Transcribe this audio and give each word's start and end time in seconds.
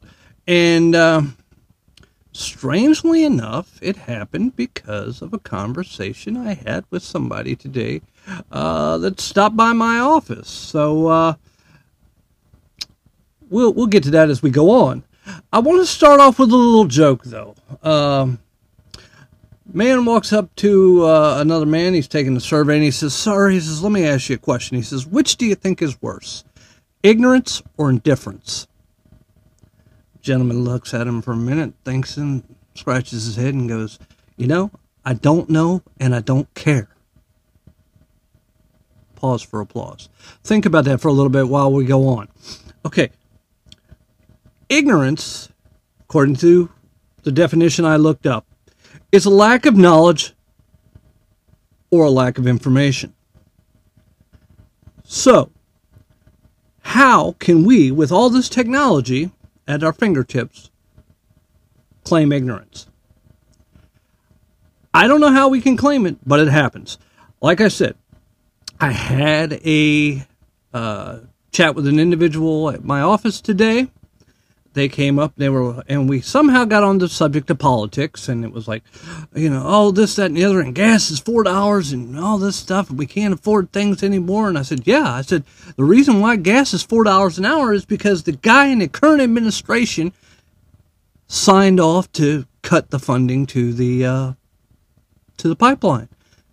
and 0.47 0.95
uh, 0.95 1.23
strangely 2.33 3.25
enough, 3.25 3.79
it 3.81 3.97
happened 3.97 4.55
because 4.55 5.23
of 5.23 5.33
a 5.33 5.39
conversation 5.39 6.37
I 6.37 6.55
had 6.55 6.85
with 6.91 7.03
somebody 7.03 7.57
today 7.57 8.03
uh, 8.53 8.99
that 8.99 9.19
stopped 9.19 9.57
by 9.57 9.73
my 9.73 9.99
office. 9.99 10.51
So 10.51 11.07
uh, 11.07 11.35
we'll 13.49 13.73
we'll 13.73 13.87
get 13.87 14.03
to 14.05 14.11
that 14.11 14.29
as 14.29 14.43
we 14.43 14.51
go 14.51 14.71
on. 14.71 15.05
I 15.53 15.59
want 15.61 15.81
to 15.81 15.87
start 15.87 16.21
off 16.21 16.39
with 16.39 16.51
a 16.53 16.57
little 16.57 16.85
joke, 16.85 17.25
though. 17.25 17.55
Um, 17.83 18.41
man 19.73 20.05
walks 20.05 20.33
up 20.33 20.55
to 20.57 21.05
uh, 21.05 21.39
another 21.41 21.67
man. 21.67 21.95
He's 21.95 22.09
taking 22.09 22.37
a 22.37 22.41
survey, 22.41 22.75
and 22.77 22.85
he 22.85 22.91
says, 22.91 23.15
"Sir," 23.15 23.51
he 23.51 23.61
says, 23.61 23.83
"Let 23.83 23.93
me 23.93 24.05
ask 24.05 24.29
you 24.29 24.37
a 24.37 24.39
question." 24.39 24.77
He 24.77 24.83
says, 24.83 25.07
"Which 25.07 25.37
do 25.37 25.47
you 25.47 25.55
think 25.55 25.83
is 25.83 26.01
worse, 26.01 26.45
ignorance 27.03 27.63
or 27.77 27.91
indifference?" 27.91 28.67
gentleman 30.21 30.65
looks 30.65 30.93
at 30.93 31.07
him 31.07 31.23
for 31.23 31.33
a 31.33 31.37
minute, 31.37 31.73
thinks, 31.85 32.17
and 32.17 32.43
scratches 32.75 33.25
his 33.25 33.37
head, 33.37 33.55
and 33.55 33.69
goes, 33.69 33.99
"You 34.37 34.47
know, 34.47 34.71
I 35.05 35.15
don't 35.15 35.49
know, 35.49 35.83
and 35.99 36.15
I 36.15 36.21
don't 36.21 36.53
care." 36.55 36.89
Pause 39.15 39.43
for 39.43 39.61
applause. 39.61 40.09
Think 40.45 40.67
about 40.67 40.85
that 40.85 41.01
for 41.01 41.09
a 41.09 41.13
little 41.13 41.31
bit 41.31 41.49
while 41.49 41.73
we 41.73 41.85
go 41.85 42.07
on. 42.09 42.29
Okay, 42.85 43.11
Ignorance, 44.69 45.49
according 46.01 46.37
to 46.37 46.69
the 47.23 47.33
definition 47.33 47.87
I 47.87 47.97
looked 47.97 48.27
up, 48.27 48.47
is 49.11 49.25
a 49.25 49.31
lack 49.31 49.67
of 49.67 49.77
knowledge 49.77 50.35
or 51.91 52.05
a 52.05 52.11
lack 52.11 52.39
of 52.39 52.47
information. 52.47 53.15
So, 55.05 55.51
how 56.81 57.33
can 57.39 57.65
we, 57.65 57.91
with 57.91 58.13
all 58.13 58.29
this 58.29 58.49
technology 58.49 59.31
at 59.67 59.83
our 59.83 59.93
fingertips, 59.93 60.71
claim 62.05 62.33
ignorance? 62.33 62.87
I 64.93 65.07
don't 65.07 65.21
know 65.21 65.33
how 65.33 65.49
we 65.49 65.61
can 65.61 65.77
claim 65.77 66.07
it, 66.07 66.17
but 66.27 66.41
it 66.41 66.49
happens. 66.49 66.99
Like 67.41 67.61
I 67.61 67.69
said, 67.69 67.97
I 68.81 68.91
had 68.91 69.61
a 69.65 70.27
uh, 70.75 71.21
chat 71.53 71.75
with 71.75 71.87
an 71.87 71.99
individual 71.99 72.71
at 72.71 72.85
my 72.85 73.01
office 73.01 73.41
today 73.41 73.89
they 74.79 74.89
came 74.89 75.19
up 75.19 75.33
they 75.37 75.49
were 75.49 75.83
and 75.89 76.09
we 76.09 76.21
somehow 76.21 76.65
got 76.65 76.83
on 76.83 76.99
the 76.99 77.09
subject 77.09 77.51
of 77.51 77.59
politics 77.59 78.29
and 78.29 78.45
it 78.45 78.53
was 78.53 78.69
like 78.69 78.83
you 79.35 79.51
know 79.51 79.63
oh 79.67 79.91
this 79.91 80.17
that 80.17 80.27
and 80.27 80.37
the 80.37 80.45
other 80.45 80.61
and 80.61 80.75
gas 80.75 81.11
is 81.11 81.19
four 81.19 81.43
dollars 81.43 81.93
and 81.93 82.19
all 82.19 82.39
this 82.39 82.57
stuff 82.57 82.89
and 82.89 82.99
we 82.99 83.07
can't 83.07 83.35
afford 83.35 83.73
things 83.73 84.03
anymore. 84.03 84.49
And 84.49 84.59
i 84.59 84.63
said 84.63 84.87
yeah. 84.87 85.13
I 85.15 85.23
said 85.23 85.45
the 85.77 85.85
reason 85.85 86.21
why 86.21 86.37
gas 86.37 86.73
is 86.73 86.83
four 86.83 87.05
dollars 87.05 87.39
an 87.39 87.45
hour 87.45 87.73
is 87.73 87.85
because 87.85 88.23
the 88.23 88.33
guy 88.33 88.67
in 88.67 88.79
the 88.79 88.89
current 88.89 89.21
administration 89.21 90.13
signed 91.27 91.81
off 91.81 92.11
to 92.13 92.47
cut 92.63 92.91
the 92.91 92.99
funding 92.99 93.47
to 93.47 93.73
the 93.73 94.05
uh, 94.05 94.33
to 95.37 95.49
the 95.49 95.57
pipeline 95.57 96.09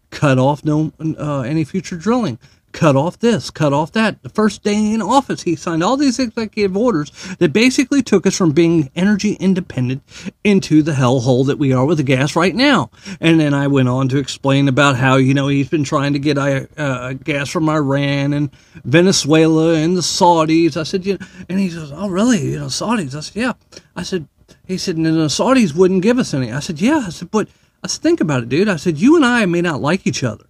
cut 0.10 0.40
off 0.40 0.64
no 0.64 0.92
uh, 1.18 1.42
any 1.42 1.64
future 1.64 1.98
drilling 1.98 2.40
cut 2.76 2.96
off 2.98 3.18
this, 3.20 3.50
cut 3.50 3.72
off 3.72 3.94
that. 3.94 4.22
The 4.22 4.30
first 4.30 4.62
day 4.62 4.92
in 4.94 5.02
office, 5.02 5.44
he 5.44 5.56
signed 5.56 5.82
all 5.82 5.96
these 5.96 6.20
executive 6.20 6.76
orders 6.76 7.10
that 7.40 7.54
basically 7.54 8.04
took 8.04 8.28
us 8.28 8.38
from 8.38 8.52
being 8.52 8.92
energy 8.96 9.34
independent 9.36 10.04
into 10.44 10.84
the 10.84 10.92
hellhole 10.92 11.48
that 11.48 11.58
we 11.58 11.72
are 11.72 11.86
with 11.86 11.98
the 11.98 12.04
gas 12.04 12.36
right 12.36 12.54
now. 12.54 12.92
And 13.22 13.40
then 13.40 13.54
I 13.54 13.68
went 13.68 13.88
on 13.88 14.10
to 14.10 14.18
explain 14.18 14.68
about 14.68 14.98
how, 14.98 15.16
you 15.16 15.34
know, 15.34 15.48
he's 15.48 15.70
been 15.70 15.86
trying 15.86 16.14
to 16.14 16.20
get 16.20 16.38
uh, 16.38 17.14
gas 17.14 17.50
from 17.50 17.70
Iran 17.70 18.34
and 18.34 18.52
Venezuela 18.84 19.76
and 19.76 19.96
the 19.96 20.02
Saudis. 20.02 20.76
I 20.76 20.84
said, 20.84 21.06
you 21.06 21.18
know, 21.18 21.26
and 21.48 21.60
he 21.60 21.70
says, 21.70 21.94
oh, 21.96 22.10
really? 22.10 22.52
You 22.52 22.60
know, 22.60 22.66
Saudis? 22.66 23.16
I 23.16 23.22
said, 23.22 23.42
yeah. 23.42 23.54
I 23.96 24.04
said, 24.04 24.28
he 24.66 24.78
said, 24.78 24.98
and 24.98 25.06
the 25.06 25.28
Saudis 25.28 25.74
wouldn't 25.74 26.04
give 26.04 26.20
us 26.20 26.34
any. 26.34 26.52
I 26.52 26.60
said, 26.60 26.82
yeah. 26.82 27.06
I 27.08 27.10
said, 27.10 27.32
but 27.32 27.48
I 27.82 27.88
said, 27.88 28.04
think 28.04 28.20
about 28.20 28.44
it, 28.44 28.50
dude. 28.50 28.68
I 28.68 28.76
said, 28.76 28.98
you 28.98 29.16
and 29.16 29.24
I 29.24 29.46
may 29.46 29.62
not 29.62 29.80
like 29.80 30.06
each 30.06 30.26
other 30.26 30.46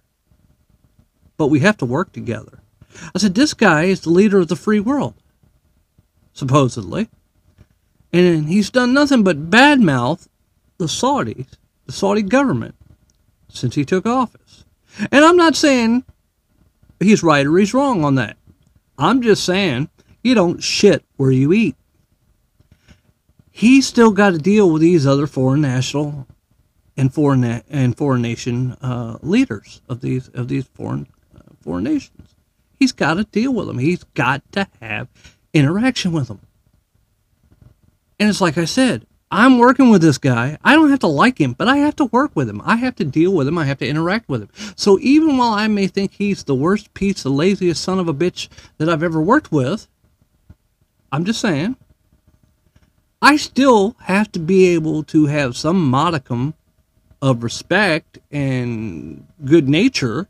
but 1.36 1.48
we 1.48 1.60
have 1.60 1.76
to 1.78 1.86
work 1.86 2.12
together. 2.12 2.60
I 3.14 3.18
said, 3.18 3.34
This 3.34 3.54
guy 3.54 3.84
is 3.84 4.00
the 4.00 4.10
leader 4.10 4.38
of 4.38 4.48
the 4.48 4.56
free 4.56 4.80
world, 4.80 5.14
supposedly. 6.32 7.08
And 8.12 8.48
he's 8.48 8.70
done 8.70 8.94
nothing 8.94 9.24
but 9.24 9.50
badmouth 9.50 10.28
the 10.78 10.86
Saudis, 10.86 11.46
the 11.86 11.92
Saudi 11.92 12.22
government, 12.22 12.74
since 13.48 13.74
he 13.74 13.84
took 13.84 14.06
office. 14.06 14.64
And 15.10 15.24
I'm 15.24 15.36
not 15.36 15.56
saying 15.56 16.04
he's 17.00 17.22
right 17.22 17.46
or 17.46 17.58
he's 17.58 17.74
wrong 17.74 18.04
on 18.04 18.14
that. 18.14 18.36
I'm 18.98 19.22
just 19.22 19.44
saying 19.44 19.90
you 20.22 20.34
don't 20.34 20.62
shit 20.62 21.04
where 21.16 21.30
you 21.30 21.52
eat. 21.52 21.76
He's 23.50 23.86
still 23.86 24.10
got 24.10 24.30
to 24.30 24.38
deal 24.38 24.70
with 24.70 24.82
these 24.82 25.06
other 25.06 25.26
foreign 25.26 25.62
national 25.62 26.26
and 26.96 27.12
foreign 27.12 27.44
and 27.44 27.96
foreign 27.96 28.22
nation 28.22 28.72
uh, 28.82 29.18
leaders 29.22 29.80
of 29.88 30.00
these 30.00 30.28
of 30.28 30.48
these 30.48 30.66
foreign 30.66 31.06
nations. 31.80 32.34
He's 32.78 32.92
got 32.92 33.14
to 33.14 33.24
deal 33.24 33.52
with 33.52 33.66
them. 33.66 33.78
He's 33.78 34.04
got 34.14 34.42
to 34.52 34.68
have 34.80 35.08
interaction 35.52 36.12
with 36.12 36.28
them. 36.28 36.40
And 38.18 38.28
it's 38.28 38.40
like 38.40 38.56
I 38.56 38.64
said, 38.64 39.06
I'm 39.30 39.58
working 39.58 39.90
with 39.90 40.02
this 40.02 40.18
guy. 40.18 40.56
I 40.62 40.74
don't 40.74 40.90
have 40.90 41.00
to 41.00 41.08
like 41.08 41.38
him, 41.38 41.52
but 41.52 41.68
I 41.68 41.78
have 41.78 41.96
to 41.96 42.04
work 42.06 42.30
with 42.34 42.48
him. 42.48 42.62
I 42.64 42.76
have 42.76 42.94
to 42.96 43.04
deal 43.04 43.32
with 43.32 43.48
him. 43.48 43.58
I 43.58 43.64
have 43.64 43.78
to 43.78 43.88
interact 43.88 44.28
with 44.28 44.42
him. 44.42 44.48
So 44.76 44.98
even 45.00 45.36
while 45.36 45.52
I 45.52 45.66
may 45.66 45.88
think 45.88 46.12
he's 46.12 46.44
the 46.44 46.54
worst 46.54 46.94
piece, 46.94 47.22
the 47.22 47.30
laziest 47.30 47.82
son 47.82 47.98
of 47.98 48.08
a 48.08 48.14
bitch 48.14 48.48
that 48.78 48.88
I've 48.88 49.02
ever 49.02 49.20
worked 49.20 49.50
with, 49.50 49.88
I'm 51.10 51.24
just 51.24 51.40
saying, 51.40 51.76
I 53.20 53.36
still 53.36 53.96
have 54.02 54.30
to 54.32 54.38
be 54.38 54.66
able 54.66 55.02
to 55.04 55.26
have 55.26 55.56
some 55.56 55.90
modicum 55.90 56.54
of 57.20 57.42
respect 57.42 58.18
and 58.30 59.26
good 59.44 59.68
nature 59.68 60.28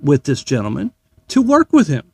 with 0.00 0.24
this 0.24 0.42
gentleman 0.42 0.92
to 1.28 1.42
work 1.42 1.72
with 1.72 1.88
him. 1.88 2.10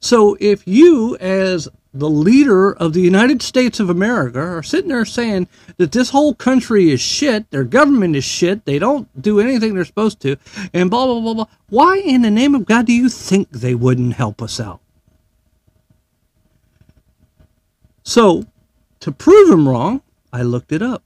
So 0.00 0.36
if 0.40 0.66
you, 0.66 1.16
as 1.16 1.68
the 1.92 2.08
leader 2.08 2.72
of 2.72 2.92
the 2.92 3.00
United 3.00 3.42
States 3.42 3.80
of 3.80 3.90
America 3.90 4.38
are 4.38 4.62
sitting 4.62 4.88
there 4.88 5.04
saying 5.04 5.48
that 5.78 5.92
this 5.92 6.10
whole 6.10 6.34
country 6.34 6.90
is 6.90 7.00
shit, 7.00 7.50
their 7.50 7.64
government 7.64 8.14
is 8.14 8.24
shit, 8.24 8.64
they 8.64 8.78
don't 8.78 9.08
do 9.20 9.40
anything 9.40 9.74
they're 9.74 9.84
supposed 9.84 10.20
to, 10.20 10.36
and 10.72 10.90
blah, 10.90 11.06
blah, 11.06 11.20
blah, 11.20 11.34
blah. 11.34 11.46
Why 11.68 11.98
in 11.98 12.22
the 12.22 12.30
name 12.30 12.54
of 12.54 12.66
God 12.66 12.86
do 12.86 12.92
you 12.92 13.08
think 13.08 13.50
they 13.50 13.74
wouldn't 13.74 14.14
help 14.14 14.40
us 14.40 14.60
out? 14.60 14.80
So, 18.04 18.44
to 19.00 19.12
prove 19.12 19.50
him 19.50 19.68
wrong, 19.68 20.02
I 20.32 20.42
looked 20.42 20.72
it 20.72 20.82
up. 20.82 21.02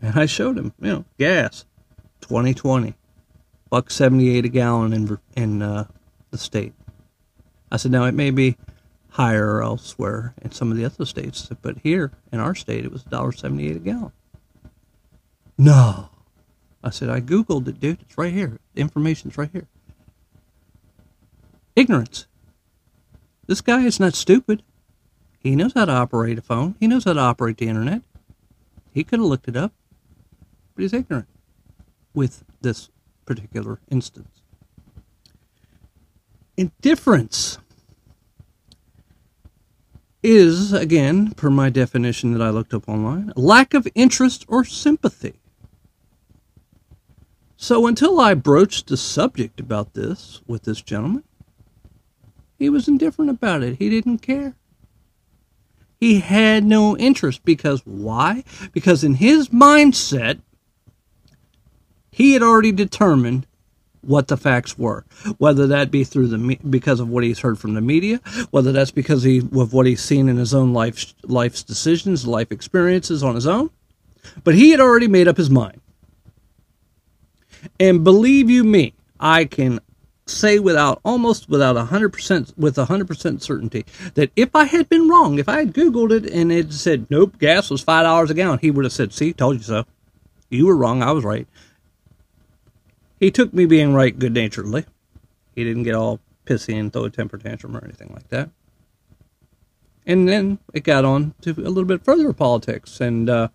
And 0.00 0.18
I 0.18 0.26
showed 0.26 0.56
him, 0.56 0.72
you 0.80 0.88
know, 0.88 1.04
gas, 1.18 1.64
2020, 2.20 2.94
buck 3.70 3.90
78 3.90 4.44
a 4.44 4.48
gallon 4.48 4.92
in, 4.92 5.18
in 5.36 5.62
uh, 5.62 5.86
the 6.30 6.38
state. 6.38 6.74
I 7.70 7.76
said, 7.76 7.92
now 7.92 8.04
it 8.04 8.14
may 8.14 8.30
be 8.30 8.56
higher 9.10 9.62
elsewhere 9.62 10.34
in 10.42 10.52
some 10.52 10.70
of 10.70 10.76
the 10.76 10.84
other 10.84 11.04
states, 11.04 11.50
but 11.62 11.78
here 11.78 12.12
in 12.32 12.40
our 12.40 12.54
state 12.54 12.84
it 12.84 12.92
was 12.92 13.04
$1.78 13.04 13.76
a 13.76 13.78
gallon. 13.80 14.12
No. 15.56 16.10
I 16.82 16.90
said, 16.90 17.10
I 17.10 17.20
Googled 17.20 17.66
it, 17.68 17.80
dude. 17.80 18.00
It's 18.02 18.16
right 18.16 18.32
here. 18.32 18.58
The 18.74 18.80
information's 18.80 19.36
right 19.36 19.50
here. 19.52 19.66
Ignorance. 21.74 22.26
This 23.46 23.60
guy 23.60 23.84
is 23.84 23.98
not 23.98 24.14
stupid. 24.14 24.62
He 25.40 25.56
knows 25.56 25.72
how 25.74 25.86
to 25.86 25.92
operate 25.92 26.38
a 26.38 26.42
phone. 26.42 26.76
He 26.78 26.86
knows 26.86 27.04
how 27.04 27.14
to 27.14 27.20
operate 27.20 27.58
the 27.58 27.68
internet. 27.68 28.02
He 28.92 29.04
could 29.04 29.18
have 29.18 29.28
looked 29.28 29.48
it 29.48 29.56
up, 29.56 29.72
but 30.74 30.82
he's 30.82 30.92
ignorant 30.92 31.28
with 32.14 32.44
this 32.60 32.90
particular 33.28 33.78
instance. 33.90 34.40
Indifference 36.56 37.58
is, 40.22 40.72
again, 40.72 41.32
per 41.32 41.50
my 41.50 41.68
definition 41.68 42.32
that 42.32 42.42
I 42.42 42.48
looked 42.48 42.72
up 42.72 42.88
online, 42.88 43.32
lack 43.36 43.74
of 43.74 43.86
interest 43.94 44.46
or 44.48 44.64
sympathy. 44.64 45.34
So 47.58 47.86
until 47.86 48.18
I 48.18 48.32
broached 48.32 48.86
the 48.86 48.96
subject 48.96 49.60
about 49.60 49.92
this 49.92 50.40
with 50.46 50.62
this 50.62 50.80
gentleman, 50.80 51.24
he 52.58 52.70
was 52.70 52.88
indifferent 52.88 53.30
about 53.30 53.62
it. 53.62 53.76
He 53.76 53.90
didn't 53.90 54.18
care. 54.18 54.54
He 56.00 56.20
had 56.20 56.64
no 56.64 56.96
interest 56.96 57.44
because 57.44 57.82
why? 57.84 58.42
Because 58.72 59.04
in 59.04 59.14
his 59.14 59.50
mindset, 59.50 60.40
he 62.10 62.32
had 62.32 62.42
already 62.42 62.72
determined 62.72 63.46
what 64.02 64.28
the 64.28 64.36
facts 64.36 64.78
were, 64.78 65.04
whether 65.38 65.66
that 65.66 65.90
be 65.90 66.04
through 66.04 66.28
the 66.28 66.58
because 66.68 67.00
of 67.00 67.08
what 67.08 67.24
he's 67.24 67.40
heard 67.40 67.58
from 67.58 67.74
the 67.74 67.80
media, 67.80 68.20
whether 68.50 68.72
that's 68.72 68.90
because 68.90 69.22
he 69.22 69.38
of 69.38 69.72
what 69.72 69.86
he's 69.86 70.02
seen 70.02 70.28
in 70.28 70.36
his 70.36 70.54
own 70.54 70.72
life 70.72 71.14
life's 71.24 71.62
decisions, 71.62 72.26
life 72.26 72.50
experiences 72.52 73.22
on 73.22 73.34
his 73.34 73.46
own. 73.46 73.70
But 74.44 74.54
he 74.54 74.70
had 74.70 74.80
already 74.80 75.08
made 75.08 75.28
up 75.28 75.36
his 75.36 75.50
mind. 75.50 75.80
And 77.80 78.04
believe 78.04 78.48
you 78.48 78.64
me, 78.64 78.94
I 79.18 79.44
can 79.44 79.80
say 80.26 80.58
without 80.58 81.00
almost 81.04 81.48
without 81.48 81.76
a 81.76 81.84
100% 81.84 82.56
with 82.56 82.78
a 82.78 82.84
100% 82.86 83.42
certainty 83.42 83.84
that 84.14 84.30
if 84.36 84.54
I 84.54 84.64
had 84.64 84.88
been 84.88 85.08
wrong, 85.08 85.38
if 85.38 85.48
I 85.48 85.58
had 85.58 85.72
googled 85.74 86.12
it 86.12 86.30
and 86.30 86.52
it 86.52 86.72
said 86.72 87.06
nope, 87.10 87.38
gas 87.38 87.70
was 87.70 87.84
$5 87.84 88.30
a 88.30 88.34
gallon, 88.34 88.58
he 88.60 88.70
would 88.70 88.84
have 88.84 88.92
said, 88.92 89.12
"See, 89.12 89.32
told 89.32 89.56
you 89.56 89.62
so. 89.62 89.84
You 90.50 90.66
were 90.66 90.76
wrong, 90.76 91.02
I 91.02 91.12
was 91.12 91.24
right." 91.24 91.46
He 93.18 93.30
took 93.30 93.52
me 93.52 93.66
being 93.66 93.94
right 93.94 94.16
good 94.16 94.34
naturedly. 94.34 94.84
He 95.54 95.64
didn't 95.64 95.82
get 95.82 95.94
all 95.94 96.20
pissy 96.46 96.78
and 96.78 96.92
throw 96.92 97.04
a 97.04 97.10
temper 97.10 97.36
tantrum 97.36 97.76
or 97.76 97.84
anything 97.84 98.10
like 98.12 98.28
that. 98.28 98.50
And 100.06 100.28
then 100.28 100.58
it 100.72 100.84
got 100.84 101.04
on 101.04 101.34
to 101.42 101.50
a 101.50 101.68
little 101.68 101.84
bit 101.84 102.02
further 102.02 102.32
politics, 102.32 103.00
and 103.00 103.28
uh, 103.28 103.48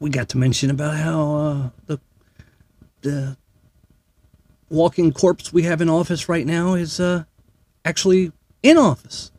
we 0.00 0.10
got 0.10 0.28
to 0.30 0.38
mention 0.38 0.70
about 0.70 0.96
how 0.96 1.34
uh, 1.36 1.70
the 1.86 2.00
the 3.02 3.36
walking 4.68 5.12
corpse 5.12 5.52
we 5.52 5.62
have 5.62 5.80
in 5.80 5.88
office 5.88 6.28
right 6.28 6.46
now 6.46 6.74
is 6.74 6.98
uh, 6.98 7.24
actually 7.84 8.32
in 8.62 8.76
office. 8.76 9.30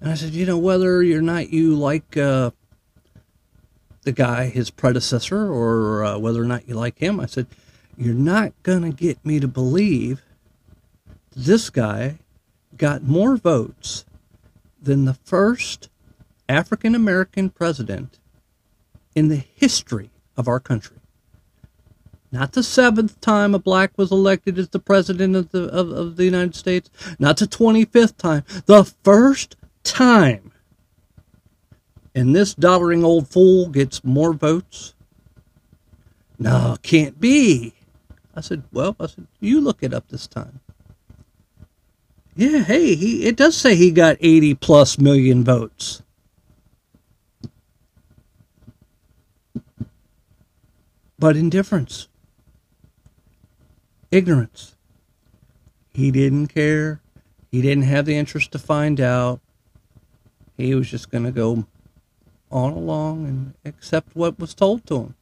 And 0.00 0.10
I 0.10 0.14
said, 0.14 0.32
you 0.32 0.46
know, 0.46 0.58
whether 0.58 1.00
or 1.00 1.22
not 1.22 1.50
you 1.50 1.74
like 1.74 2.16
uh, 2.16 2.52
the 4.02 4.12
guy, 4.12 4.46
his 4.46 4.70
predecessor, 4.70 5.50
or 5.52 6.04
uh, 6.04 6.18
whether 6.18 6.40
or 6.40 6.46
not 6.46 6.68
you 6.68 6.74
like 6.74 6.98
him, 6.98 7.20
I 7.20 7.26
said, 7.26 7.46
you're 8.00 8.14
not 8.14 8.54
going 8.62 8.80
to 8.80 8.90
get 8.90 9.24
me 9.26 9.38
to 9.38 9.46
believe 9.46 10.22
this 11.36 11.68
guy 11.68 12.18
got 12.74 13.02
more 13.02 13.36
votes 13.36 14.06
than 14.80 15.04
the 15.04 15.12
first 15.12 15.90
African 16.48 16.94
American 16.94 17.50
president 17.50 18.18
in 19.14 19.28
the 19.28 19.36
history 19.36 20.08
of 20.34 20.48
our 20.48 20.58
country. 20.58 20.96
Not 22.32 22.52
the 22.52 22.62
seventh 22.62 23.20
time 23.20 23.54
a 23.54 23.58
black 23.58 23.92
was 23.98 24.10
elected 24.10 24.58
as 24.58 24.70
the 24.70 24.78
president 24.78 25.36
of 25.36 25.50
the, 25.50 25.64
of, 25.64 25.90
of 25.90 26.16
the 26.16 26.24
United 26.24 26.54
States, 26.54 26.88
not 27.18 27.36
the 27.36 27.46
25th 27.46 28.16
time, 28.16 28.44
the 28.64 28.84
first 29.04 29.56
time. 29.84 30.52
And 32.14 32.34
this 32.34 32.54
doddering 32.54 33.04
old 33.04 33.28
fool 33.28 33.68
gets 33.68 34.02
more 34.02 34.32
votes? 34.32 34.94
No, 36.38 36.78
can't 36.82 37.20
be. 37.20 37.74
I 38.34 38.40
said, 38.40 38.62
well, 38.72 38.96
I 39.00 39.06
said, 39.06 39.26
you 39.40 39.60
look 39.60 39.82
it 39.82 39.92
up 39.92 40.08
this 40.08 40.26
time. 40.26 40.60
Yeah, 42.36 42.62
hey, 42.62 42.94
he, 42.94 43.26
it 43.26 43.36
does 43.36 43.56
say 43.56 43.74
he 43.74 43.90
got 43.90 44.16
80 44.20 44.54
plus 44.54 44.98
million 44.98 45.44
votes. 45.44 46.02
But 51.18 51.36
indifference, 51.36 52.08
ignorance. 54.10 54.74
He 55.92 56.10
didn't 56.10 56.46
care. 56.46 57.02
He 57.50 57.60
didn't 57.60 57.84
have 57.84 58.06
the 58.06 58.16
interest 58.16 58.52
to 58.52 58.58
find 58.58 59.00
out. 59.00 59.40
He 60.56 60.74
was 60.74 60.90
just 60.90 61.10
going 61.10 61.24
to 61.24 61.32
go 61.32 61.66
on 62.50 62.72
along 62.72 63.26
and 63.26 63.54
accept 63.64 64.16
what 64.16 64.38
was 64.38 64.54
told 64.54 64.86
to 64.86 64.96
him. 64.96 65.14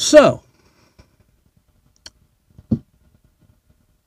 So, 0.00 0.40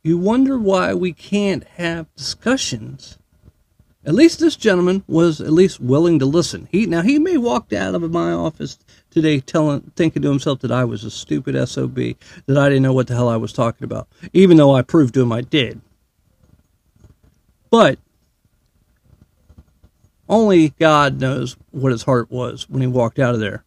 you 0.02 0.18
wonder 0.18 0.58
why 0.58 0.96
we 0.96 1.14
can't 1.14 1.64
have 1.76 2.08
discussions. 2.16 3.20
At 4.04 4.16
least 4.16 4.40
this 4.40 4.56
gentleman 4.56 5.04
was 5.08 5.40
at 5.40 5.54
least 5.54 5.80
willing 5.80 6.18
to 6.18 6.26
listen. 6.26 6.68
He 6.72 6.88
now 6.88 7.04
he 7.04 7.20
may 7.20 7.38
walk 7.38 7.72
out 7.72 7.94
of 7.94 8.12
my 8.12 8.32
office 8.32 8.80
today 9.12 9.40
telling 9.40 9.92
thinking 9.96 10.24
to 10.24 10.30
himself 10.30 10.62
that 10.62 10.72
I 10.72 10.84
was 10.84 11.04
a 11.04 11.12
stupid 11.12 11.56
SOB, 11.70 11.96
that 12.48 12.58
I 12.58 12.70
didn't 12.70 12.82
know 12.82 12.94
what 12.94 13.06
the 13.06 13.14
hell 13.14 13.30
I 13.30 13.38
was 13.38 13.54
talking 13.54 13.86
about, 13.86 14.08
even 14.34 14.58
though 14.58 14.74
I 14.74 14.82
proved 14.82 15.14
to 15.14 15.22
him 15.22 15.32
I 15.32 15.42
did. 15.42 15.80
But 17.70 18.00
only 20.28 20.70
God 20.70 21.22
knows 21.22 21.56
what 21.70 21.92
his 21.92 22.02
heart 22.02 22.32
was 22.32 22.68
when 22.68 22.82
he 22.82 22.88
walked 22.88 23.20
out 23.20 23.36
of 23.36 23.40
there 23.40 23.64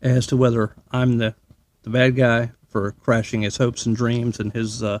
as 0.00 0.26
to 0.28 0.38
whether 0.38 0.74
I'm 0.90 1.18
the 1.18 1.34
the 1.82 1.90
bad 1.90 2.16
guy 2.16 2.52
for 2.68 2.92
crashing 2.92 3.42
his 3.42 3.56
hopes 3.56 3.86
and 3.86 3.96
dreams 3.96 4.38
and 4.38 4.52
his 4.52 4.82
uh, 4.82 4.98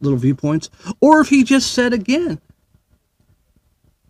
little 0.00 0.18
viewpoints, 0.18 0.70
or 1.00 1.20
if 1.20 1.28
he 1.28 1.44
just 1.44 1.72
said 1.72 1.92
again, 1.92 2.40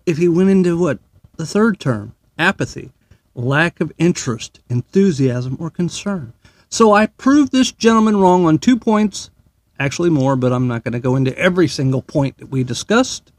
if 0.06 0.18
he 0.18 0.28
went 0.28 0.50
into 0.50 0.78
what 0.78 0.98
the 1.36 1.46
third 1.46 1.80
term, 1.80 2.14
apathy, 2.38 2.92
lack 3.34 3.80
of 3.80 3.92
interest, 3.98 4.60
enthusiasm, 4.68 5.56
or 5.58 5.70
concern. 5.70 6.32
So 6.68 6.92
I 6.92 7.06
proved 7.06 7.52
this 7.52 7.72
gentleman 7.72 8.16
wrong 8.16 8.46
on 8.46 8.58
two 8.58 8.78
points, 8.78 9.30
actually 9.78 10.10
more, 10.10 10.36
but 10.36 10.52
I'm 10.52 10.68
not 10.68 10.84
going 10.84 10.92
to 10.92 11.00
go 11.00 11.16
into 11.16 11.36
every 11.36 11.68
single 11.68 12.02
point 12.02 12.38
that 12.38 12.50
we 12.50 12.64
discussed. 12.64 13.32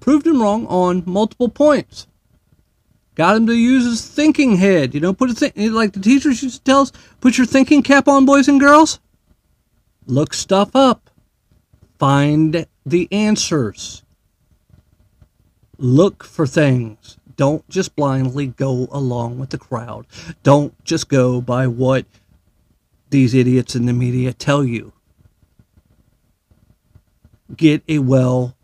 Proved 0.00 0.26
him 0.26 0.42
wrong 0.42 0.66
on 0.66 1.02
multiple 1.06 1.48
points. 1.48 2.06
Got 3.18 3.36
him 3.36 3.48
to 3.48 3.52
use 3.52 3.84
his 3.84 4.06
thinking 4.06 4.56
head. 4.58 4.94
You 4.94 5.00
know, 5.00 5.12
put 5.12 5.30
a 5.30 5.34
thing 5.34 5.72
like 5.72 5.92
the 5.92 5.98
teachers 5.98 6.40
used 6.40 6.58
to 6.58 6.64
tell 6.64 6.82
us, 6.82 6.92
put 7.20 7.36
your 7.36 7.48
thinking 7.48 7.82
cap 7.82 8.06
on, 8.06 8.24
boys 8.24 8.46
and 8.46 8.60
girls. 8.60 9.00
Look 10.06 10.32
stuff 10.32 10.76
up. 10.76 11.10
Find 11.98 12.64
the 12.86 13.08
answers. 13.10 14.04
Look 15.78 16.22
for 16.22 16.46
things. 16.46 17.16
Don't 17.36 17.68
just 17.68 17.96
blindly 17.96 18.46
go 18.46 18.86
along 18.92 19.40
with 19.40 19.50
the 19.50 19.58
crowd. 19.58 20.06
Don't 20.44 20.72
just 20.84 21.08
go 21.08 21.40
by 21.40 21.66
what 21.66 22.06
these 23.10 23.34
idiots 23.34 23.74
in 23.74 23.86
the 23.86 23.92
media 23.92 24.32
tell 24.32 24.64
you. 24.64 24.92
Get 27.56 27.82
a 27.88 27.98
well 27.98 28.54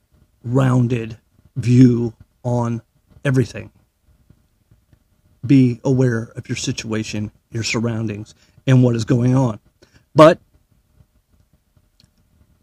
rounded 0.44 1.18
view 1.56 2.14
on 2.44 2.82
everything 3.24 3.72
be 5.46 5.80
aware 5.84 6.32
of 6.36 6.48
your 6.48 6.56
situation, 6.56 7.30
your 7.50 7.62
surroundings, 7.62 8.34
and 8.66 8.82
what 8.82 8.96
is 8.96 9.04
going 9.04 9.34
on. 9.34 9.60
But 10.14 10.38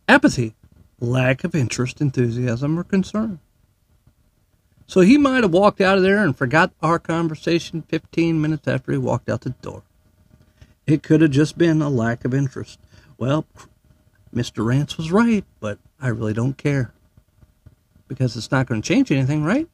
apathy 0.08 0.56
lack 1.02 1.44
of 1.44 1.56
interest, 1.56 2.00
enthusiasm, 2.00 2.80
or 2.80 2.84
concern. 2.84 3.40
So 4.86 5.02
he 5.02 5.18
might 5.18 5.44
have 5.44 5.54
walked 5.54 5.82
out 5.82 5.98
of 5.98 6.04
there 6.04 6.24
and 6.24 6.38
forgot 6.38 6.74
our 6.82 7.00
conversation 7.00 7.82
15 7.82 8.40
minutes 8.40 8.68
after 8.68 8.92
he 8.92 8.98
walked 8.98 9.30
out 9.30 9.42
the 9.42 9.52
door. 9.52 9.84
It 10.86 11.02
could 11.02 11.22
have 11.22 11.32
just 11.32 11.58
been 11.58 11.82
a 11.82 11.90
lack 11.90 12.26
of 12.26 12.34
interest. 12.34 12.80
Well, 13.18 13.46
Mr. 14.34 14.66
Rants 14.66 14.98
was 14.98 15.12
right, 15.12 15.46
but 15.60 15.80
I 16.00 16.10
really 16.10 16.34
don't 16.34 16.58
care. 16.58 16.94
Because 18.08 18.36
it's 18.36 18.52
not 18.52 18.68
going 18.68 18.82
to 18.82 18.88
change 18.88 19.12
anything, 19.12 19.44
right? 19.44 19.68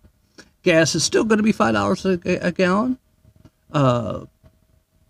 Gas 0.67 0.95
is 0.95 1.03
still 1.05 1.24
going 1.24 1.38
to 1.38 1.43
be 1.43 1.53
$5 1.53 2.25
a, 2.25 2.45
a 2.45 2.51
gallon. 2.51 2.97
Uh, 3.71 4.25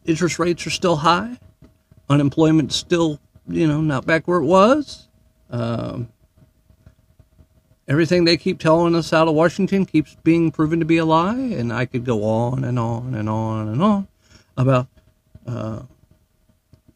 interest 0.06 0.38
rates 0.38 0.68
are 0.68 0.70
still 0.70 0.98
high. 0.98 1.40
Unemployment's 2.08 2.76
still, 2.76 3.20
you 3.48 3.66
know, 3.66 3.82
not 3.82 4.06
back 4.06 4.28
where 4.28 4.38
it 4.38 4.46
was. 4.46 5.08
Um, 5.50 6.10
everything 7.88 8.24
they 8.24 8.38
keep 8.38 8.60
telling 8.60 8.94
us 8.94 9.12
out 9.12 9.28
of 9.28 9.34
Washington 9.34 9.88
keeps 9.88 10.16
being 10.24 10.52
proven 10.52 10.78
to 10.80 10.86
be 10.86 10.98
a 10.98 11.06
lie, 11.06 11.34
and 11.36 11.74
I 11.74 11.88
could 11.88 12.06
go 12.06 12.24
on 12.24 12.64
and 12.64 12.78
on 12.78 13.16
and 13.16 13.28
on 13.28 13.68
and 13.68 13.82
on 13.82 14.08
about, 14.58 14.86
uh, 15.48 15.82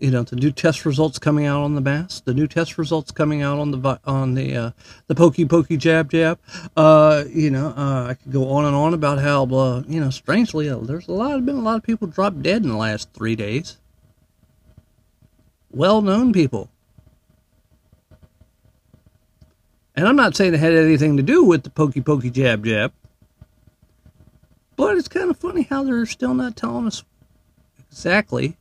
you 0.01 0.10
know, 0.10 0.24
the 0.24 0.36
new 0.36 0.51
test 0.51 0.84
results 0.84 1.20
coming 1.20 1.46
out 1.46 1.62
on 1.62 1.75
the 1.75 1.81
mask, 1.81 2.25
the 2.25 2.34
new 2.34 2.48
test 2.48 2.79
results 2.79 3.12
coming 3.12 3.43
out 3.43 3.60
on 3.60 3.70
the 3.70 4.00
on 4.03 4.34
the 4.34 4.55
uh, 4.55 4.72
the 5.05 5.13
pokey 5.13 5.46
pokey 5.46 5.77
jab 5.77 6.10
jab. 6.10 6.39
Uh, 6.75 7.24
you 7.29 7.51
know, 7.51 7.67
uh, 7.67 8.08
I 8.10 8.15
could 8.15 8.31
go 8.31 8.50
on 8.50 8.65
and 8.65 8.75
on 8.75 8.96
about 8.96 9.20
how, 9.20 9.46
uh, 9.46 9.84
you 9.88 10.00
know, 10.00 10.10
strangely, 10.10 10.67
uh, 10.67 10.77
there's 10.77 11.08
a 11.08 11.12
lot 11.12 11.46
been 11.46 11.55
a 11.55 11.62
lot 11.62 11.77
of 11.77 11.84
people 11.84 12.08
dropped 12.08 12.41
dead 12.41 12.63
in 12.63 12.70
the 12.70 12.77
last 12.77 13.13
three 13.13 13.36
days. 13.36 13.77
Well 15.70 16.01
known 16.01 16.34
people. 16.34 16.70
And 19.96 20.08
I'm 20.08 20.15
not 20.15 20.36
saying 20.36 20.55
it 20.55 20.60
had 20.60 20.74
anything 20.74 21.17
to 21.17 21.24
do 21.24 21.43
with 21.43 21.62
the 21.62 21.70
pokey 21.70 22.01
pokey 22.01 22.31
jab 22.31 22.65
jab. 22.65 22.91
But 24.75 24.98
it's 24.98 25.08
kind 25.08 25.29
of 25.29 25.38
funny 25.38 25.62
how 25.62 25.84
they're 25.84 26.08
still 26.08 26.34
not 26.34 26.55
telling 26.55 26.88
us 26.88 27.03
exactly 27.91 28.58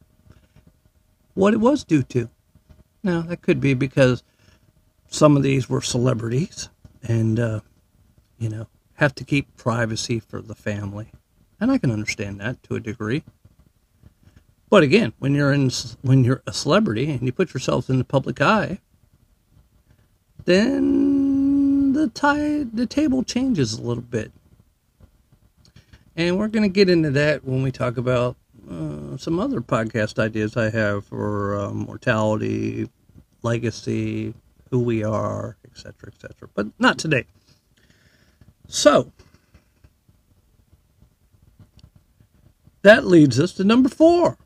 what 1.40 1.54
it 1.54 1.60
was 1.60 1.84
due 1.84 2.02
to. 2.02 2.28
Now, 3.02 3.22
that 3.22 3.40
could 3.40 3.60
be 3.60 3.72
because 3.72 4.22
some 5.08 5.38
of 5.38 5.42
these 5.42 5.70
were 5.70 5.80
celebrities 5.80 6.68
and, 7.02 7.40
uh, 7.40 7.60
you 8.38 8.50
know, 8.50 8.66
have 8.94 9.14
to 9.14 9.24
keep 9.24 9.56
privacy 9.56 10.20
for 10.20 10.42
the 10.42 10.54
family. 10.54 11.10
And 11.58 11.70
I 11.70 11.78
can 11.78 11.90
understand 11.90 12.40
that 12.40 12.62
to 12.64 12.74
a 12.74 12.80
degree. 12.80 13.24
But 14.68 14.82
again, 14.82 15.14
when 15.18 15.34
you're 15.34 15.52
in 15.52 15.70
when 16.02 16.22
you're 16.22 16.42
a 16.46 16.52
celebrity 16.52 17.10
and 17.10 17.22
you 17.22 17.32
put 17.32 17.54
yourself 17.54 17.90
in 17.90 17.98
the 17.98 18.04
public 18.04 18.40
eye, 18.40 18.78
then 20.44 21.92
the 21.94 22.08
tie 22.08 22.64
the 22.64 22.86
table 22.86 23.24
changes 23.24 23.72
a 23.72 23.82
little 23.82 24.02
bit. 24.02 24.30
And 26.14 26.38
we're 26.38 26.48
going 26.48 26.62
to 26.62 26.72
get 26.72 26.88
into 26.88 27.10
that 27.12 27.44
when 27.44 27.62
we 27.62 27.72
talk 27.72 27.96
about 27.96 28.36
uh, 28.70 29.16
some 29.16 29.40
other 29.40 29.60
podcast 29.60 30.18
ideas 30.18 30.56
I 30.56 30.70
have 30.70 31.06
for 31.06 31.56
uh, 31.58 31.70
mortality, 31.72 32.88
legacy, 33.42 34.34
who 34.70 34.80
we 34.80 35.02
are, 35.02 35.56
etc., 35.64 36.12
etc. 36.12 36.48
But 36.54 36.68
not 36.78 36.98
today. 36.98 37.24
So 38.68 39.10
that 42.82 43.06
leads 43.06 43.40
us 43.40 43.52
to 43.54 43.64
number 43.64 43.88
four 43.88 44.38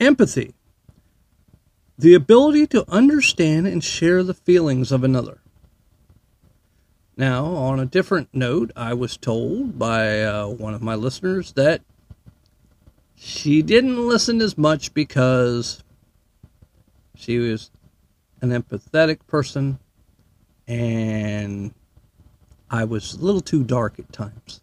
empathy 0.00 0.54
the 1.98 2.14
ability 2.14 2.66
to 2.68 2.84
understand 2.88 3.66
and 3.66 3.82
share 3.82 4.22
the 4.22 4.34
feelings 4.34 4.92
of 4.92 5.02
another. 5.02 5.40
Now, 7.18 7.46
on 7.46 7.80
a 7.80 7.84
different 7.84 8.28
note, 8.32 8.70
I 8.76 8.94
was 8.94 9.16
told 9.16 9.76
by 9.76 10.22
uh, 10.22 10.46
one 10.46 10.72
of 10.72 10.80
my 10.80 10.94
listeners 10.94 11.52
that 11.54 11.82
she 13.16 13.60
didn't 13.60 14.06
listen 14.06 14.40
as 14.40 14.56
much 14.56 14.94
because 14.94 15.82
she 17.16 17.38
was 17.38 17.72
an 18.40 18.50
empathetic 18.50 19.26
person 19.26 19.80
and 20.68 21.74
I 22.70 22.84
was 22.84 23.14
a 23.14 23.18
little 23.20 23.40
too 23.40 23.64
dark 23.64 23.98
at 23.98 24.12
times. 24.12 24.60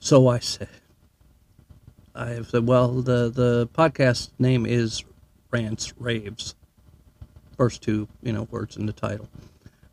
So 0.00 0.26
I 0.26 0.40
said, 0.40 0.68
I 2.16 2.30
have 2.30 2.48
said, 2.48 2.66
well, 2.66 3.00
the, 3.00 3.30
the 3.30 3.68
podcast 3.72 4.30
name 4.40 4.66
is 4.66 5.04
Rants 5.52 5.92
Raves. 6.00 6.56
First 7.56 7.80
two, 7.80 8.08
you 8.24 8.32
know, 8.32 8.48
words 8.50 8.76
in 8.76 8.86
the 8.86 8.92
title. 8.92 9.28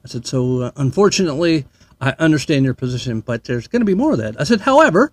I 0.04 0.08
said, 0.08 0.26
so 0.26 0.62
uh, 0.62 0.72
unfortunately, 0.76 1.66
I 2.00 2.16
understand 2.18 2.66
your 2.66 2.74
position, 2.74 3.22
but 3.22 3.44
there's 3.44 3.68
going 3.68 3.82
to 3.82 3.86
be 3.86 3.94
more 3.94 4.14
of 4.14 4.18
that. 4.18 4.40
I 4.40 4.44
said, 4.44 4.62
however, 4.62 5.12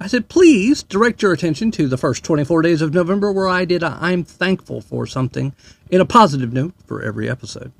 I 0.00 0.06
said, 0.06 0.28
please 0.28 0.84
direct 0.84 1.22
your 1.22 1.32
attention 1.32 1.72
to 1.72 1.88
the 1.88 1.96
first 1.96 2.22
24 2.22 2.62
days 2.62 2.80
of 2.80 2.94
November 2.94 3.32
where 3.32 3.48
I 3.48 3.64
did 3.64 3.82
I'm 3.82 4.22
thankful 4.22 4.80
for 4.80 5.06
something 5.06 5.52
in 5.90 6.00
a 6.00 6.04
positive 6.04 6.52
note 6.52 6.74
for 6.86 7.02
every 7.02 7.28
episode. 7.28 7.72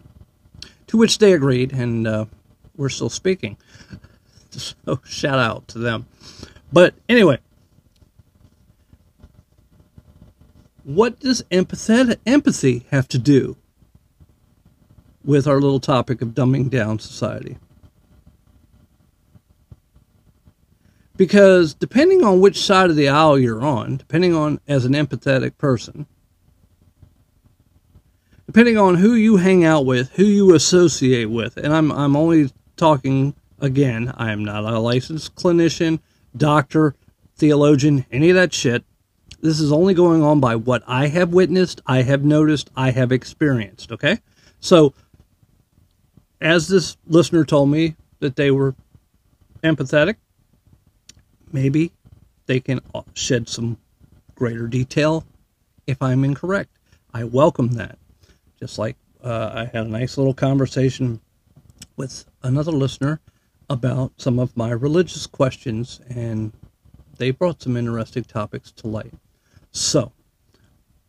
To 0.89 0.97
which 0.97 1.19
they 1.19 1.33
agreed, 1.33 1.73
and 1.73 2.07
uh, 2.07 2.25
we're 2.77 2.89
still 2.89 3.11
speaking. 3.11 3.57
So 4.51 4.99
shout 5.05 5.39
out 5.39 5.69
to 5.69 5.79
them. 5.79 6.07
But 6.73 6.95
anyway, 7.09 7.39
what 10.83 11.21
does 11.21 11.45
empathy 11.53 12.87
have 12.91 13.07
to 13.09 13.19
do 13.19 13.57
with 15.29 15.47
our 15.47 15.61
little 15.61 15.79
topic 15.79 16.23
of 16.23 16.31
dumbing 16.31 16.71
down 16.71 16.99
society? 16.99 17.59
Because 21.19 21.75
depending 21.75 22.25
on 22.25 22.41
which 22.41 22.59
side 22.59 22.89
of 22.89 22.97
the 22.97 23.11
aisle 23.11 23.39
you're 23.39 23.63
on, 23.63 23.99
depending 23.99 24.35
on 24.35 24.59
as 24.67 24.87
an 24.87 24.95
empathetic 24.95 25.59
person, 25.59 26.07
depending 28.47 28.79
on 28.79 28.95
who 28.95 29.13
you 29.13 29.37
hang 29.37 29.67
out 29.67 29.85
with, 29.85 30.13
who 30.13 30.25
you 30.25 30.55
associate 30.55 31.27
with, 31.27 31.59
and 31.59 31.75
I'm 31.75 31.93
I'm 31.93 32.17
only 32.17 32.51
talking 32.77 33.35
again, 33.61 34.15
I 34.17 34.33
am 34.33 34.43
not 34.43 34.65
a 34.65 34.79
licensed 34.79 35.35
clinician, 35.35 36.01
doctor, 36.35 36.95
theologian, 37.37 38.07
any 38.11 38.31
of 38.31 38.37
that 38.37 38.55
shit. 38.55 38.83
This 39.43 39.61
is 39.61 39.73
only 39.73 39.93
going 39.93 40.23
on 40.23 40.41
by 40.41 40.57
what 40.57 40.83
I 40.87 41.09
have 41.09 41.35
witnessed, 41.35 41.83
I 41.87 42.01
have 42.03 42.25
noticed, 42.25 42.71
I 42.75 42.93
have 42.93 43.13
experienced. 43.13 43.93
Okay? 43.93 44.21
So, 44.59 44.95
as 46.41 46.69
this 46.69 46.97
listener 47.07 47.45
told 47.45 47.71
me 47.71 47.97
that 48.21 48.37
they 48.37 48.51
were 48.51 48.75
empathetic, 49.63 50.17
maybe 51.53 51.93
they 52.47 52.61
can 52.61 52.81
shed 53.15 53.49
some 53.49 53.79
greater 54.35 54.67
detail 54.67 55.25
if 55.87 56.01
I'm 56.01 56.25
incorrect. 56.25 56.71
I 57.13 57.25
welcome 57.25 57.69
that. 57.75 57.99
Just 58.61 58.79
like 58.79 58.97
uh, 59.23 59.51
I 59.55 59.65
had 59.65 59.87
a 59.87 59.91
nice 59.91 60.17
little 60.17 60.35
conversation 60.35 61.21
with 61.97 62.25
another 62.43 62.73
listener 62.73 63.21
about 63.71 64.13
some 64.17 64.39
of 64.39 64.57
my 64.57 64.71
religious 64.71 65.27
questions, 65.27 66.01
and 66.09 66.53
they 67.19 67.31
brought 67.31 67.63
some 67.63 67.77
interesting 67.77 68.25
topics 68.25 68.71
to 68.73 68.87
light. 68.87 69.13
So, 69.73 70.13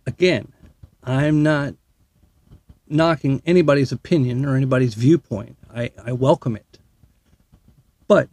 again, 0.06 0.52
I'm 1.04 1.44
not 1.44 1.76
knocking 2.90 3.42
anybody's 3.46 3.92
opinion 3.92 4.46
or 4.46 4.56
anybody's 4.56 4.96
viewpoint. 4.96 5.56
I, 5.74 5.92
I 6.04 6.12
welcome 6.12 6.56
it. 6.56 6.80
But, 8.08 8.28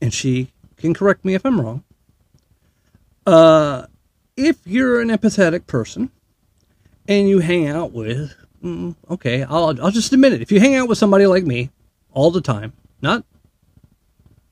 and 0.00 0.14
she 0.14 0.52
can 0.76 0.94
correct 0.94 1.24
me 1.24 1.34
if 1.34 1.44
I'm 1.44 1.60
wrong, 1.60 1.82
uh, 3.26 3.86
if 4.36 4.58
you're 4.64 5.00
an 5.00 5.08
empathetic 5.08 5.66
person 5.66 6.10
and 7.08 7.28
you 7.28 7.40
hang 7.40 7.66
out 7.66 7.92
with, 7.92 8.34
mm, 8.62 8.94
okay, 9.10 9.42
I'll, 9.42 9.82
I'll 9.82 9.90
just 9.90 10.12
admit 10.12 10.32
it. 10.32 10.42
If 10.42 10.52
you 10.52 10.60
hang 10.60 10.76
out 10.76 10.88
with 10.88 10.98
somebody 10.98 11.26
like 11.26 11.44
me 11.44 11.70
all 12.12 12.30
the 12.30 12.40
time, 12.40 12.72
not, 13.02 13.24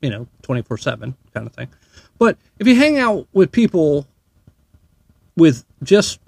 you 0.02 0.10
know, 0.10 0.26
24 0.42 0.78
7 0.78 1.14
kind 1.32 1.46
of 1.46 1.52
thing, 1.52 1.68
but 2.18 2.36
if 2.58 2.66
you 2.66 2.74
hang 2.74 2.98
out 2.98 3.28
with 3.32 3.52
people 3.52 4.06
with 5.36 5.64
just 5.82 6.20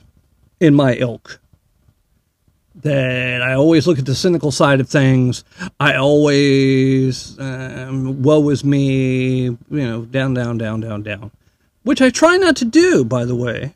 in 0.61 0.75
my 0.75 0.95
ilk, 0.95 1.41
that 2.83 3.43
I 3.43 3.55
always 3.55 3.87
look 3.87 3.99
at 3.99 4.07
the 4.07 4.15
cynical 4.15 4.51
side 4.51 4.81
of 4.81 4.89
things. 4.89 5.45
I 5.81 5.95
always, 5.95 7.39
um, 7.39 8.23
woe 8.23 8.49
is 8.51 8.65
me, 8.65 9.45
you 9.45 9.59
know, 9.71 10.03
down, 10.03 10.35
down, 10.35 10.59
down, 10.59 10.81
down, 10.81 11.03
down. 11.03 11.31
Which 11.83 12.03
I 12.03 12.11
try 12.11 12.37
not 12.37 12.57
to 12.57 12.65
do, 12.65 13.05
by 13.05 13.25
the 13.25 13.35
way. 13.35 13.75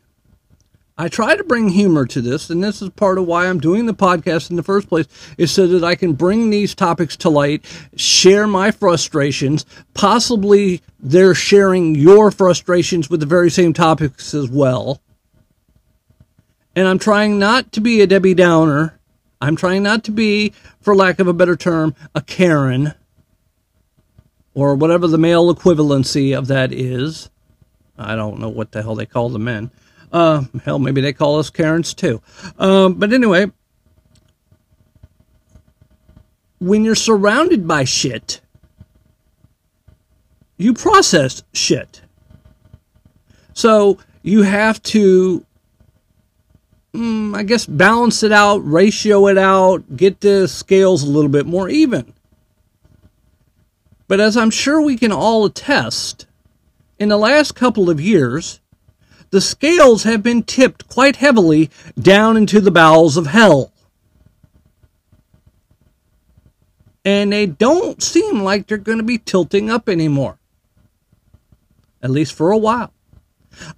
I 0.97 1.07
try 1.07 1.35
to 1.35 1.43
bring 1.43 1.69
humor 1.69 2.05
to 2.05 2.21
this, 2.21 2.49
and 2.51 2.63
this 2.63 2.79
is 2.81 2.89
part 2.89 3.17
of 3.17 3.25
why 3.25 3.47
I'm 3.47 3.59
doing 3.59 3.87
the 3.87 3.93
podcast 3.93 4.51
in 4.51 4.55
the 4.55 4.61
first 4.61 4.87
place, 4.87 5.07
is 5.35 5.49
so 5.49 5.65
that 5.65 5.83
I 5.83 5.95
can 5.95 6.13
bring 6.13 6.49
these 6.49 6.75
topics 6.75 7.17
to 7.17 7.29
light, 7.29 7.65
share 7.95 8.45
my 8.45 8.69
frustrations. 8.69 9.65
Possibly 9.95 10.81
they're 10.99 11.33
sharing 11.33 11.95
your 11.95 12.29
frustrations 12.29 13.09
with 13.09 13.19
the 13.19 13.25
very 13.25 13.49
same 13.49 13.73
topics 13.73 14.35
as 14.35 14.47
well. 14.47 15.01
And 16.75 16.87
I'm 16.87 16.99
trying 16.99 17.37
not 17.37 17.71
to 17.73 17.81
be 17.81 18.01
a 18.01 18.07
Debbie 18.07 18.33
Downer. 18.33 18.99
I'm 19.41 19.55
trying 19.55 19.83
not 19.83 20.03
to 20.05 20.11
be, 20.11 20.53
for 20.79 20.95
lack 20.95 21.19
of 21.19 21.27
a 21.27 21.33
better 21.33 21.55
term, 21.55 21.95
a 22.15 22.21
Karen 22.21 22.93
or 24.53 24.75
whatever 24.75 25.07
the 25.07 25.17
male 25.17 25.53
equivalency 25.53 26.37
of 26.37 26.47
that 26.47 26.71
is. 26.71 27.29
I 27.97 28.15
don't 28.15 28.39
know 28.39 28.49
what 28.49 28.71
the 28.71 28.81
hell 28.81 28.95
they 28.95 29.05
call 29.05 29.29
the 29.29 29.39
men. 29.39 29.71
Uh, 30.11 30.43
hell, 30.63 30.79
maybe 30.79 31.01
they 31.01 31.13
call 31.13 31.39
us 31.39 31.49
Karens 31.49 31.93
too. 31.93 32.21
Um, 32.59 32.95
but 32.95 33.13
anyway, 33.13 33.47
when 36.59 36.83
you're 36.83 36.95
surrounded 36.95 37.67
by 37.67 37.85
shit, 37.85 38.41
you 40.57 40.73
process 40.73 41.43
shit. 41.53 42.01
So 43.53 43.99
you 44.21 44.43
have 44.43 44.81
to, 44.83 45.45
mm, 46.93 47.35
I 47.35 47.43
guess, 47.43 47.65
balance 47.65 48.23
it 48.23 48.31
out, 48.31 48.57
ratio 48.59 49.27
it 49.27 49.37
out, 49.37 49.95
get 49.95 50.21
the 50.21 50.47
scales 50.47 51.03
a 51.03 51.09
little 51.09 51.29
bit 51.29 51.45
more 51.45 51.69
even. 51.69 52.13
But 54.07 54.19
as 54.19 54.35
I'm 54.35 54.49
sure 54.49 54.81
we 54.81 54.97
can 54.97 55.11
all 55.11 55.45
attest, 55.45 56.25
in 56.99 57.09
the 57.09 57.17
last 57.17 57.55
couple 57.55 57.89
of 57.89 58.01
years, 58.01 58.59
the 59.29 59.41
scales 59.41 60.03
have 60.03 60.21
been 60.21 60.43
tipped 60.43 60.87
quite 60.89 61.15
heavily 61.15 61.69
down 61.97 62.35
into 62.35 62.59
the 62.59 62.71
bowels 62.71 63.15
of 63.15 63.27
hell. 63.27 63.71
And 67.03 67.31
they 67.31 67.45
don't 67.45 68.03
seem 68.03 68.43
like 68.43 68.67
they're 68.67 68.77
going 68.77 68.99
to 68.99 69.03
be 69.03 69.17
tilting 69.17 69.69
up 69.69 69.89
anymore. 69.89 70.37
At 72.03 72.11
least 72.11 72.33
for 72.33 72.51
a 72.51 72.57
while. 72.57 72.93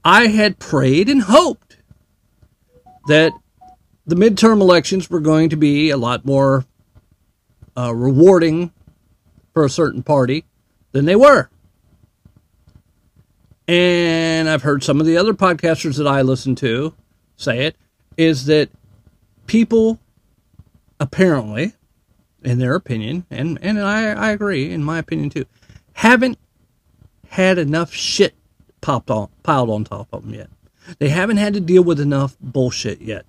I 0.04 0.28
had 0.28 0.60
prayed 0.60 1.08
and 1.08 1.22
hoped 1.22 1.73
that 3.08 3.34
the 4.06 4.16
midterm 4.16 4.62
elections 4.62 5.10
were 5.10 5.20
going 5.20 5.50
to 5.50 5.56
be 5.56 5.90
a 5.90 5.98
lot 5.98 6.26
more 6.26 6.66
uh, 7.78 7.94
rewarding 7.94 8.72
for 9.54 9.66
a 9.66 9.70
certain 9.70 10.04
party 10.04 10.46
than 10.92 11.06
they 11.06 11.16
were. 11.16 11.50
And 13.68 14.50
I've 14.50 14.64
heard 14.64 14.84
some 14.84 15.00
of 15.00 15.06
the 15.06 15.18
other 15.18 15.34
podcasters 15.34 15.98
that 15.98 16.08
I 16.08 16.22
listen 16.22 16.56
to 16.56 16.94
say 17.38 17.66
it 17.66 17.76
is 18.18 18.46
that 18.46 18.70
people 19.48 20.00
apparently, 21.00 21.74
in 22.44 22.60
their 22.60 22.76
opinion, 22.76 23.26
and, 23.32 23.58
and 23.62 23.80
I, 23.80 24.12
I 24.12 24.32
agree, 24.32 24.72
in 24.72 24.84
my 24.84 25.00
opinion 25.00 25.30
too, 25.30 25.46
haven't 25.94 26.38
had 27.30 27.58
enough 27.58 27.94
shit 27.94 28.36
popped 28.82 29.10
on, 29.10 29.30
piled 29.44 29.70
on 29.70 29.86
top 29.86 30.08
of 30.12 30.24
them 30.24 30.34
yet. 30.34 30.50
They 31.00 31.10
haven't 31.10 31.38
had 31.38 31.54
to 31.54 31.60
deal 31.60 31.84
with 31.84 32.00
enough 32.00 32.38
bullshit 32.40 33.02
yet. 33.02 33.26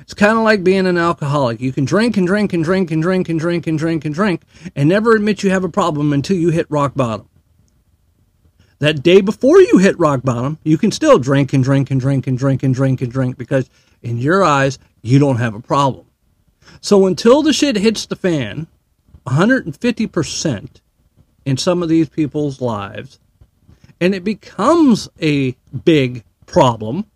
It's 0.00 0.14
kind 0.14 0.36
of 0.36 0.44
like 0.44 0.62
being 0.62 0.86
an 0.86 0.98
alcoholic. 0.98 1.60
You 1.60 1.72
can 1.72 1.86
drink 1.86 2.18
and 2.18 2.26
drink 2.26 2.52
and 2.52 2.62
drink 2.62 2.90
and 2.90 3.00
drink 3.00 3.28
and 3.30 3.40
drink 3.40 3.66
and 3.66 3.78
drink 3.78 4.04
and 4.04 4.14
drink 4.14 4.42
and 4.76 4.88
never 4.88 5.14
admit 5.14 5.42
you 5.42 5.48
have 5.48 5.64
a 5.64 5.68
problem 5.68 6.12
until 6.12 6.36
you 6.36 6.50
hit 6.50 6.66
rock 6.68 6.94
bottom. 6.94 7.28
That 8.80 9.02
day 9.02 9.22
before 9.22 9.60
you 9.60 9.78
hit 9.78 9.98
rock 9.98 10.20
bottom, 10.22 10.58
you 10.62 10.76
can 10.76 10.92
still 10.92 11.18
drink 11.18 11.54
and 11.54 11.64
drink 11.64 11.90
and 11.90 11.98
drink 11.98 12.26
and 12.26 12.36
drink 12.36 12.62
and 12.62 12.74
drink 12.74 13.00
and 13.00 13.10
drink 13.10 13.38
because 13.38 13.70
in 14.02 14.18
your 14.18 14.44
eyes, 14.44 14.78
you 15.00 15.18
don't 15.18 15.38
have 15.38 15.54
a 15.54 15.60
problem. 15.60 16.04
So 16.82 17.06
until 17.06 17.42
the 17.42 17.54
shit 17.54 17.76
hits 17.76 18.04
the 18.04 18.16
fan, 18.16 18.66
150% 19.26 20.80
in 21.46 21.56
some 21.56 21.82
of 21.82 21.88
these 21.88 22.10
people's 22.10 22.60
lives, 22.60 23.18
and 24.04 24.14
it 24.14 24.22
becomes 24.22 25.08
a 25.20 25.56
big 25.84 26.24
problem, 26.46 27.06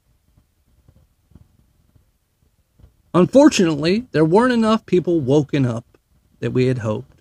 Unfortunately, 3.15 4.07
there 4.13 4.25
weren't 4.25 4.53
enough 4.53 4.87
people 4.87 5.21
woken 5.21 5.65
up 5.65 5.99
that 6.41 6.53
we 6.53 6.67
had 6.67 6.79
hoped 6.79 7.21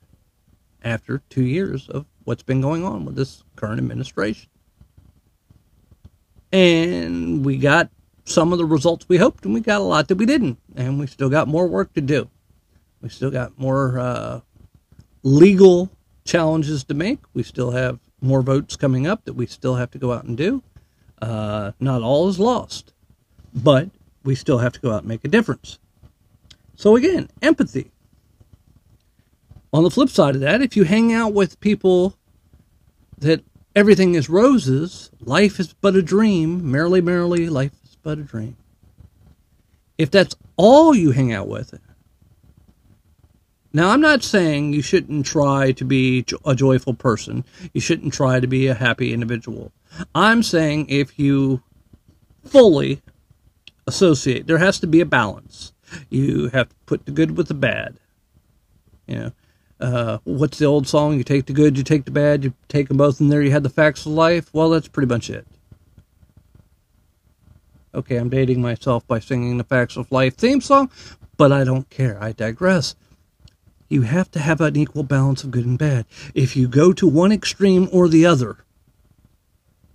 after 0.84 1.24
two 1.30 1.44
years 1.44 1.88
of 1.90 2.06
what's 2.24 2.44
been 2.44 2.62
going 2.62 2.84
on 2.84 3.06
with 3.06 3.16
this 3.16 3.44
current 3.56 3.80
administration. 3.80 4.50
And 6.52 7.44
we 7.44 7.58
got 7.58 7.90
some 8.26 8.52
of 8.52 8.60
the 8.60 8.66
results 8.66 9.08
we 9.10 9.18
hoped, 9.18 9.46
and 9.46 9.54
we 9.54 9.62
got 9.62 9.82
a 9.82 9.84
lot 9.84 10.08
that 10.10 10.18
we 10.18 10.26
didn't. 10.26 10.60
And 10.76 11.00
we 11.00 11.08
still 11.08 11.30
got 11.30 11.48
more 11.48 11.68
work 11.68 11.94
to 11.94 12.02
do. 12.02 12.30
We 13.02 13.10
still 13.10 13.32
got 13.32 13.58
more 13.58 13.98
uh, 13.98 14.42
legal 15.24 15.90
challenges 16.26 16.84
to 16.84 16.94
make. 16.94 17.20
We 17.34 17.44
still 17.44 17.72
have 17.72 18.00
more 18.22 18.42
votes 18.42 18.76
coming 18.76 19.08
up 19.08 19.26
that 19.26 19.34
we 19.34 19.46
still 19.46 19.76
have 19.76 19.92
to 19.92 19.98
go 19.98 20.14
out 20.14 20.24
and 20.24 20.38
do. 20.38 20.64
Uh, 21.22 21.72
not 21.80 22.02
all 22.02 22.28
is 22.28 22.40
lost, 22.40 22.94
but 23.54 23.90
we 24.24 24.36
still 24.36 24.60
have 24.60 24.74
to 24.74 24.80
go 24.80 24.92
out 24.92 25.00
and 25.00 25.08
make 25.08 25.24
a 25.26 25.30
difference. 25.30 25.80
So, 26.76 26.96
again, 26.96 27.30
empathy. 27.42 27.92
On 29.74 29.84
the 29.84 29.90
flip 29.90 30.10
side 30.10 30.36
of 30.36 30.42
that, 30.42 30.62
if 30.62 30.78
you 30.78 30.84
hang 30.84 31.12
out 31.12 31.34
with 31.34 31.60
people 31.60 32.16
that 33.18 33.44
everything 33.76 34.16
is 34.16 34.30
roses, 34.30 35.12
life 35.20 35.60
is 35.60 35.74
but 35.74 35.96
a 35.96 36.02
dream, 36.02 36.70
merrily, 36.72 37.02
merrily, 37.02 37.50
life 37.50 37.74
is 37.84 37.98
but 38.02 38.18
a 38.18 38.24
dream. 38.24 38.56
If 39.98 40.12
that's 40.12 40.36
all 40.56 40.96
you 40.96 41.12
hang 41.12 41.34
out 41.34 41.48
with, 41.48 41.80
now 43.74 43.90
I'm 43.90 44.02
not 44.02 44.24
saying 44.24 44.74
you 44.74 44.82
shouldn't 44.82 45.26
try 45.26 45.72
to 45.74 45.86
be 45.86 46.26
a 46.46 46.56
joyful 46.56 46.94
person, 46.94 47.46
you 47.74 47.82
shouldn't 47.82 48.14
try 48.14 48.40
to 48.40 48.48
be 48.48 48.68
a 48.68 48.74
happy 48.74 49.14
individual. 49.14 49.72
I'm 50.14 50.44
saying 50.44 50.88
if 50.90 51.18
you 51.18 51.62
fully 52.46 53.02
associate. 53.88 54.48
There 54.48 54.58
has 54.58 54.80
to 54.82 54.88
be 54.88 55.02
a 55.02 55.06
balance. 55.06 55.74
You 56.10 56.50
have 56.50 56.70
to 56.70 56.76
put 56.86 57.06
the 57.06 57.12
good 57.12 57.38
with 57.38 57.48
the 57.48 57.54
bad. 57.54 57.98
You 59.08 59.16
know, 59.16 59.32
uh, 59.80 60.18
what's 60.26 60.58
the 60.58 60.66
old 60.66 60.88
song? 60.88 61.18
You 61.18 61.24
take 61.24 61.46
the 61.46 61.54
good, 61.54 61.78
you 61.78 61.84
take 61.84 62.06
the 62.06 62.12
bad, 62.12 62.44
you 62.44 62.54
take 62.68 62.90
them 62.90 62.98
both 62.98 63.22
and 63.22 63.32
there, 63.32 63.42
you 63.42 63.52
had 63.52 63.64
the 63.64 63.70
facts 63.70 64.06
of 64.06 64.12
life. 64.12 64.54
Well, 64.54 64.70
that's 64.70 64.90
pretty 64.90 65.08
much 65.08 65.30
it. 65.30 65.48
Okay, 67.96 68.18
I'm 68.18 68.30
dating 68.30 68.62
myself 68.62 69.08
by 69.08 69.20
singing 69.20 69.58
the 69.58 69.64
Facts 69.64 69.98
of 69.98 70.12
Life 70.12 70.36
theme 70.36 70.62
song, 70.62 70.92
but 71.36 71.52
I 71.52 71.64
don't 71.64 71.90
care. 71.90 72.22
I 72.22 72.32
digress. 72.32 72.96
You 73.90 74.02
have 74.02 74.30
to 74.32 74.40
have 74.40 74.60
an 74.62 74.76
equal 74.76 75.04
balance 75.04 75.44
of 75.44 75.52
good 75.52 75.66
and 75.66 75.78
bad. 75.78 76.06
If 76.34 76.56
you 76.56 76.68
go 76.68 76.92
to 76.94 77.08
one 77.08 77.32
extreme 77.32 77.88
or 77.92 78.10
the 78.10 78.26
other, 78.26 78.66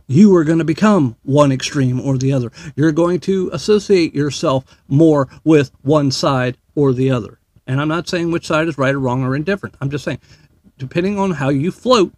you 0.07 0.35
are 0.37 0.45
going 0.45 0.59
to 0.59 0.65
become 0.65 1.17
one 1.23 1.53
extreme 1.53 2.01
or 2.01 2.19
the 2.19 2.33
other. 2.33 2.51
You're 2.75 2.93
going 2.93 3.21
to 3.21 3.51
associate 3.53 4.15
yourself 4.15 4.65
more 4.89 5.29
with 5.45 5.71
one 5.83 6.11
side 6.11 6.57
or 6.75 6.93
the 6.93 7.11
other. 7.11 7.39
And 7.67 7.81
I'm 7.81 7.89
not 7.89 8.09
saying 8.09 8.31
which 8.31 8.47
side 8.47 8.69
is 8.69 8.79
right 8.79 8.95
or 8.95 8.99
wrong 8.99 9.23
or 9.23 9.37
indifferent. 9.37 9.77
I'm 9.81 9.91
just 9.91 10.05
saying, 10.05 10.21
depending 10.79 11.19
on 11.19 11.33
how 11.33 11.51
you 11.51 11.71
float, 11.71 12.13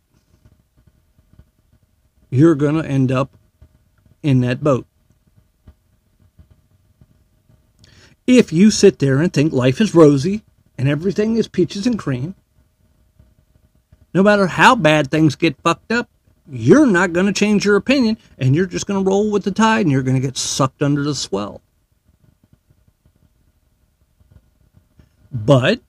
you're 2.31 2.55
going 2.55 2.81
to 2.81 2.89
end 2.89 3.13
up 3.13 3.37
in 4.23 4.41
that 4.41 4.63
boat. 4.63 4.87
If 8.27 8.53
you 8.53 8.71
sit 8.71 9.01
there 9.01 9.19
and 9.19 9.33
think 9.33 9.53
life 9.53 9.81
is 9.81 9.95
rosy 9.95 10.43
and 10.77 10.89
everything 10.89 11.37
is 11.37 11.49
peaches 11.49 11.87
and 11.87 11.99
cream, 11.99 12.35
no 14.13 14.23
matter 14.23 14.47
how 14.47 14.75
bad 14.75 15.11
things 15.11 15.35
get 15.35 15.61
fucked 15.63 15.93
up, 15.93 16.09
you're 16.49 16.87
not 16.87 17.13
going 17.13 17.27
to 17.27 17.33
change 17.33 17.65
your 17.65 17.77
opinion 17.77 18.19
and 18.39 18.55
you're 18.55 18.67
just 18.67 18.87
going 18.87 19.03
to 19.03 19.09
roll 19.09 19.31
with 19.31 19.45
the 19.45 19.51
tide 19.51 19.87
and 19.87 19.93
you're 19.93 20.03
going 20.03 20.21
to 20.21 20.27
get 20.27 20.37
sucked 20.37 20.83
under 20.83 21.03
the 21.03 21.15
swell. 21.15 21.61
But 25.33 25.81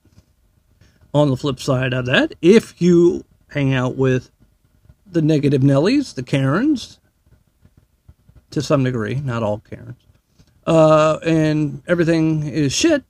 on 1.14 1.30
the 1.30 1.36
flip 1.36 1.60
side 1.60 1.92
of 1.92 2.06
that, 2.06 2.34
if 2.42 2.80
you 2.82 3.24
hang 3.50 3.72
out 3.72 3.96
with 3.96 4.30
the 5.06 5.22
negative 5.22 5.62
Nellies, 5.62 6.14
the 6.14 6.22
Karens, 6.22 6.98
to 8.50 8.60
some 8.60 8.82
degree, 8.82 9.14
not 9.14 9.42
all 9.42 9.58
Karens, 9.58 9.96
uh, 10.66 11.18
and 11.22 11.82
everything 11.86 12.46
is 12.46 12.72
shit, 12.72 13.04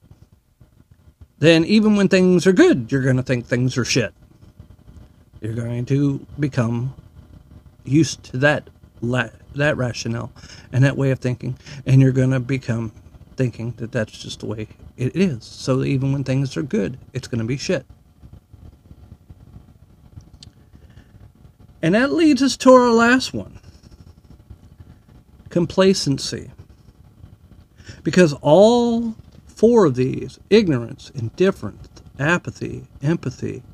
then 1.39 1.65
even 1.65 1.97
when 1.97 2.09
things 2.09 2.47
are 2.47 2.53
good, 2.53 2.91
you're 2.91 3.03
going 3.03 3.17
to 3.17 3.23
think 3.23 3.47
things 3.47 3.77
are 3.77 3.85
shit. 3.85 4.15
You're 5.41 5.55
going 5.55 5.85
to 5.87 6.27
become 6.39 6.95
used 7.85 8.25
to 8.25 8.39
that 8.39 8.71
that 9.03 9.77
rationale 9.77 10.33
and 10.73 10.83
that 10.85 10.97
way 10.97 11.11
of 11.11 11.19
thinking, 11.19 11.59
and 11.85 12.01
you're 12.01 12.13
going 12.13 12.31
to 12.31 12.41
become 12.41 12.93
thinking 13.37 13.73
that 13.77 13.93
that's 13.93 14.17
just 14.19 14.41
the 14.41 14.47
way 14.47 14.69
it 14.97 15.15
is. 15.15 15.45
So 15.45 15.85
even 15.85 16.13
when 16.13 16.25
things 16.25 16.57
are 16.57 16.63
good, 16.63 16.99
it's 17.13 17.29
going 17.29 17.41
to 17.41 17.45
be 17.45 17.57
shit. 17.57 17.87
And 21.83 21.95
that 21.95 22.13
leads 22.13 22.43
us 22.43 22.57
to 22.59 22.73
our 22.73 22.91
last 22.91 23.33
one 23.33 23.61
complacency. 25.51 26.51
Because 28.03 28.35
all 28.43 29.15
four 29.57 29.87
of 29.87 29.97
these 29.97 30.41
ignorance, 30.51 31.11
indifference, 31.17 31.89
apathy, 32.21 32.85
empathy 33.03 33.65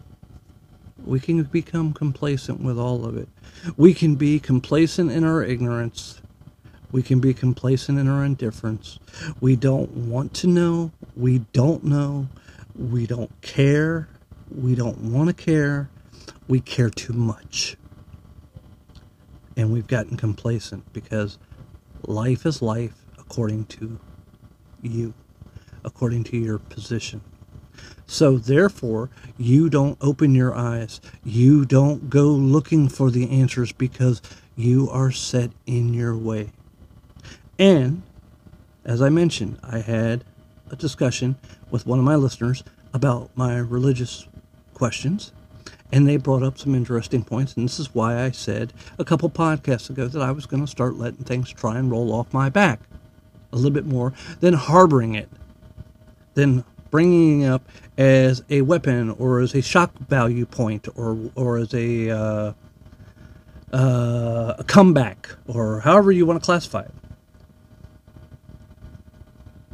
we 1.05 1.21
can 1.21 1.43
become 1.45 1.93
complacent 1.95 2.61
with 2.63 2.79
all 2.79 3.05
of 3.07 3.17
it. 3.17 3.29
We 3.77 3.95
can 3.95 4.17
be 4.17 4.41
complacent 4.41 5.13
in 5.13 5.25
our 5.25 5.43
ignorance, 5.45 6.21
We 6.93 7.03
can 7.03 7.21
be 7.21 7.35
complacent 7.35 7.99
in 7.99 8.09
our 8.09 8.25
indifference. 8.25 8.99
We 9.41 9.57
don't 9.57 9.91
want 9.93 10.35
to 10.37 10.49
know. 10.49 10.93
We 11.17 11.41
don't 11.53 11.85
know. 11.85 12.29
We 12.77 13.07
don't 13.07 13.31
care. 13.43 14.09
We 14.51 14.75
don't 14.75 14.99
want 14.99 15.29
to 15.29 15.35
care. 15.35 15.91
We 16.49 16.61
care 16.61 16.91
too 16.91 17.15
much. 17.15 17.77
And 19.57 19.73
we've 19.73 19.87
gotten 19.87 20.17
complacent 20.17 20.93
because 20.93 21.39
life 22.07 22.47
is 22.47 22.63
life 22.63 22.95
according 23.19 23.67
to 23.67 24.01
you, 24.83 25.15
according 25.85 26.25
to 26.25 26.37
your 26.37 26.59
position. 26.59 27.21
So 28.07 28.37
therefore, 28.37 29.11
you 29.39 29.71
don't 29.71 29.97
open 30.01 30.35
your 30.35 30.55
eyes. 30.55 31.01
You 31.25 31.65
don't 31.65 32.11
go 32.11 32.27
looking 32.27 32.89
for 32.89 33.11
the 33.11 33.31
answers 33.31 33.73
because 33.73 34.21
you 34.55 34.91
are 34.91 35.11
set 35.11 35.51
in 35.67 35.95
your 35.95 36.17
way. 36.17 36.51
And 37.59 38.03
as 38.85 39.01
I 39.01 39.09
mentioned, 39.09 39.59
I 39.63 39.79
had 39.79 40.25
a 40.71 40.77
discussion 40.77 41.37
with 41.71 41.87
one 41.87 41.99
of 41.99 42.05
my 42.05 42.17
listeners 42.17 42.65
about 42.93 43.31
my 43.35 43.57
religious 43.57 44.27
questions, 44.75 45.33
and 45.91 46.07
they 46.07 46.17
brought 46.17 46.43
up 46.43 46.59
some 46.59 46.75
interesting 46.75 47.25
points. 47.25 47.55
And 47.55 47.65
this 47.65 47.79
is 47.79 47.95
why 47.95 48.23
I 48.23 48.31
said 48.31 48.73
a 48.99 49.05
couple 49.05 49.31
podcasts 49.31 49.89
ago 49.89 50.09
that 50.09 50.23
I 50.23 50.33
was 50.33 50.47
going 50.47 50.63
to 50.65 50.71
start 50.71 50.97
letting 50.97 51.25
things 51.25 51.51
try 51.51 51.79
and 51.79 51.91
roll 51.91 52.13
off 52.13 52.33
my 52.33 52.49
back 52.49 52.81
a 53.53 53.57
little 53.57 53.71
bit 53.71 53.87
more 53.87 54.13
than 54.41 54.55
harboring 54.55 55.15
it, 55.15 55.29
than 56.35 56.65
bringing 56.91 57.43
it 57.43 57.49
up 57.49 57.69
as 57.99 58.43
a 58.51 58.63
weapon 58.63 59.11
or 59.11 59.41
as 59.41 59.55
a 59.55 59.63
shock 59.63 59.97
value 59.99 60.47
point 60.47 60.89
or 60.97 61.19
or 61.35 61.59
as 61.59 61.75
a 61.75 62.11
uh, 62.11 62.53
uh, 63.73 64.55
a 64.59 64.65
comeback 64.67 65.31
or 65.49 65.81
however 65.81 66.13
you 66.13 66.27
want 66.27 66.41
to 66.41 66.45
classify 66.45 66.83
it. 66.83 66.95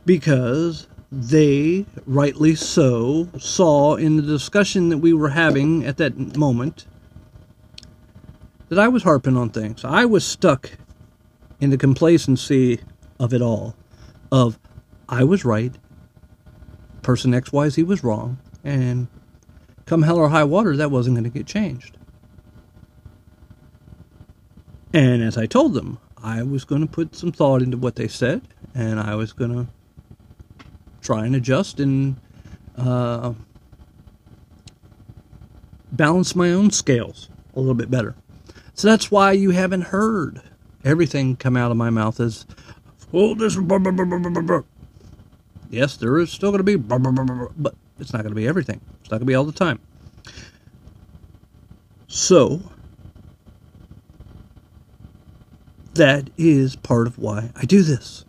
Because 0.06 0.86
they, 1.10 1.84
rightly 2.06 2.54
so, 2.54 3.28
saw 3.38 3.96
in 3.96 4.16
the 4.16 4.22
discussion 4.22 4.88
that 4.90 4.98
we 4.98 5.12
were 5.12 5.30
having 5.30 5.84
at 5.84 5.96
that 5.98 6.36
moment 6.36 6.86
that 8.68 8.78
I 8.78 8.88
was 8.88 9.02
harping 9.02 9.36
on 9.36 9.50
things. 9.50 9.84
I 9.84 10.04
was 10.04 10.24
stuck 10.24 10.70
in 11.60 11.70
the 11.70 11.78
complacency 11.78 12.80
of 13.18 13.32
it 13.32 13.42
all, 13.42 13.74
of 14.30 14.58
I 15.08 15.24
was 15.24 15.44
right 15.44 15.74
person 17.08 17.32
XYZ 17.32 17.86
was 17.86 18.04
wrong, 18.04 18.36
and 18.62 19.08
come 19.86 20.02
hell 20.02 20.18
or 20.18 20.28
high 20.28 20.44
water, 20.44 20.76
that 20.76 20.90
wasn't 20.90 21.16
going 21.16 21.24
to 21.24 21.30
get 21.30 21.46
changed. 21.46 21.96
And 24.92 25.22
as 25.22 25.38
I 25.38 25.46
told 25.46 25.72
them, 25.72 25.96
I 26.22 26.42
was 26.42 26.66
going 26.66 26.82
to 26.82 26.86
put 26.86 27.16
some 27.16 27.32
thought 27.32 27.62
into 27.62 27.78
what 27.78 27.96
they 27.96 28.08
said, 28.08 28.42
and 28.74 29.00
I 29.00 29.14
was 29.14 29.32
going 29.32 29.52
to 29.52 29.66
try 31.00 31.24
and 31.24 31.34
adjust 31.34 31.80
and 31.80 32.16
uh, 32.76 33.32
balance 35.90 36.36
my 36.36 36.52
own 36.52 36.70
scales 36.70 37.30
a 37.56 37.58
little 37.58 37.74
bit 37.74 37.90
better. 37.90 38.16
So 38.74 38.86
that's 38.86 39.10
why 39.10 39.32
you 39.32 39.52
haven't 39.52 39.84
heard 39.84 40.42
everything 40.84 41.36
come 41.36 41.56
out 41.56 41.70
of 41.70 41.78
my 41.78 41.88
mouth 41.88 42.20
as, 42.20 42.44
well, 43.10 43.34
this, 43.34 43.56
blah, 43.56 43.78
blah, 43.78 43.92
blah, 43.92 44.62
Yes, 45.70 45.96
there 45.96 46.18
is 46.18 46.30
still 46.30 46.50
going 46.50 46.64
to 46.64 46.64
be, 46.64 46.76
but 46.76 47.74
it's 47.98 48.12
not 48.12 48.22
going 48.22 48.30
to 48.30 48.40
be 48.40 48.48
everything. 48.48 48.80
It's 49.00 49.10
not 49.10 49.18
going 49.18 49.26
to 49.26 49.26
be 49.26 49.34
all 49.34 49.44
the 49.44 49.52
time. 49.52 49.80
So, 52.06 52.62
that 55.94 56.30
is 56.38 56.74
part 56.76 57.06
of 57.06 57.18
why 57.18 57.50
I 57.54 57.64
do 57.64 57.82
this. 57.82 58.24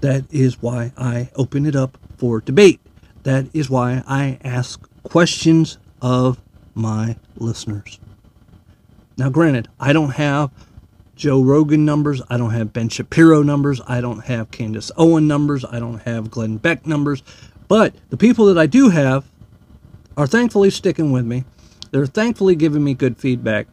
That 0.00 0.24
is 0.32 0.62
why 0.62 0.92
I 0.96 1.30
open 1.34 1.66
it 1.66 1.76
up 1.76 1.98
for 2.16 2.40
debate. 2.40 2.80
That 3.24 3.46
is 3.52 3.68
why 3.68 4.02
I 4.06 4.38
ask 4.42 4.88
questions 5.02 5.78
of 6.00 6.40
my 6.74 7.16
listeners. 7.36 7.98
Now, 9.16 9.28
granted, 9.30 9.68
I 9.78 9.92
don't 9.92 10.10
have 10.10 10.50
Joe 11.16 11.42
Rogan 11.42 11.84
numbers. 11.84 12.20
I 12.28 12.36
don't 12.36 12.50
have 12.50 12.72
Ben 12.72 12.88
Shapiro 12.88 13.42
numbers. 13.42 13.80
I 13.86 14.00
don't 14.00 14.24
have 14.24 14.50
Candace 14.50 14.90
Owen 14.96 15.26
numbers. 15.26 15.64
I 15.64 15.78
don't 15.78 16.00
have 16.02 16.30
Glenn 16.30 16.56
Beck 16.56 16.86
numbers. 16.86 17.22
But 17.68 17.94
the 18.10 18.16
people 18.16 18.46
that 18.46 18.58
I 18.58 18.66
do 18.66 18.90
have 18.90 19.24
are 20.16 20.26
thankfully 20.26 20.70
sticking 20.70 21.12
with 21.12 21.24
me. 21.24 21.44
They're 21.90 22.06
thankfully 22.06 22.56
giving 22.56 22.82
me 22.82 22.94
good 22.94 23.16
feedback. 23.16 23.66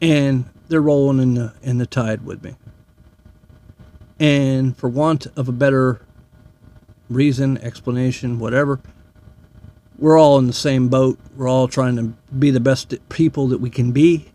And 0.00 0.46
they're 0.68 0.80
rolling 0.80 1.20
in 1.20 1.34
the 1.34 1.52
in 1.62 1.78
the 1.78 1.86
tide 1.86 2.24
with 2.24 2.42
me. 2.42 2.54
And 4.18 4.76
for 4.76 4.88
want 4.88 5.26
of 5.36 5.48
a 5.48 5.52
better 5.52 6.00
reason, 7.08 7.58
explanation, 7.58 8.38
whatever, 8.38 8.80
we're 9.98 10.18
all 10.18 10.38
in 10.38 10.46
the 10.46 10.52
same 10.52 10.88
boat. 10.88 11.18
We're 11.36 11.48
all 11.48 11.68
trying 11.68 11.96
to 11.96 12.14
be 12.34 12.50
the 12.50 12.60
best 12.60 12.94
people 13.10 13.48
that 13.48 13.58
we 13.60 13.68
can 13.68 13.92
be 13.92 14.30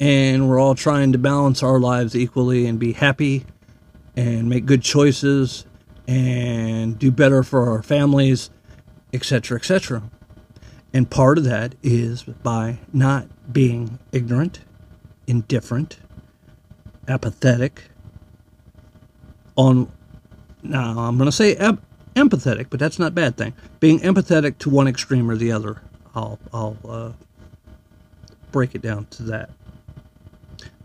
and 0.00 0.48
we're 0.48 0.58
all 0.58 0.74
trying 0.74 1.12
to 1.12 1.18
balance 1.18 1.62
our 1.62 1.78
lives 1.78 2.16
equally 2.16 2.66
and 2.66 2.78
be 2.78 2.92
happy 2.92 3.44
and 4.16 4.48
make 4.48 4.66
good 4.66 4.82
choices 4.82 5.66
and 6.06 6.98
do 6.98 7.10
better 7.10 7.42
for 7.42 7.70
our 7.70 7.82
families, 7.82 8.50
etc., 9.12 9.58
etc. 9.58 10.02
And 10.92 11.10
part 11.10 11.38
of 11.38 11.44
that 11.44 11.74
is 11.82 12.22
by 12.22 12.78
not 12.92 13.26
being 13.52 13.98
ignorant, 14.12 14.60
indifferent, 15.26 15.98
apathetic 17.08 17.84
on 19.56 19.90
now 20.62 20.98
I'm 20.98 21.16
going 21.18 21.28
to 21.28 21.32
say 21.32 21.54
ep- 21.56 21.82
empathetic, 22.14 22.66
but 22.70 22.80
that's 22.80 22.98
not 22.98 23.08
a 23.08 23.10
bad 23.10 23.36
thing. 23.36 23.54
Being 23.80 24.00
empathetic 24.00 24.58
to 24.58 24.70
one 24.70 24.88
extreme 24.88 25.30
or 25.30 25.36
the 25.36 25.52
other. 25.52 25.82
I'll 26.14 26.38
I'll 26.52 26.76
uh, 26.88 27.12
break 28.52 28.74
it 28.74 28.82
down 28.82 29.06
to 29.06 29.24
that. 29.24 29.50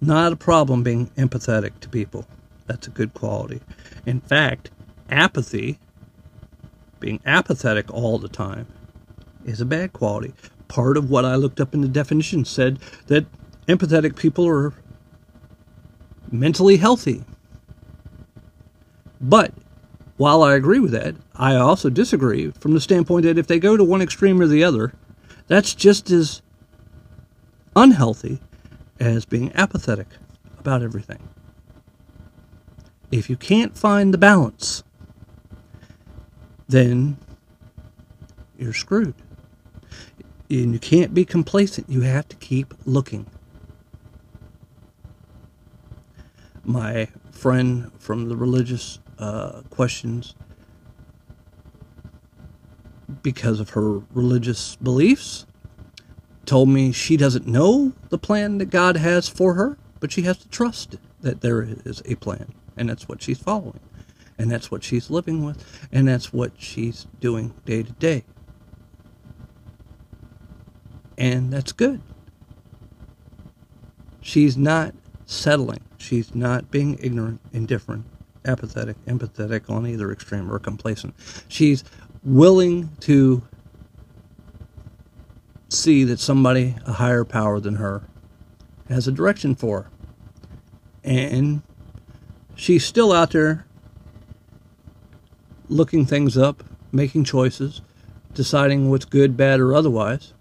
Not 0.02 0.32
a 0.32 0.38
problem 0.38 0.84
being 0.84 1.08
empathetic 1.18 1.80
to 1.82 1.90
people. 1.90 2.26
That's 2.68 2.88
a 2.88 2.92
good 2.92 3.14
quality. 3.14 3.62
In 4.06 4.22
fact, 4.22 4.72
apathy, 5.10 5.80
being 7.00 7.20
apathetic 7.26 7.92
all 7.94 8.18
the 8.18 8.30
time, 8.30 8.68
is 9.46 9.60
a 9.60 9.66
bad 9.66 9.92
quality. 9.92 10.34
Part 10.68 10.98
of 10.98 11.10
what 11.10 11.26
I 11.26 11.36
looked 11.36 11.60
up 11.60 11.74
in 11.74 11.82
the 11.82 11.88
definition 11.88 12.46
said 12.46 12.80
that 13.08 13.26
empathetic 13.68 14.16
people 14.16 14.48
are 14.48 14.74
mentally 16.32 16.78
healthy. 16.78 17.24
But 19.20 19.54
while 20.18 20.44
I 20.44 20.56
agree 20.56 20.80
with 20.80 20.92
that, 20.92 21.16
I 21.36 21.56
also 21.56 21.90
disagree 21.90 22.52
from 22.52 22.74
the 22.74 22.82
standpoint 22.82 23.26
that 23.26 23.38
if 23.38 23.48
they 23.48 23.60
go 23.60 23.76
to 23.76 23.84
one 23.84 24.02
extreme 24.02 24.40
or 24.40 24.48
the 24.48 24.64
other, 24.64 24.94
that's 25.48 25.74
just 25.74 26.10
as 26.12 26.42
unhealthy 27.76 28.40
as 29.00 29.26
being 29.26 29.52
apathetic 29.56 30.08
about 30.60 30.82
everything. 30.82 31.30
If 33.12 33.30
you 33.30 33.38
can't 33.38 33.78
find 33.78 34.14
the 34.14 34.18
balance, 34.18 34.84
then 36.68 37.18
you're 38.58 38.74
screwed. 38.74 39.16
And 40.50 40.74
you 40.74 40.80
can't 40.80 41.14
be 41.14 41.26
complacent. 41.26 41.90
You 41.90 42.02
have 42.02 42.28
to 42.30 42.36
keep 42.36 42.74
looking. 42.86 43.26
My 46.64 47.08
friend 47.32 47.92
from 48.00 48.30
the 48.30 48.36
religious 48.36 49.00
uh, 49.18 49.62
questions, 49.70 50.36
because 53.24 53.60
of 53.60 53.72
her 53.72 54.00
religious 54.14 54.76
beliefs, 54.76 55.46
told 56.50 56.68
me 56.68 56.92
she 56.92 57.16
doesn't 57.16 57.46
know 57.46 57.94
the 58.10 58.18
plan 58.18 58.58
that 58.58 58.72
God 58.72 58.98
has 58.98 59.30
for 59.30 59.54
her, 59.54 59.78
but 60.00 60.12
she 60.12 60.24
has 60.24 60.40
to 60.40 60.50
trust 60.50 60.96
that 61.22 61.42
there 61.42 61.62
is 61.62 62.02
a 62.06 62.16
plan, 62.16 62.56
and 62.76 62.90
that's 62.90 63.08
what 63.08 63.22
she's 63.22 63.38
following, 63.38 63.80
and 64.40 64.50
that's 64.50 64.72
what 64.72 64.84
she's 64.84 65.12
living 65.12 65.46
with, 65.46 65.64
and 65.92 66.08
that's 66.08 66.34
what 66.34 66.54
she's 66.58 67.06
doing 67.20 67.54
day 67.66 67.84
to 67.84 67.92
day. 67.92 68.24
And 71.20 71.54
that's 71.54 71.72
good. 71.72 72.02
She's 74.20 74.58
not 74.58 74.96
settling. 75.28 75.82
She's 76.00 76.34
not 76.34 76.72
being 76.72 76.98
ignorant, 77.00 77.42
indifferent, 77.54 78.06
apathetic, 78.46 78.98
empathetic 79.06 79.70
on 79.70 79.86
either 79.86 80.12
extreme, 80.12 80.52
or 80.52 80.58
complacent. 80.58 81.14
She's 81.48 81.84
willing 82.24 82.90
to 83.02 83.44
see 85.70 86.04
that 86.04 86.20
somebody, 86.20 86.76
a 86.86 86.94
higher 86.94 87.24
power 87.24 87.60
than 87.60 87.76
her, 87.76 88.04
has 88.90 89.08
a 89.08 89.12
direction 89.12 89.56
for 89.56 89.84
her. 89.84 89.92
And 91.04 91.62
she's 92.56 92.86
still 92.86 93.12
out 93.12 93.32
there 93.32 93.66
looking 95.68 96.06
things 96.06 96.38
up, 96.38 96.64
making 96.92 97.24
choices, 97.24 97.82
deciding 98.34 98.90
what's 98.90 99.06
good, 99.06 99.38
bad, 99.38 99.60
or 99.60 99.74
otherwise, 99.74 100.34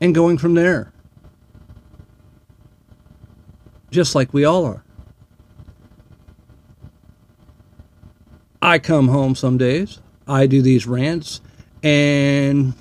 and 0.00 0.14
going 0.14 0.38
from 0.38 0.54
there. 0.54 0.94
just 3.94 4.14
like 4.14 4.34
we 4.34 4.44
all 4.44 4.66
are. 4.66 4.84
I 8.60 8.78
come 8.78 9.08
home 9.08 9.34
some 9.34 9.56
days, 9.56 10.00
I 10.26 10.46
do 10.46 10.60
these 10.62 10.86
rants, 10.86 11.40
and 11.82 12.74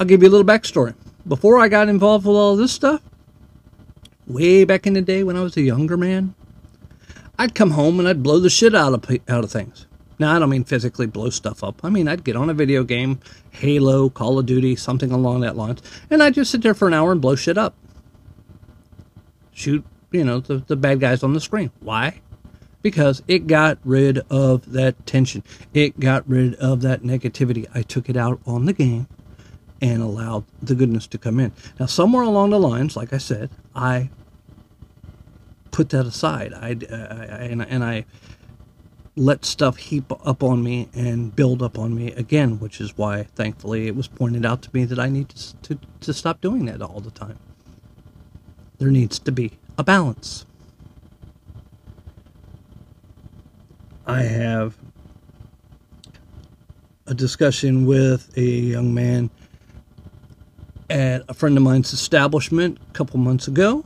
I'll 0.00 0.06
give 0.06 0.22
you 0.22 0.30
a 0.30 0.30
little 0.30 0.46
backstory. 0.46 0.94
Before 1.28 1.58
I 1.58 1.68
got 1.68 1.90
involved 1.90 2.24
with 2.24 2.34
all 2.34 2.56
this 2.56 2.72
stuff, 2.72 3.02
way 4.26 4.64
back 4.64 4.86
in 4.86 4.94
the 4.94 5.02
day 5.02 5.22
when 5.22 5.36
I 5.36 5.42
was 5.42 5.58
a 5.58 5.60
younger 5.60 5.98
man, 5.98 6.34
I'd 7.38 7.54
come 7.54 7.72
home 7.72 7.98
and 7.98 8.08
I'd 8.08 8.22
blow 8.22 8.38
the 8.40 8.48
shit 8.48 8.74
out 8.74 8.94
of 8.94 9.04
out 9.28 9.44
of 9.44 9.52
things. 9.52 9.86
Now 10.18 10.34
I 10.34 10.38
don't 10.38 10.48
mean 10.48 10.64
physically 10.64 11.06
blow 11.06 11.28
stuff 11.28 11.62
up. 11.62 11.84
I 11.84 11.90
mean 11.90 12.08
I'd 12.08 12.24
get 12.24 12.34
on 12.34 12.48
a 12.48 12.54
video 12.54 12.82
game, 12.82 13.20
Halo, 13.50 14.08
Call 14.08 14.38
of 14.38 14.46
Duty, 14.46 14.74
something 14.74 15.12
along 15.12 15.40
that 15.40 15.54
lines, 15.54 15.82
and 16.08 16.22
I'd 16.22 16.32
just 16.32 16.50
sit 16.50 16.62
there 16.62 16.72
for 16.72 16.88
an 16.88 16.94
hour 16.94 17.12
and 17.12 17.20
blow 17.20 17.36
shit 17.36 17.58
up. 17.58 17.74
Shoot, 19.52 19.84
you 20.12 20.24
know, 20.24 20.40
the, 20.40 20.64
the 20.66 20.76
bad 20.76 21.00
guys 21.00 21.22
on 21.22 21.34
the 21.34 21.40
screen. 21.40 21.72
Why? 21.80 22.22
Because 22.80 23.22
it 23.28 23.46
got 23.46 23.76
rid 23.84 24.20
of 24.30 24.72
that 24.72 25.04
tension. 25.04 25.44
It 25.74 26.00
got 26.00 26.26
rid 26.26 26.54
of 26.54 26.80
that 26.80 27.02
negativity. 27.02 27.66
I 27.74 27.82
took 27.82 28.08
it 28.08 28.16
out 28.16 28.40
on 28.46 28.64
the 28.64 28.72
game 28.72 29.06
and 29.80 30.02
allowed 30.02 30.44
the 30.62 30.74
goodness 30.74 31.06
to 31.08 31.18
come 31.18 31.40
in. 31.40 31.52
Now, 31.78 31.86
somewhere 31.86 32.22
along 32.22 32.50
the 32.50 32.60
lines, 32.60 32.96
like 32.96 33.12
I 33.12 33.18
said, 33.18 33.50
I 33.74 34.10
put 35.70 35.90
that 35.90 36.06
aside. 36.06 36.52
I, 36.52 36.76
uh, 36.90 36.96
I, 36.96 37.14
I 37.14 37.42
and, 37.44 37.62
and 37.62 37.84
I 37.84 38.04
let 39.16 39.44
stuff 39.44 39.76
heap 39.76 40.12
up 40.26 40.42
on 40.42 40.62
me 40.62 40.88
and 40.94 41.34
build 41.34 41.62
up 41.62 41.78
on 41.78 41.94
me 41.94 42.12
again, 42.12 42.58
which 42.58 42.80
is 42.80 42.96
why, 42.96 43.24
thankfully, 43.34 43.86
it 43.86 43.96
was 43.96 44.08
pointed 44.08 44.46
out 44.46 44.62
to 44.62 44.70
me 44.72 44.84
that 44.84 44.98
I 44.98 45.08
need 45.08 45.28
to, 45.30 45.56
to, 45.56 45.78
to 46.00 46.12
stop 46.12 46.40
doing 46.40 46.66
that 46.66 46.80
all 46.82 47.00
the 47.00 47.10
time. 47.10 47.38
There 48.78 48.90
needs 48.90 49.18
to 49.18 49.32
be 49.32 49.52
a 49.76 49.84
balance. 49.84 50.46
I 54.06 54.22
have 54.22 54.76
a 57.06 57.14
discussion 57.14 57.86
with 57.86 58.36
a 58.36 58.42
young 58.42 58.94
man 58.94 59.30
at 60.90 61.22
a 61.28 61.34
friend 61.34 61.56
of 61.56 61.62
mine's 61.62 61.92
establishment 61.92 62.78
a 62.90 62.92
couple 62.92 63.18
months 63.18 63.46
ago 63.46 63.84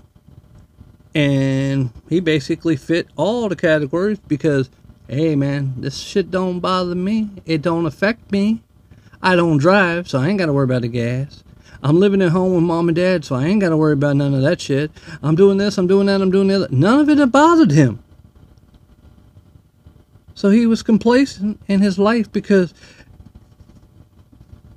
and 1.14 1.90
he 2.08 2.18
basically 2.18 2.76
fit 2.76 3.06
all 3.16 3.48
the 3.48 3.56
categories 3.56 4.18
because 4.26 4.70
hey 5.06 5.36
man 5.36 5.74
this 5.76 5.98
shit 5.98 6.30
don't 6.30 6.60
bother 6.60 6.94
me. 6.94 7.30
It 7.46 7.62
don't 7.62 7.86
affect 7.86 8.32
me. 8.32 8.62
I 9.22 9.36
don't 9.36 9.58
drive 9.58 10.08
so 10.08 10.18
i 10.18 10.28
ain't 10.28 10.38
got 10.38 10.46
to 10.46 10.52
worry 10.52 10.64
about 10.64 10.82
the 10.82 10.88
gas. 10.88 11.44
I'm 11.82 12.00
living 12.00 12.22
at 12.22 12.30
home 12.30 12.54
with 12.54 12.64
mom 12.64 12.88
and 12.88 12.96
dad 12.96 13.24
so 13.24 13.36
i 13.36 13.44
ain't 13.44 13.60
got 13.60 13.68
to 13.68 13.76
worry 13.76 13.92
about 13.92 14.16
none 14.16 14.34
of 14.34 14.42
that 14.42 14.60
shit. 14.60 14.90
I'm 15.22 15.36
doing 15.36 15.58
this 15.58 15.78
i'm 15.78 15.86
doing 15.86 16.06
that 16.06 16.20
i'm 16.20 16.30
doing 16.30 16.48
that 16.48 16.72
none 16.72 17.00
of 17.00 17.08
it 17.08 17.30
bothered 17.30 17.70
him. 17.70 18.02
So 20.34 20.50
he 20.50 20.66
was 20.66 20.82
complacent 20.82 21.60
in 21.68 21.80
his 21.80 21.96
life 21.96 22.30
because 22.32 22.74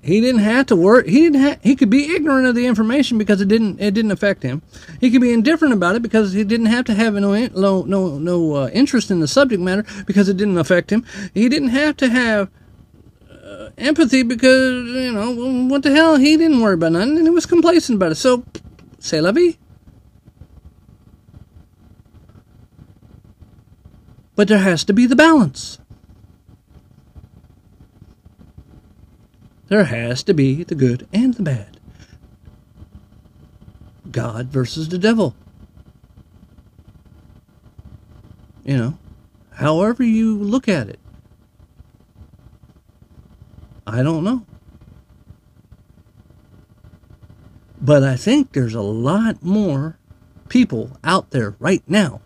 he 0.08 0.22
didn't 0.22 0.39
have 0.39 0.67
to 0.67 0.76
work. 0.78 1.06
He 1.06 1.24
didn't. 1.24 1.41
Ha- 1.41 1.60
he 1.62 1.76
could 1.76 1.89
be 1.89 2.15
ignorant 2.15 2.48
of 2.48 2.56
the 2.56 2.65
information 2.65 3.17
because 3.17 3.41
it 3.41 3.50
didn't. 3.50 3.82
It 3.82 3.93
didn't 3.93 4.12
affect 4.12 4.41
him. 4.41 4.62
He 5.02 5.12
could 5.12 5.20
be 5.20 5.34
indifferent 5.34 5.74
about 5.74 5.96
it 5.96 6.02
because 6.02 6.32
he 6.32 6.46
didn't 6.46 6.67
have 6.67 6.86
to 6.86 6.93
have 6.93 7.15
no 7.15 7.36
no 7.48 7.82
no, 7.84 8.17
no 8.17 8.56
uh, 8.56 8.70
interest 8.70 9.12
in 9.12 9.20
the 9.20 9.28
subject 9.28 9.62
matter 9.62 9.86
because 10.06 10.30
it 10.30 10.38
didn't 10.38 10.58
affect 10.58 10.93
him. 10.93 11.06
He 11.34 11.50
didn't 11.50 11.70
have 11.70 11.98
to 11.98 12.08
have 12.08 12.50
uh, 13.30 13.72
empathy 13.78 14.24
because 14.24 14.88
you 14.88 15.12
know 15.12 15.65
what 15.67 15.84
the 15.84 15.91
hell. 15.91 16.15
He 16.15 16.38
didn't 16.38 16.62
worry 16.62 16.76
about 16.76 16.93
nothing 16.93 17.17
and 17.17 17.28
he 17.28 17.30
was 17.30 17.46
complacent 17.46 17.98
about 17.98 18.13
it. 18.13 18.15
So, 18.15 18.46
say 19.00 19.20
la 19.20 19.34
vie. 19.34 19.58
But 24.38 24.48
there 24.48 24.60
has 24.60 24.86
to 24.86 24.93
be 24.93 25.06
the 25.06 25.17
balance. 25.17 25.80
There 29.68 29.84
has 29.86 30.24
to 30.24 30.34
be 30.34 30.64
the 30.64 30.76
good 30.76 31.08
and 31.12 31.34
the 31.34 31.44
bad. 31.44 31.80
God 34.12 34.48
versus 34.48 34.90
the 34.90 34.98
devil. 34.98 35.36
You 38.64 38.78
know, 38.78 38.98
however 39.52 40.04
you 40.04 40.38
look 40.38 40.68
at 40.68 40.90
it. 40.90 41.00
I 43.86 44.04
don't 44.04 44.24
know. 44.24 44.46
But 47.80 48.04
I 48.04 48.16
think 48.16 48.52
there's 48.52 48.74
a 48.74 48.82
lot 48.82 49.44
more 49.44 49.98
people 50.50 50.98
out 51.04 51.32
there 51.32 51.56
right 51.60 51.84
now 51.88 52.22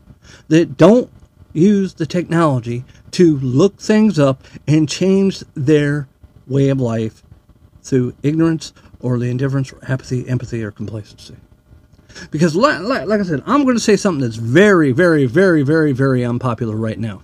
that 0.47 0.77
don't 0.77 1.11
use 1.53 1.95
the 1.95 2.05
technology 2.05 2.83
to 3.11 3.37
look 3.37 3.79
things 3.79 4.17
up 4.17 4.43
and 4.67 4.87
change 4.87 5.43
their 5.53 6.07
way 6.47 6.69
of 6.69 6.79
life 6.79 7.23
through 7.81 8.15
ignorance 8.23 8.73
or 8.99 9.17
the 9.17 9.29
indifference, 9.29 9.73
or 9.73 9.79
apathy, 9.87 10.27
empathy, 10.29 10.63
or 10.63 10.71
complacency. 10.71 11.35
Because, 12.29 12.55
like, 12.55 12.81
like 12.81 13.19
I 13.19 13.23
said, 13.23 13.41
I'm 13.45 13.63
going 13.63 13.75
to 13.75 13.81
say 13.81 13.95
something 13.95 14.21
that's 14.21 14.35
very, 14.35 14.91
very, 14.91 15.25
very, 15.25 15.63
very, 15.63 15.91
very 15.91 16.23
unpopular 16.23 16.75
right 16.75 16.99
now. 16.99 17.23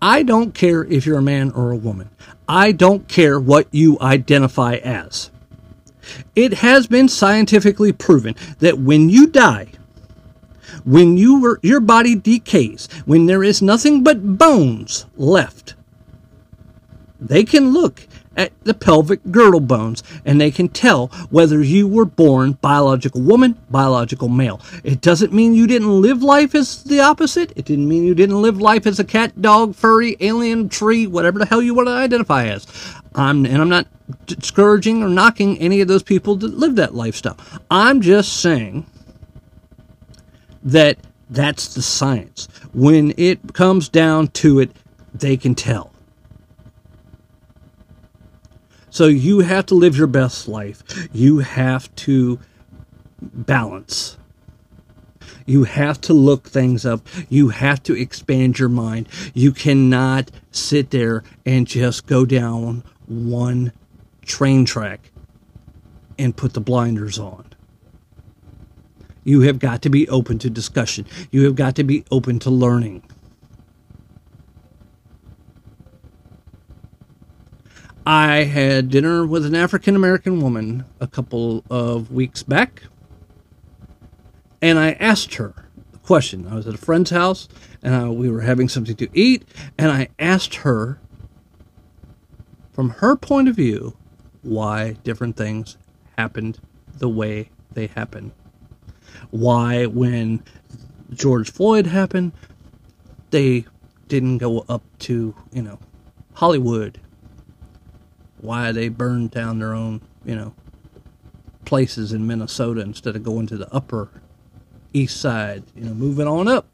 I 0.00 0.22
don't 0.22 0.52
care 0.52 0.84
if 0.84 1.06
you're 1.06 1.18
a 1.18 1.22
man 1.22 1.50
or 1.52 1.70
a 1.70 1.76
woman. 1.76 2.10
I 2.48 2.72
don't 2.72 3.08
care 3.08 3.40
what 3.40 3.68
you 3.72 3.98
identify 4.00 4.74
as. 4.76 5.30
It 6.34 6.54
has 6.54 6.86
been 6.86 7.08
scientifically 7.08 7.92
proven 7.92 8.34
that 8.58 8.78
when 8.78 9.08
you 9.08 9.26
die, 9.26 9.68
when 10.84 11.16
you 11.16 11.40
were, 11.40 11.58
your 11.62 11.80
body 11.80 12.14
decays, 12.14 12.88
when 13.04 13.26
there 13.26 13.42
is 13.42 13.62
nothing 13.62 14.04
but 14.04 14.38
bones 14.38 15.06
left, 15.16 15.74
they 17.18 17.44
can 17.44 17.72
look 17.72 18.06
at 18.36 18.52
the 18.64 18.74
pelvic 18.74 19.20
girdle 19.30 19.60
bones 19.60 20.02
and 20.24 20.40
they 20.40 20.50
can 20.50 20.68
tell 20.68 21.08
whether 21.30 21.62
you 21.62 21.88
were 21.88 22.04
born 22.04 22.52
biological 22.52 23.20
woman, 23.20 23.58
biological 23.70 24.28
male. 24.28 24.60
It 24.84 25.00
doesn't 25.00 25.32
mean 25.32 25.54
you 25.54 25.66
didn't 25.66 26.00
live 26.00 26.22
life 26.22 26.54
as 26.54 26.82
the 26.84 27.00
opposite. 27.00 27.52
It 27.56 27.64
didn't 27.64 27.88
mean 27.88 28.04
you 28.04 28.14
didn't 28.14 28.40
live 28.42 28.60
life 28.60 28.86
as 28.86 28.98
a 28.98 29.04
cat, 29.04 29.40
dog, 29.40 29.74
furry, 29.74 30.16
alien, 30.20 30.68
tree, 30.68 31.06
whatever 31.06 31.38
the 31.38 31.46
hell 31.46 31.62
you 31.62 31.74
want 31.74 31.88
to 31.88 31.92
identify 31.92 32.46
as. 32.46 32.66
I'm, 33.14 33.46
and 33.46 33.56
I'm 33.56 33.68
not 33.68 33.86
discouraging 34.26 35.02
or 35.02 35.08
knocking 35.08 35.58
any 35.58 35.80
of 35.80 35.88
those 35.88 36.02
people 36.02 36.36
that 36.36 36.54
live 36.54 36.76
that 36.76 36.94
lifestyle. 36.94 37.38
I'm 37.70 38.00
just 38.00 38.40
saying 38.40 38.86
that 40.62 40.98
that's 41.30 41.74
the 41.74 41.82
science. 41.82 42.48
When 42.72 43.14
it 43.16 43.54
comes 43.54 43.88
down 43.88 44.28
to 44.28 44.60
it, 44.60 44.70
they 45.14 45.36
can 45.36 45.54
tell. 45.54 45.92
So 48.96 49.08
you 49.08 49.40
have 49.40 49.66
to 49.66 49.74
live 49.74 49.94
your 49.94 50.06
best 50.06 50.48
life. 50.48 50.82
You 51.12 51.40
have 51.40 51.94
to 51.96 52.40
balance. 53.20 54.16
You 55.44 55.64
have 55.64 56.00
to 56.00 56.14
look 56.14 56.48
things 56.48 56.86
up. 56.86 57.06
You 57.28 57.50
have 57.50 57.82
to 57.82 57.94
expand 57.94 58.58
your 58.58 58.70
mind. 58.70 59.06
You 59.34 59.52
cannot 59.52 60.30
sit 60.50 60.92
there 60.92 61.24
and 61.44 61.66
just 61.66 62.06
go 62.06 62.24
down 62.24 62.84
one 63.06 63.74
train 64.24 64.64
track 64.64 65.12
and 66.18 66.34
put 66.34 66.54
the 66.54 66.62
blinders 66.62 67.18
on. 67.18 67.44
You 69.24 69.42
have 69.42 69.58
got 69.58 69.82
to 69.82 69.90
be 69.90 70.08
open 70.08 70.38
to 70.38 70.48
discussion. 70.48 71.04
You 71.30 71.44
have 71.44 71.54
got 71.54 71.76
to 71.76 71.84
be 71.84 72.02
open 72.10 72.38
to 72.38 72.50
learning. 72.50 73.02
I 78.08 78.44
had 78.44 78.88
dinner 78.88 79.26
with 79.26 79.44
an 79.44 79.56
African 79.56 79.96
American 79.96 80.40
woman 80.40 80.84
a 81.00 81.08
couple 81.08 81.64
of 81.68 82.12
weeks 82.12 82.44
back, 82.44 82.84
and 84.62 84.78
I 84.78 84.92
asked 84.92 85.34
her 85.34 85.66
a 85.92 85.98
question. 85.98 86.46
I 86.46 86.54
was 86.54 86.68
at 86.68 86.74
a 86.74 86.78
friend's 86.78 87.10
house, 87.10 87.48
and 87.82 87.96
I, 87.96 88.08
we 88.08 88.30
were 88.30 88.42
having 88.42 88.68
something 88.68 88.94
to 88.94 89.08
eat, 89.12 89.44
and 89.76 89.90
I 89.90 90.06
asked 90.20 90.54
her, 90.56 91.00
from 92.72 92.90
her 92.90 93.16
point 93.16 93.48
of 93.48 93.56
view, 93.56 93.96
why 94.42 94.92
different 95.02 95.36
things 95.36 95.76
happened 96.16 96.60
the 96.98 97.08
way 97.08 97.50
they 97.72 97.88
happened. 97.88 98.30
Why, 99.30 99.86
when 99.86 100.44
George 101.12 101.50
Floyd 101.50 101.88
happened, 101.88 102.30
they 103.30 103.66
didn't 104.06 104.38
go 104.38 104.64
up 104.68 104.84
to, 105.00 105.34
you 105.52 105.62
know, 105.62 105.80
Hollywood 106.34 107.00
why 108.40 108.72
they 108.72 108.88
burned 108.88 109.30
down 109.30 109.58
their 109.58 109.74
own, 109.74 110.00
you 110.24 110.34
know, 110.34 110.54
places 111.64 112.12
in 112.12 112.26
Minnesota 112.26 112.80
instead 112.80 113.16
of 113.16 113.22
going 113.22 113.46
to 113.48 113.56
the 113.56 113.72
upper 113.74 114.08
east 114.92 115.20
side, 115.20 115.64
you 115.74 115.84
know, 115.84 115.94
moving 115.94 116.26
on 116.26 116.48
up. 116.48 116.66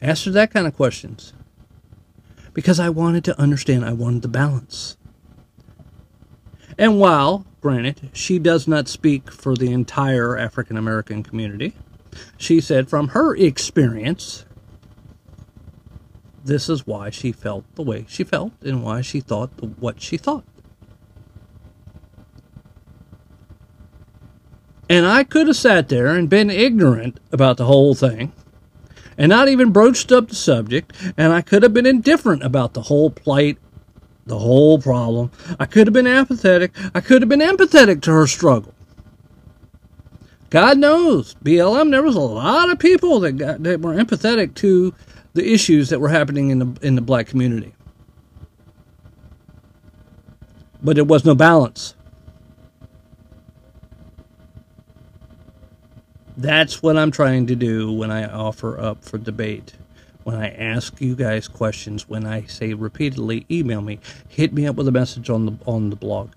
Ask 0.00 0.24
her 0.24 0.30
that 0.32 0.52
kind 0.52 0.66
of 0.66 0.74
questions. 0.74 1.32
Because 2.52 2.78
I 2.78 2.88
wanted 2.88 3.24
to 3.24 3.40
understand, 3.40 3.84
I 3.84 3.92
wanted 3.92 4.22
the 4.22 4.28
balance. 4.28 4.96
And 6.78 6.98
while, 6.98 7.46
granted, 7.60 8.10
she 8.12 8.38
does 8.38 8.68
not 8.68 8.88
speak 8.88 9.30
for 9.30 9.54
the 9.54 9.72
entire 9.72 10.36
African 10.36 10.76
American 10.76 11.22
community, 11.22 11.74
she 12.36 12.60
said 12.60 12.88
from 12.88 13.08
her 13.08 13.34
experience, 13.34 14.44
this 16.44 16.68
is 16.68 16.86
why 16.86 17.10
she 17.10 17.32
felt 17.32 17.64
the 17.74 17.82
way 17.82 18.04
she 18.08 18.24
felt 18.24 18.52
and 18.62 18.82
why 18.82 19.00
she 19.00 19.20
thought 19.20 19.50
what 19.78 20.00
she 20.00 20.16
thought. 20.16 20.44
And 24.88 25.06
I 25.06 25.24
could 25.24 25.46
have 25.46 25.56
sat 25.56 25.88
there 25.88 26.08
and 26.08 26.28
been 26.28 26.50
ignorant 26.50 27.18
about 27.32 27.56
the 27.56 27.64
whole 27.64 27.94
thing 27.94 28.32
and 29.16 29.30
not 29.30 29.48
even 29.48 29.72
broached 29.72 30.12
up 30.12 30.28
the 30.28 30.34
subject, 30.34 30.92
and 31.16 31.32
I 31.32 31.40
could 31.40 31.62
have 31.62 31.72
been 31.72 31.86
indifferent 31.86 32.42
about 32.42 32.74
the 32.74 32.82
whole 32.82 33.10
plight, 33.10 33.58
the 34.26 34.38
whole 34.38 34.78
problem. 34.78 35.30
I 35.58 35.66
could 35.66 35.86
have 35.86 35.94
been 35.94 36.06
apathetic. 36.06 36.72
I 36.94 37.00
could 37.00 37.22
have 37.22 37.28
been 37.28 37.40
empathetic 37.40 38.02
to 38.02 38.12
her 38.12 38.26
struggle. 38.26 38.74
God 40.50 40.78
knows, 40.78 41.34
BLM, 41.44 41.90
there 41.90 42.02
was 42.02 42.16
a 42.16 42.20
lot 42.20 42.70
of 42.70 42.78
people 42.78 43.20
that 43.20 43.32
got 43.32 43.62
that 43.62 43.80
were 43.80 43.94
empathetic 43.94 44.54
to 44.56 44.94
the 45.34 45.52
issues 45.52 45.90
that 45.90 46.00
were 46.00 46.08
happening 46.08 46.50
in 46.50 46.58
the 46.60 46.78
in 46.80 46.94
the 46.94 47.02
black 47.02 47.26
community. 47.26 47.74
But 50.82 50.96
there 50.96 51.04
was 51.04 51.24
no 51.24 51.34
balance. 51.34 51.94
That's 56.36 56.82
what 56.82 56.96
I'm 56.96 57.10
trying 57.10 57.46
to 57.46 57.54
do 57.54 57.92
when 57.92 58.10
I 58.10 58.26
offer 58.26 58.78
up 58.78 59.04
for 59.04 59.18
debate. 59.18 59.74
When 60.24 60.36
I 60.36 60.48
ask 60.48 61.00
you 61.00 61.14
guys 61.14 61.48
questions, 61.48 62.08
when 62.08 62.26
I 62.26 62.44
say 62.46 62.74
repeatedly, 62.74 63.46
email 63.50 63.82
me, 63.82 64.00
hit 64.28 64.52
me 64.52 64.66
up 64.66 64.76
with 64.76 64.88
a 64.88 64.92
message 64.92 65.30
on 65.30 65.46
the 65.46 65.52
on 65.66 65.90
the 65.90 65.96
blog, 65.96 66.32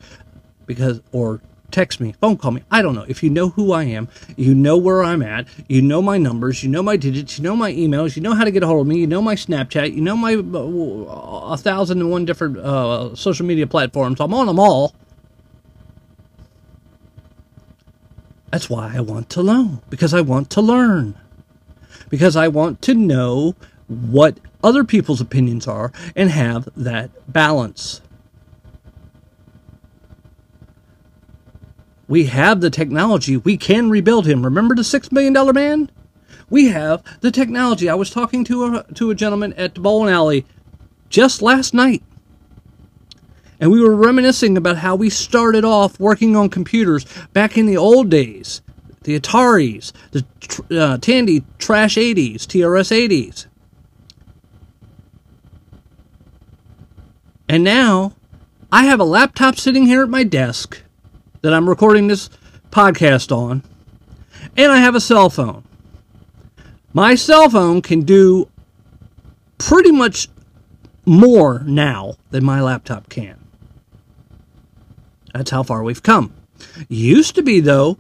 because 0.66 1.02
or 1.12 1.42
text 1.72 2.00
me, 2.00 2.14
phone 2.14 2.38
call 2.38 2.52
me. 2.52 2.64
I 2.72 2.82
don't 2.82 2.96
know. 2.96 3.06
If 3.08 3.24
you 3.24 3.30
know 3.30 3.50
who 3.50 3.72
I 3.72 3.84
am, 3.84 4.08
you 4.36 4.56
know 4.56 4.78
where 4.78 5.04
I'm 5.04 5.22
at, 5.22 5.48
you 5.68 5.82
know 5.82 6.02
my 6.02 6.18
numbers, 6.18 6.64
you 6.64 6.70
know 6.70 6.82
my 6.84 6.98
digits, 6.98 7.38
you 7.38 7.44
know 7.44 7.56
my 7.56 7.72
emails, 7.72 8.16
you 8.16 8.22
know 8.22 8.34
how 8.34 8.44
to 8.44 8.52
get 8.52 8.64
a 8.64 8.68
hold 8.68 8.82
of 8.82 8.88
me, 8.88 9.00
you 9.00 9.08
know 9.08 9.22
my 9.22 9.36
Snapchat, 9.36 9.94
you 9.94 10.02
know 10.02 10.16
my 10.16 10.36
uh, 10.36 11.54
a 11.54 11.58
thousand 11.58 12.00
and 12.00 12.12
one 12.12 12.26
different 12.26 12.58
uh, 12.58 13.16
social 13.16 13.46
media 13.46 13.68
platforms. 13.68 14.20
I'm 14.20 14.34
on 14.34 14.48
them 14.48 14.60
all. 14.60 14.96
That's 18.52 18.70
why 18.70 18.94
I 18.96 19.02
want 19.02 19.30
to 19.32 19.44
know, 19.44 19.82
because 19.90 20.14
I 20.14 20.22
want 20.22 20.50
to 20.52 20.62
learn, 20.62 21.16
because 22.10 22.36
I 22.36 22.48
want 22.48 22.82
to 22.84 22.94
know 22.94 23.56
what 23.88 24.40
other 24.64 24.84
people's 24.84 25.22
opinions 25.22 25.68
are 25.68 25.92
and 26.16 26.30
have 26.32 26.70
that 26.76 27.12
balance. 27.32 28.02
We 32.08 32.26
have 32.26 32.62
the 32.62 32.70
technology. 32.70 33.38
We 33.38 33.58
can 33.58 33.90
rebuild 33.90 34.26
him. 34.26 34.44
Remember 34.44 34.76
the 34.76 34.82
$6 34.82 35.12
million 35.12 35.34
man? 35.54 35.92
We 36.50 36.70
have 36.70 37.04
the 37.22 37.32
technology. 37.32 37.90
I 37.90 37.96
was 37.96 38.10
talking 38.10 38.44
to 38.46 38.66
a, 38.66 38.94
to 38.94 39.12
a 39.12 39.16
gentleman 39.16 39.54
at 39.54 39.76
the 39.76 39.82
bowling 39.82 40.14
alley 40.14 40.46
just 41.10 41.42
last 41.42 41.74
night. 41.74 42.04
And 43.60 43.72
we 43.72 43.82
were 43.82 43.96
reminiscing 43.96 44.56
about 44.56 44.78
how 44.78 44.96
we 44.96 45.10
started 45.10 45.66
off 45.66 46.00
working 46.00 46.36
on 46.36 46.50
computers 46.50 47.06
back 47.34 47.58
in 47.58 47.66
the 47.66 47.78
old 47.78 48.10
days 48.10 48.62
the 49.04 49.18
Ataris, 49.18 49.94
the 50.12 50.26
uh, 50.78 50.98
Tandy 50.98 51.46
Trash 51.60 51.96
80s, 51.96 52.42
TRS 52.42 52.92
80s. 52.92 53.46
And 57.48 57.64
now 57.64 58.14
I 58.70 58.84
have 58.84 59.00
a 59.00 59.06
laptop 59.06 59.56
sitting 59.56 59.86
here 59.86 60.04
at 60.04 60.10
my 60.10 60.26
desk 60.26 60.82
that 61.42 61.54
I'm 61.54 61.70
recording 61.70 62.08
this 62.08 62.30
podcast 62.72 63.36
on, 63.36 63.64
and 64.56 64.72
I 64.72 64.78
have 64.78 64.96
a 64.96 65.02
cell 65.02 65.30
phone. 65.30 65.64
My 66.94 67.16
cell 67.16 67.50
phone 67.50 67.82
can 67.82 68.02
do 68.02 68.50
pretty 69.58 69.92
much 69.92 70.30
more 71.06 71.64
now 71.66 72.16
than 72.32 72.44
my 72.44 72.62
laptop 72.62 73.10
can. 73.10 73.40
That's 75.34 75.52
how 75.52 75.64
far 75.64 75.84
we've 75.84 76.04
come. 76.04 76.34
Used 76.90 77.36
to 77.36 77.44
be, 77.44 77.60
though, 77.60 77.98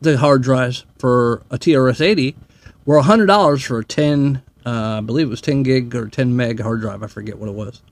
the 0.00 0.18
hard 0.18 0.42
drives 0.42 0.84
for 0.98 1.42
a 1.50 1.58
TRS 1.58 2.00
80 2.00 2.36
were 2.84 3.00
$100 3.00 3.64
for 3.64 3.78
a 3.78 3.84
10, 3.84 4.42
uh, 4.66 4.98
I 4.98 5.00
believe 5.00 5.26
it 5.26 5.30
was 5.30 5.40
10 5.40 5.62
gig 5.62 5.94
or 5.94 6.08
10 6.08 6.34
meg 6.34 6.60
hard 6.60 6.80
drive. 6.80 7.02
I 7.02 7.06
forget 7.06 7.38
what 7.38 7.48
it 7.48 7.54
was. 7.54 7.82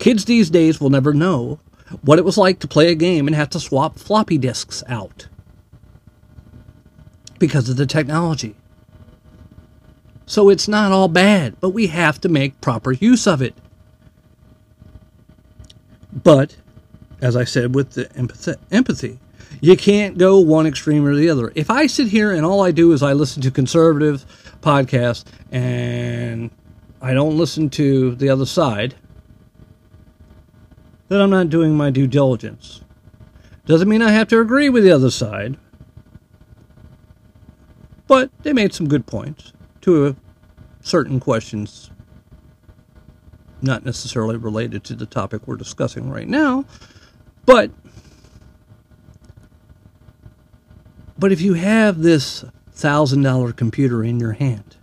Kids 0.00 0.24
these 0.24 0.48
days 0.48 0.80
will 0.80 0.90
never 0.90 1.12
know 1.12 1.60
what 2.00 2.18
it 2.18 2.24
was 2.24 2.38
like 2.38 2.58
to 2.60 2.66
play 2.66 2.90
a 2.90 2.94
game 2.94 3.26
and 3.26 3.36
have 3.36 3.50
to 3.50 3.60
swap 3.60 3.98
floppy 3.98 4.38
disks 4.38 4.82
out 4.88 5.28
because 7.38 7.68
of 7.68 7.76
the 7.76 7.86
technology. 7.86 8.56
So 10.24 10.48
it's 10.48 10.66
not 10.66 10.90
all 10.90 11.08
bad, 11.08 11.60
but 11.60 11.70
we 11.70 11.88
have 11.88 12.18
to 12.22 12.30
make 12.30 12.60
proper 12.62 12.92
use 12.92 13.26
of 13.26 13.42
it. 13.42 13.54
But, 16.12 16.56
as 17.20 17.36
I 17.36 17.44
said 17.44 17.74
with 17.74 17.90
the 17.92 18.10
empathy, 18.70 19.18
you 19.60 19.76
can't 19.76 20.16
go 20.16 20.38
one 20.38 20.66
extreme 20.66 21.04
or 21.04 21.14
the 21.14 21.28
other. 21.28 21.52
If 21.54 21.68
I 21.70 21.86
sit 21.86 22.08
here 22.08 22.32
and 22.32 22.46
all 22.46 22.62
I 22.62 22.70
do 22.70 22.92
is 22.92 23.02
I 23.02 23.12
listen 23.12 23.42
to 23.42 23.50
conservative 23.50 24.24
podcasts 24.62 25.24
and 25.52 26.50
I 27.02 27.12
don't 27.12 27.36
listen 27.36 27.68
to 27.70 28.14
the 28.14 28.30
other 28.30 28.46
side, 28.46 28.94
that 31.10 31.20
I'm 31.20 31.28
not 31.28 31.50
doing 31.50 31.76
my 31.76 31.90
due 31.90 32.06
diligence. 32.06 32.82
Doesn't 33.66 33.88
mean 33.88 34.00
I 34.00 34.12
have 34.12 34.28
to 34.28 34.40
agree 34.40 34.68
with 34.68 34.84
the 34.84 34.92
other 34.92 35.10
side, 35.10 35.58
but 38.06 38.30
they 38.44 38.52
made 38.52 38.72
some 38.72 38.88
good 38.88 39.06
points 39.06 39.52
to 39.80 40.14
certain 40.82 41.18
questions, 41.18 41.90
not 43.60 43.84
necessarily 43.84 44.36
related 44.36 44.84
to 44.84 44.94
the 44.94 45.04
topic 45.04 45.48
we're 45.48 45.56
discussing 45.56 46.08
right 46.08 46.28
now, 46.28 46.64
but 47.44 47.72
but 51.18 51.32
if 51.32 51.40
you 51.40 51.54
have 51.54 52.02
this 52.02 52.44
thousand 52.70 53.22
dollar 53.22 53.52
computer 53.52 54.04
in 54.04 54.20
your 54.20 54.32
hand, 54.32 54.76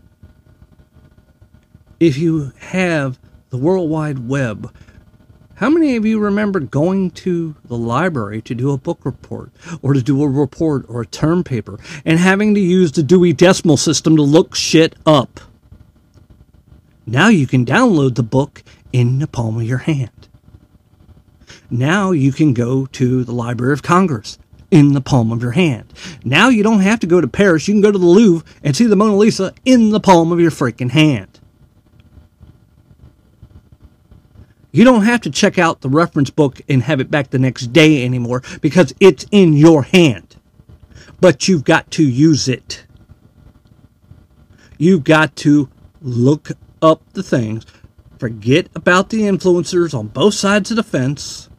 if 2.01 2.17
you 2.17 2.51
have 2.59 3.17
the 3.49 3.57
World 3.57 3.89
Wide 3.89 4.27
Web 4.27 4.75
how 5.57 5.71
many 5.71 5.95
of 5.95 6.05
you 6.05 6.19
remember 6.19 6.59
going 6.59 7.09
to 7.09 7.55
the 7.65 7.77
library 7.77 8.43
to 8.43 8.53
do 8.53 8.71
a 8.71 8.77
book 8.77 9.03
report 9.03 9.51
or 9.81 9.93
to 9.93 10.03
do 10.03 10.21
a 10.21 10.29
report 10.29 10.85
or 10.87 11.01
a 11.01 11.05
term 11.07 11.43
paper 11.43 11.79
and 12.05 12.19
having 12.19 12.53
to 12.53 12.59
use 12.59 12.91
the 12.91 13.01
Dewey 13.01 13.33
Decimal 13.33 13.77
System 13.77 14.15
to 14.17 14.21
look 14.21 14.53
shit 14.53 14.95
up? 15.03 15.39
Now 17.07 17.29
you 17.29 17.47
can 17.47 17.65
download 17.65 18.13
the 18.13 18.23
book 18.23 18.63
in 18.93 19.17
the 19.17 19.25
palm 19.25 19.57
of 19.57 19.63
your 19.63 19.79
hand. 19.79 20.27
Now 21.71 22.11
you 22.11 22.31
can 22.31 22.53
go 22.53 22.85
to 22.85 23.23
the 23.23 23.33
Library 23.33 23.73
of 23.73 23.81
Congress 23.81 24.37
in 24.69 24.93
the 24.93 25.01
palm 25.01 25.31
of 25.31 25.41
your 25.41 25.53
hand. 25.53 25.91
Now 26.23 26.49
you 26.49 26.61
don't 26.61 26.81
have 26.81 26.99
to 26.99 27.07
go 27.07 27.19
to 27.19 27.27
Paris. 27.27 27.67
You 27.67 27.73
can 27.73 27.81
go 27.81 27.91
to 27.91 27.97
the 27.97 28.05
Louvre 28.05 28.47
and 28.63 28.75
see 28.75 28.85
the 28.85 28.95
Mona 28.95 29.15
Lisa 29.15 29.55
in 29.65 29.89
the 29.89 29.99
palm 29.99 30.31
of 30.31 30.39
your 30.39 30.51
freaking 30.51 30.91
hand. 30.91 31.36
You 34.77 34.83
don't 34.83 35.05
have 35.05 35.21
to 35.21 35.31
check 35.31 35.57
out 35.57 35.81
the 35.81 35.89
reference 35.89 36.29
book 36.29 36.61
and 36.69 36.83
have 36.83 36.99
it 36.99 37.09
back 37.09 37.31
the 37.31 37.39
next 37.39 37.73
day 37.73 38.05
anymore 38.05 38.43
because 38.61 38.93
it's 38.99 39.25
in 39.31 39.53
your 39.53 39.81
hand. 39.81 40.35
But 41.19 41.47
you've 41.47 41.63
got 41.63 41.89
to 41.93 42.07
use 42.07 42.47
it. 42.47 42.85
You've 44.77 45.03
got 45.03 45.35
to 45.37 45.67
look 45.99 46.51
up 46.79 47.01
the 47.13 47.23
things. 47.23 47.65
Forget 48.19 48.67
about 48.75 49.09
the 49.09 49.21
influencers 49.21 49.97
on 49.97 50.09
both 50.09 50.35
sides 50.35 50.69
of 50.69 50.77
the 50.77 50.83
fence 50.83 51.49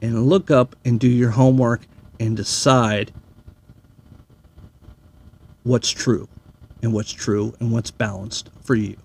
and 0.00 0.28
look 0.28 0.52
up 0.52 0.76
and 0.84 1.00
do 1.00 1.08
your 1.08 1.30
homework 1.30 1.84
and 2.20 2.36
decide 2.36 3.10
what's 5.64 5.90
true 5.90 6.28
and 6.80 6.92
what's 6.92 7.10
true 7.10 7.54
and 7.58 7.72
what's 7.72 7.90
balanced 7.90 8.50
for 8.62 8.76
you 8.76 8.96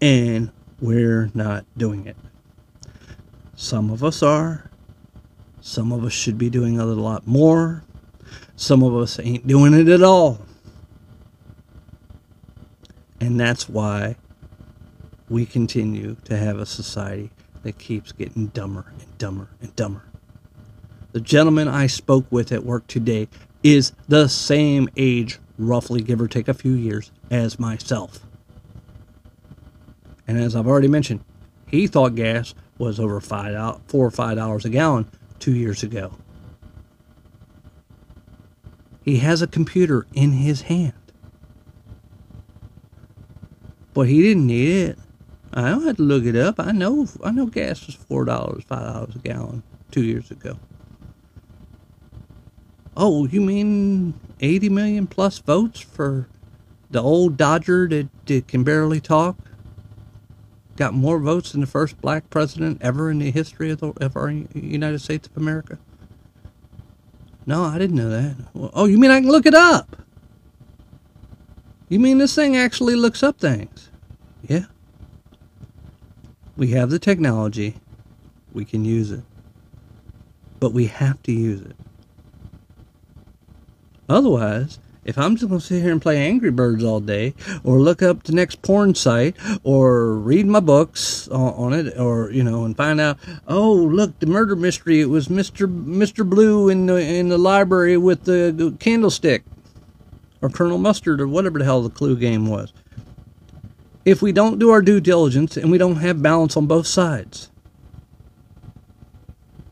and 0.00 0.50
we're 0.80 1.30
not 1.34 1.64
doing 1.76 2.06
it. 2.06 2.16
Some 3.54 3.90
of 3.90 4.04
us 4.04 4.22
are. 4.22 4.70
Some 5.60 5.90
of 5.92 6.04
us 6.04 6.12
should 6.12 6.38
be 6.38 6.50
doing 6.50 6.78
a 6.78 6.84
lot 6.84 7.26
more. 7.26 7.82
Some 8.54 8.82
of 8.82 8.94
us 8.94 9.18
ain't 9.18 9.46
doing 9.46 9.74
it 9.74 9.88
at 9.88 10.02
all. 10.02 10.40
And 13.20 13.40
that's 13.40 13.68
why 13.68 14.16
we 15.28 15.46
continue 15.46 16.16
to 16.24 16.36
have 16.36 16.58
a 16.58 16.66
society 16.66 17.30
that 17.62 17.78
keeps 17.78 18.12
getting 18.12 18.48
dumber 18.48 18.92
and 19.00 19.18
dumber 19.18 19.48
and 19.60 19.74
dumber. 19.74 20.04
The 21.12 21.20
gentleman 21.20 21.66
I 21.66 21.86
spoke 21.86 22.26
with 22.30 22.52
at 22.52 22.64
work 22.64 22.86
today 22.86 23.28
is 23.62 23.92
the 24.06 24.28
same 24.28 24.88
age, 24.96 25.38
roughly 25.58 26.02
give 26.02 26.20
or 26.20 26.28
take 26.28 26.46
a 26.46 26.54
few 26.54 26.72
years, 26.72 27.10
as 27.30 27.58
myself 27.58 28.25
And 30.26 30.38
as 30.38 30.56
I've 30.56 30.66
already 30.66 30.88
mentioned, 30.88 31.24
he 31.66 31.86
thought 31.86 32.14
gas 32.14 32.54
was 32.78 33.00
over 33.00 33.20
five 33.20 33.80
four 33.86 34.06
or 34.06 34.10
five 34.10 34.36
dollars 34.36 34.64
a 34.64 34.68
gallon 34.68 35.08
two 35.38 35.54
years 35.54 35.82
ago. 35.82 36.12
He 39.02 39.18
has 39.18 39.40
a 39.40 39.46
computer 39.46 40.06
in 40.14 40.32
his 40.32 40.62
hand. 40.62 40.92
But 43.94 44.08
he 44.08 44.20
didn't 44.20 44.46
need 44.46 44.88
it. 44.88 44.98
I 45.54 45.70
don't 45.70 45.86
have 45.86 45.96
to 45.96 46.02
look 46.02 46.24
it 46.24 46.36
up. 46.36 46.56
I 46.58 46.72
know 46.72 47.06
I 47.24 47.30
know 47.30 47.46
gas 47.46 47.86
was 47.86 47.94
four 47.94 48.24
dollars, 48.24 48.64
five 48.64 48.92
dollars 48.92 49.14
a 49.14 49.18
gallon 49.20 49.62
two 49.90 50.02
years 50.02 50.30
ago. 50.30 50.58
Oh, 52.96 53.26
you 53.26 53.40
mean 53.40 54.14
eighty 54.40 54.68
million 54.68 55.06
plus 55.06 55.38
votes 55.38 55.80
for 55.80 56.28
the 56.90 57.02
old 57.02 57.36
Dodger 57.36 57.88
that, 57.88 58.08
that 58.26 58.48
can 58.48 58.64
barely 58.64 59.00
talk? 59.00 59.36
Got 60.76 60.94
more 60.94 61.18
votes 61.18 61.52
than 61.52 61.60
the 61.60 61.66
first 61.66 62.00
black 62.00 62.28
president 62.30 62.82
ever 62.82 63.10
in 63.10 63.18
the 63.18 63.30
history 63.30 63.70
of, 63.70 63.80
the, 63.80 63.92
of 64.00 64.16
our 64.16 64.30
United 64.30 65.00
States 65.00 65.26
of 65.26 65.36
America? 65.36 65.78
No, 67.46 67.64
I 67.64 67.78
didn't 67.78 67.96
know 67.96 68.10
that. 68.10 68.36
Well, 68.54 68.70
oh, 68.74 68.84
you 68.86 68.98
mean 68.98 69.10
I 69.10 69.20
can 69.20 69.30
look 69.30 69.46
it 69.46 69.54
up? 69.54 69.96
You 71.88 72.00
mean 72.00 72.18
this 72.18 72.34
thing 72.34 72.56
actually 72.56 72.96
looks 72.96 73.22
up 73.22 73.38
things? 73.38 73.90
Yeah. 74.42 74.64
We 76.56 76.68
have 76.68 76.90
the 76.90 76.98
technology. 76.98 77.76
We 78.52 78.64
can 78.64 78.84
use 78.84 79.12
it. 79.12 79.22
But 80.58 80.72
we 80.72 80.86
have 80.86 81.22
to 81.24 81.32
use 81.32 81.60
it. 81.60 81.76
Otherwise, 84.08 84.78
if 85.06 85.16
I'm 85.16 85.36
just 85.36 85.48
going 85.48 85.60
to 85.60 85.66
sit 85.66 85.82
here 85.82 85.92
and 85.92 86.02
play 86.02 86.18
Angry 86.18 86.50
Birds 86.50 86.84
all 86.84 87.00
day, 87.00 87.32
or 87.64 87.78
look 87.78 88.02
up 88.02 88.24
the 88.24 88.32
next 88.32 88.60
porn 88.60 88.94
site, 88.94 89.36
or 89.62 90.14
read 90.14 90.46
my 90.46 90.60
books 90.60 91.28
on 91.28 91.72
it, 91.72 91.96
or 91.96 92.30
you 92.30 92.42
know, 92.42 92.64
and 92.64 92.76
find 92.76 93.00
out, 93.00 93.16
oh 93.46 93.72
look, 93.72 94.18
the 94.18 94.26
murder 94.26 94.56
mystery, 94.56 95.00
it 95.00 95.06
was 95.06 95.30
Mister 95.30 95.66
Mister 95.66 96.24
Blue 96.24 96.68
in 96.68 96.86
the 96.86 96.96
in 96.96 97.28
the 97.28 97.38
library 97.38 97.96
with 97.96 98.24
the 98.24 98.76
candlestick, 98.80 99.44
or 100.42 100.50
Colonel 100.50 100.76
Mustard, 100.76 101.20
or 101.20 101.28
whatever 101.28 101.60
the 101.60 101.64
hell 101.64 101.82
the 101.82 101.88
clue 101.88 102.16
game 102.16 102.48
was. 102.48 102.72
If 104.04 104.22
we 104.22 104.32
don't 104.32 104.58
do 104.58 104.70
our 104.70 104.82
due 104.82 105.00
diligence 105.00 105.56
and 105.56 105.70
we 105.70 105.78
don't 105.78 105.96
have 105.96 106.22
balance 106.22 106.56
on 106.56 106.66
both 106.66 106.86
sides, 106.86 107.50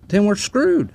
then 0.08 0.26
we're 0.26 0.36
screwed. 0.36 0.94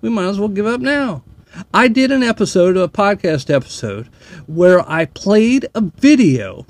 We 0.00 0.08
might 0.08 0.26
as 0.26 0.38
well 0.38 0.48
give 0.48 0.66
up 0.66 0.80
now. 0.80 1.22
I 1.72 1.88
did 1.88 2.10
an 2.10 2.22
episode, 2.22 2.76
a 2.76 2.88
podcast 2.88 3.52
episode, 3.52 4.06
where 4.46 4.88
I 4.88 5.04
played 5.04 5.66
a 5.74 5.80
video 5.80 6.66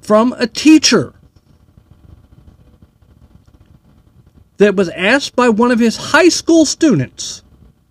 from 0.00 0.34
a 0.38 0.46
teacher 0.46 1.14
that 4.58 4.76
was 4.76 4.88
asked 4.90 5.34
by 5.34 5.48
one 5.48 5.70
of 5.70 5.78
his 5.78 5.96
high 5.96 6.28
school 6.28 6.64
students. 6.64 7.42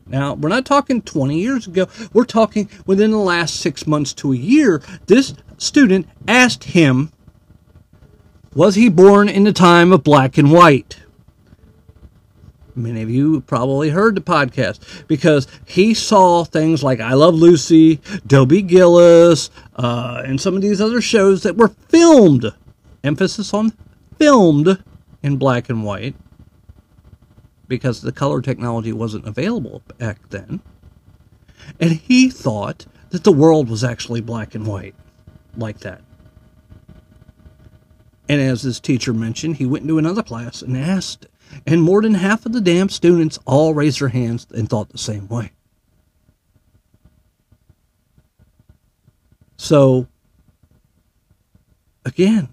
Now, 0.06 0.34
we're 0.34 0.50
not 0.50 0.66
talking 0.66 1.02
20 1.02 1.40
years 1.40 1.68
ago. 1.68 1.88
We're 2.14 2.26
talking 2.26 2.70
within 2.86 3.12
the 3.12 3.18
last 3.18 3.56
six 3.56 3.88
months 3.88 4.14
to 4.16 4.34
a 4.34 4.36
year. 4.36 4.82
This 5.08 5.34
student 5.58 6.08
asked 6.28 6.66
him, 6.66 7.12
Was 8.54 8.76
he 8.76 8.90
born 8.90 9.30
in 9.30 9.44
the 9.44 9.54
time 9.54 9.92
of 9.92 10.04
black 10.04 10.38
and 10.38 10.52
white? 10.52 10.98
Many 12.76 13.04
of 13.04 13.10
you 13.10 13.42
probably 13.42 13.90
heard 13.90 14.16
the 14.16 14.22
podcast 14.22 15.08
because 15.08 15.48
he 15.66 15.94
saw 15.94 16.44
things 16.44 16.84
like 16.84 17.00
I 17.00 17.14
Love 17.14 17.36
Lucy, 17.36 18.02
Dobie 18.26 18.64
Gillis, 18.64 19.52
uh, 19.76 20.24
and 20.26 20.42
some 20.42 20.56
of 20.56 20.62
these 20.62 20.82
other 20.82 21.02
shows 21.02 21.44
that 21.44 21.56
were 21.56 21.68
filmed, 21.68 22.52
emphasis 23.04 23.54
on 23.54 23.74
filmed 24.18 24.84
in 25.22 25.38
black 25.38 25.70
and 25.70 25.84
white 25.84 26.16
because 27.68 28.02
the 28.02 28.12
color 28.12 28.42
technology 28.42 28.92
wasn't 28.92 29.28
available 29.28 29.82
back 29.98 30.30
then. 30.30 30.62
And 31.80 31.92
he 31.92 32.30
thought 32.30 32.86
that 33.10 33.24
the 33.24 33.32
world 33.32 33.70
was 33.70 33.84
actually 33.84 34.22
black 34.22 34.56
and 34.56 34.66
white 34.66 34.96
like 35.56 35.80
that. 35.80 36.02
And 38.28 38.42
as 38.42 38.62
his 38.62 38.80
teacher 38.80 39.14
mentioned, 39.14 39.58
he 39.58 39.66
went 39.66 39.84
into 39.84 39.98
another 39.98 40.24
class 40.24 40.62
and 40.62 40.78
asked 40.78 41.28
and 41.66 41.82
more 41.82 42.02
than 42.02 42.16
half 42.16 42.46
of 42.46 42.54
the 42.54 42.62
damn 42.62 42.90
students 42.90 43.40
all 43.46 43.74
raised 43.74 44.02
their 44.02 44.10
hands 44.10 44.48
and 44.52 44.70
thought 44.70 44.90
the 44.90 44.98
same 44.98 45.28
way. 45.28 45.52
So, 49.58 50.08
again, 52.06 52.50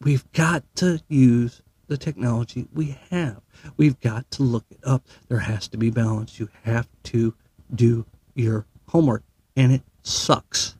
we've 0.00 0.30
got 0.32 0.64
to 0.76 1.00
use 1.08 1.62
the 1.88 1.98
technology 1.98 2.66
we 2.72 2.96
have. 3.10 3.42
We've 3.76 4.00
got 4.00 4.30
to 4.32 4.42
look 4.42 4.64
it 4.70 4.78
up. 4.84 5.06
There 5.28 5.40
has 5.40 5.68
to 5.68 5.76
be 5.76 5.90
balance. 5.90 6.38
You 6.38 6.48
have 6.62 6.88
to 7.04 7.34
do 7.74 8.06
your 8.34 8.64
homework, 8.88 9.24
and 9.56 9.72
it 9.72 9.82
sucks. 10.02 10.76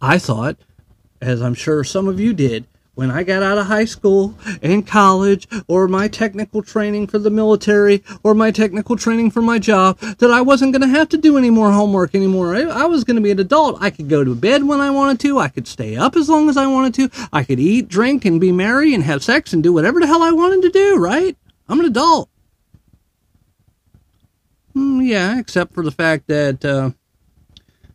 I 0.00 0.18
thought, 0.18 0.58
as 1.20 1.40
I'm 1.40 1.54
sure 1.54 1.82
some 1.82 2.06
of 2.08 2.20
you 2.20 2.34
did, 2.34 2.66
when 2.94 3.10
I 3.10 3.22
got 3.22 3.42
out 3.42 3.58
of 3.58 3.66
high 3.66 3.84
school 3.84 4.34
and 4.62 4.86
college 4.86 5.48
or 5.66 5.88
my 5.88 6.08
technical 6.08 6.62
training 6.62 7.06
for 7.06 7.18
the 7.18 7.30
military 7.30 8.02
or 8.22 8.34
my 8.34 8.50
technical 8.50 8.96
training 8.96 9.30
for 9.30 9.42
my 9.42 9.58
job 9.58 9.98
that 9.98 10.30
I 10.30 10.40
wasn't 10.40 10.72
going 10.72 10.82
to 10.82 10.98
have 10.98 11.08
to 11.10 11.16
do 11.16 11.36
any 11.36 11.50
more 11.50 11.72
homework 11.72 12.14
anymore. 12.14 12.54
I, 12.54 12.62
I 12.62 12.84
was 12.84 13.04
going 13.04 13.16
to 13.16 13.22
be 13.22 13.30
an 13.30 13.40
adult. 13.40 13.82
I 13.82 13.90
could 13.90 14.08
go 14.08 14.24
to 14.24 14.34
bed 14.34 14.64
when 14.64 14.80
I 14.80 14.90
wanted 14.90 15.20
to. 15.20 15.38
I 15.38 15.48
could 15.48 15.66
stay 15.66 15.96
up 15.96 16.16
as 16.16 16.28
long 16.28 16.48
as 16.48 16.56
I 16.56 16.66
wanted 16.66 16.94
to. 16.94 17.28
I 17.32 17.44
could 17.44 17.60
eat, 17.60 17.88
drink, 17.88 18.24
and 18.24 18.40
be 18.40 18.52
merry 18.52 18.94
and 18.94 19.02
have 19.02 19.24
sex 19.24 19.52
and 19.52 19.62
do 19.62 19.72
whatever 19.72 20.00
the 20.00 20.06
hell 20.06 20.22
I 20.22 20.32
wanted 20.32 20.62
to 20.62 20.70
do, 20.70 20.96
right? 20.96 21.36
I'm 21.68 21.80
an 21.80 21.86
adult. 21.86 22.28
Mm, 24.76 25.06
yeah, 25.06 25.38
except 25.38 25.72
for 25.72 25.84
the 25.84 25.92
fact 25.92 26.26
that, 26.26 26.64
uh, 26.64 26.90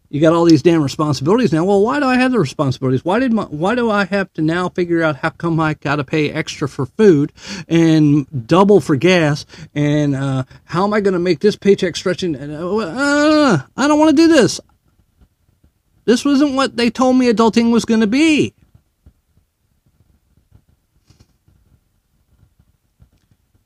you 0.10 0.20
got 0.20 0.34
all 0.34 0.46
these 0.46 0.64
damn 0.64 0.82
responsibilities 0.82 1.54
now. 1.54 1.64
Well, 1.64 1.82
why 1.82 2.00
do 2.00 2.06
I 2.08 2.16
have 2.16 2.32
the 2.32 2.40
responsibilities? 2.40 3.06
Why 3.06 3.20
did 3.20 3.32
my, 3.32 3.44
why 3.44 3.76
do 3.76 3.92
I 3.92 4.06
have 4.06 4.34
to 4.34 4.42
now 4.42 4.70
figure 4.70 5.04
out 5.04 5.18
how 5.18 5.30
come 5.30 5.60
I 5.60 5.76
got 5.76 5.98
to 5.98 6.04
pay 6.04 6.32
extra 6.32 6.68
for 6.68 6.88
food 6.88 7.32
and 7.68 8.48
double 8.48 8.80
for 8.80 8.96
gas? 8.96 9.46
And 9.76 10.16
uh, 10.16 10.46
how 10.66 10.84
am 10.84 10.94
I 10.94 11.02
going 11.02 11.14
to 11.14 11.20
make 11.20 11.42
this 11.42 11.56
paycheck 11.56 11.96
stretching? 11.96 12.36
Uh, 12.36 13.66
I 13.78 13.88
don't 13.88 14.00
want 14.00 14.10
to 14.10 14.16
do 14.16 14.28
this. 14.28 14.60
This 16.06 16.26
wasn't 16.26 16.56
what 16.56 16.76
they 16.76 16.90
told 16.90 17.18
me 17.18 17.32
adulting 17.32 17.72
was 17.72 17.86
going 17.86 18.02
to 18.02 18.08
be. 18.08 18.56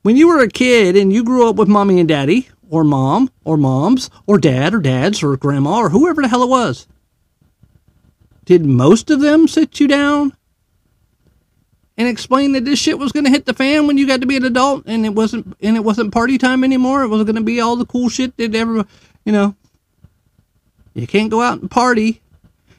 When 0.02 0.18
you 0.18 0.28
were 0.28 0.40
a 0.40 0.48
kid 0.48 0.94
and 0.94 1.10
you 1.10 1.24
grew 1.24 1.48
up 1.48 1.56
with 1.56 1.68
mommy 1.68 1.98
and 1.98 2.06
daddy, 2.06 2.50
or 2.74 2.82
mom 2.82 3.30
or 3.44 3.56
moms 3.56 4.10
or 4.26 4.36
dad 4.36 4.74
or 4.74 4.80
dads 4.80 5.22
or 5.22 5.36
grandma 5.36 5.78
or 5.78 5.90
whoever 5.90 6.20
the 6.20 6.28
hell 6.28 6.42
it 6.42 6.48
was. 6.48 6.88
Did 8.44 8.66
most 8.66 9.10
of 9.10 9.20
them 9.20 9.46
sit 9.46 9.78
you 9.78 9.86
down 9.86 10.36
and 11.96 12.08
explain 12.08 12.50
that 12.52 12.64
this 12.64 12.80
shit 12.80 12.98
was 12.98 13.12
going 13.12 13.26
to 13.26 13.30
hit 13.30 13.46
the 13.46 13.54
fan 13.54 13.86
when 13.86 13.96
you 13.96 14.08
got 14.08 14.22
to 14.22 14.26
be 14.26 14.36
an 14.36 14.44
adult 14.44 14.82
and 14.86 15.06
it 15.06 15.14
wasn't 15.14 15.56
and 15.60 15.76
it 15.76 15.84
wasn't 15.84 16.12
party 16.12 16.36
time 16.36 16.64
anymore? 16.64 17.04
It 17.04 17.08
was 17.08 17.22
going 17.22 17.36
to 17.36 17.42
be 17.42 17.60
all 17.60 17.76
the 17.76 17.86
cool 17.86 18.08
shit 18.08 18.36
that 18.38 18.54
ever, 18.56 18.84
you 19.24 19.32
know. 19.32 19.54
You 20.94 21.06
can't 21.06 21.30
go 21.30 21.42
out 21.42 21.60
and 21.60 21.70
party. 21.70 22.22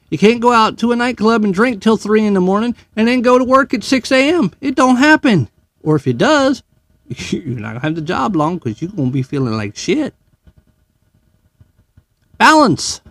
You 0.09 0.17
can't 0.17 0.41
go 0.41 0.51
out 0.51 0.77
to 0.79 0.91
a 0.91 0.95
nightclub 0.97 1.45
and 1.45 1.53
drink 1.53 1.81
till 1.81 1.95
3 1.95 2.25
in 2.25 2.33
the 2.33 2.41
morning 2.41 2.75
and 2.97 3.07
then 3.07 3.21
go 3.21 3.37
to 3.37 3.45
work 3.45 3.73
at 3.73 3.83
6 3.83 4.11
a.m. 4.11 4.51
It 4.59 4.75
don't 4.75 4.97
happen. 4.97 5.49
Or 5.83 5.95
if 5.95 6.05
it 6.05 6.17
does, 6.17 6.63
you're 7.31 7.59
not 7.59 7.69
gonna 7.69 7.79
have 7.81 7.95
the 7.95 8.01
job 8.01 8.35
long 8.35 8.57
because 8.57 8.81
you're 8.81 8.91
gonna 8.91 9.11
be 9.11 9.21
feeling 9.21 9.53
like 9.53 9.75
shit. 9.75 10.13
Balance. 12.37 13.01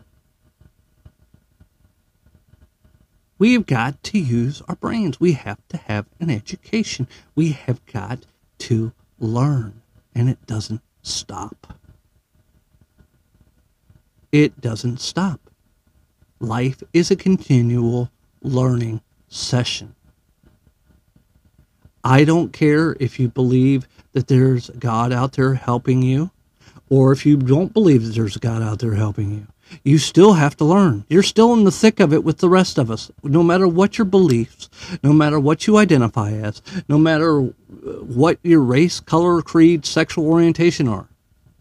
We've 3.38 3.66
got 3.66 4.02
to 4.04 4.18
use 4.18 4.62
our 4.68 4.76
brains. 4.76 5.20
We 5.20 5.32
have 5.32 5.58
to 5.68 5.76
have 5.76 6.06
an 6.20 6.30
education. 6.30 7.08
We 7.34 7.52
have 7.52 7.84
got 7.86 8.26
to 8.58 8.92
learn, 9.18 9.82
and 10.14 10.28
it 10.28 10.44
doesn't 10.46 10.82
stop. 11.02 11.74
It 14.30 14.60
doesn't 14.60 15.00
stop. 15.00 15.40
Life 16.40 16.82
is 16.92 17.10
a 17.10 17.16
continual 17.16 18.10
learning 18.40 19.00
session. 19.28 19.94
I 22.04 22.24
don't 22.24 22.52
care 22.52 22.96
if 23.00 23.18
you 23.18 23.28
believe 23.28 23.88
that 24.12 24.28
there's 24.28 24.68
God 24.70 25.12
out 25.12 25.32
there 25.32 25.54
helping 25.54 26.02
you, 26.02 26.30
or 26.90 27.12
if 27.12 27.24
you 27.24 27.36
don't 27.38 27.72
believe 27.72 28.04
that 28.04 28.14
there's 28.14 28.36
God 28.36 28.62
out 28.62 28.78
there 28.80 28.94
helping 28.94 29.32
you. 29.32 29.46
You 29.82 29.96
still 29.98 30.34
have 30.34 30.56
to 30.58 30.64
learn. 30.64 31.06
You're 31.08 31.22
still 31.22 31.54
in 31.54 31.64
the 31.64 31.72
thick 31.72 31.98
of 31.98 32.12
it 32.12 32.22
with 32.22 32.38
the 32.38 32.50
rest 32.50 32.76
of 32.78 32.90
us. 32.90 33.10
No 33.22 33.42
matter 33.42 33.66
what 33.66 33.96
your 33.96 34.04
beliefs, 34.04 34.68
no 35.02 35.12
matter 35.12 35.40
what 35.40 35.66
you 35.66 35.78
identify 35.78 36.32
as, 36.32 36.60
no 36.86 36.98
matter 36.98 37.40
uh, 37.40 37.50
what 38.02 38.38
your 38.42 38.60
race, 38.60 39.00
color, 39.00 39.40
creed, 39.40 39.86
sexual 39.86 40.26
orientation 40.26 40.86
are. 40.86 41.08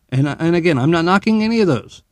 And, 0.09 0.27
and 0.27 0.55
again, 0.55 0.77
I'm 0.77 0.91
not 0.91 1.05
knocking 1.05 1.41
any 1.41 1.61
of 1.61 1.67
those. 1.67 2.02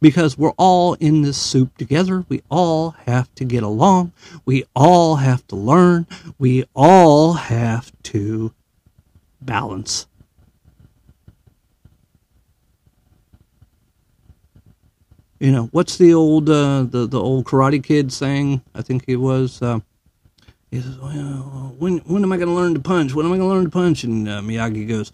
Because 0.00 0.38
we're 0.38 0.52
all 0.56 0.94
in 0.94 1.22
this 1.22 1.36
soup 1.36 1.76
together. 1.76 2.24
We 2.28 2.42
all 2.50 2.90
have 3.06 3.34
to 3.36 3.44
get 3.44 3.62
along. 3.62 4.12
We 4.44 4.64
all 4.74 5.16
have 5.16 5.46
to 5.48 5.56
learn. 5.56 6.06
We 6.38 6.64
all 6.74 7.34
have 7.34 7.92
to 8.04 8.52
balance. 9.40 10.06
You 15.38 15.52
know, 15.52 15.68
what's 15.72 15.96
the 15.96 16.12
old 16.12 16.50
uh, 16.50 16.82
the 16.82 17.06
the 17.06 17.18
old 17.18 17.46
Karate 17.46 17.82
Kid 17.82 18.12
saying? 18.12 18.60
I 18.74 18.82
think 18.82 19.04
it 19.06 19.16
was. 19.16 19.62
Uh, 19.62 19.80
he 20.70 20.80
says, 20.80 20.98
well, 20.98 21.74
when 21.78 21.98
when 21.98 22.22
am 22.22 22.32
I 22.32 22.36
going 22.36 22.48
to 22.48 22.54
learn 22.54 22.74
to 22.74 22.80
punch? 22.80 23.14
When 23.14 23.24
am 23.24 23.32
I 23.32 23.38
going 23.38 23.48
to 23.48 23.54
learn 23.54 23.64
to 23.64 23.70
punch? 23.70 24.04
And 24.04 24.28
uh, 24.28 24.40
Miyagi 24.42 24.86
goes, 24.86 25.12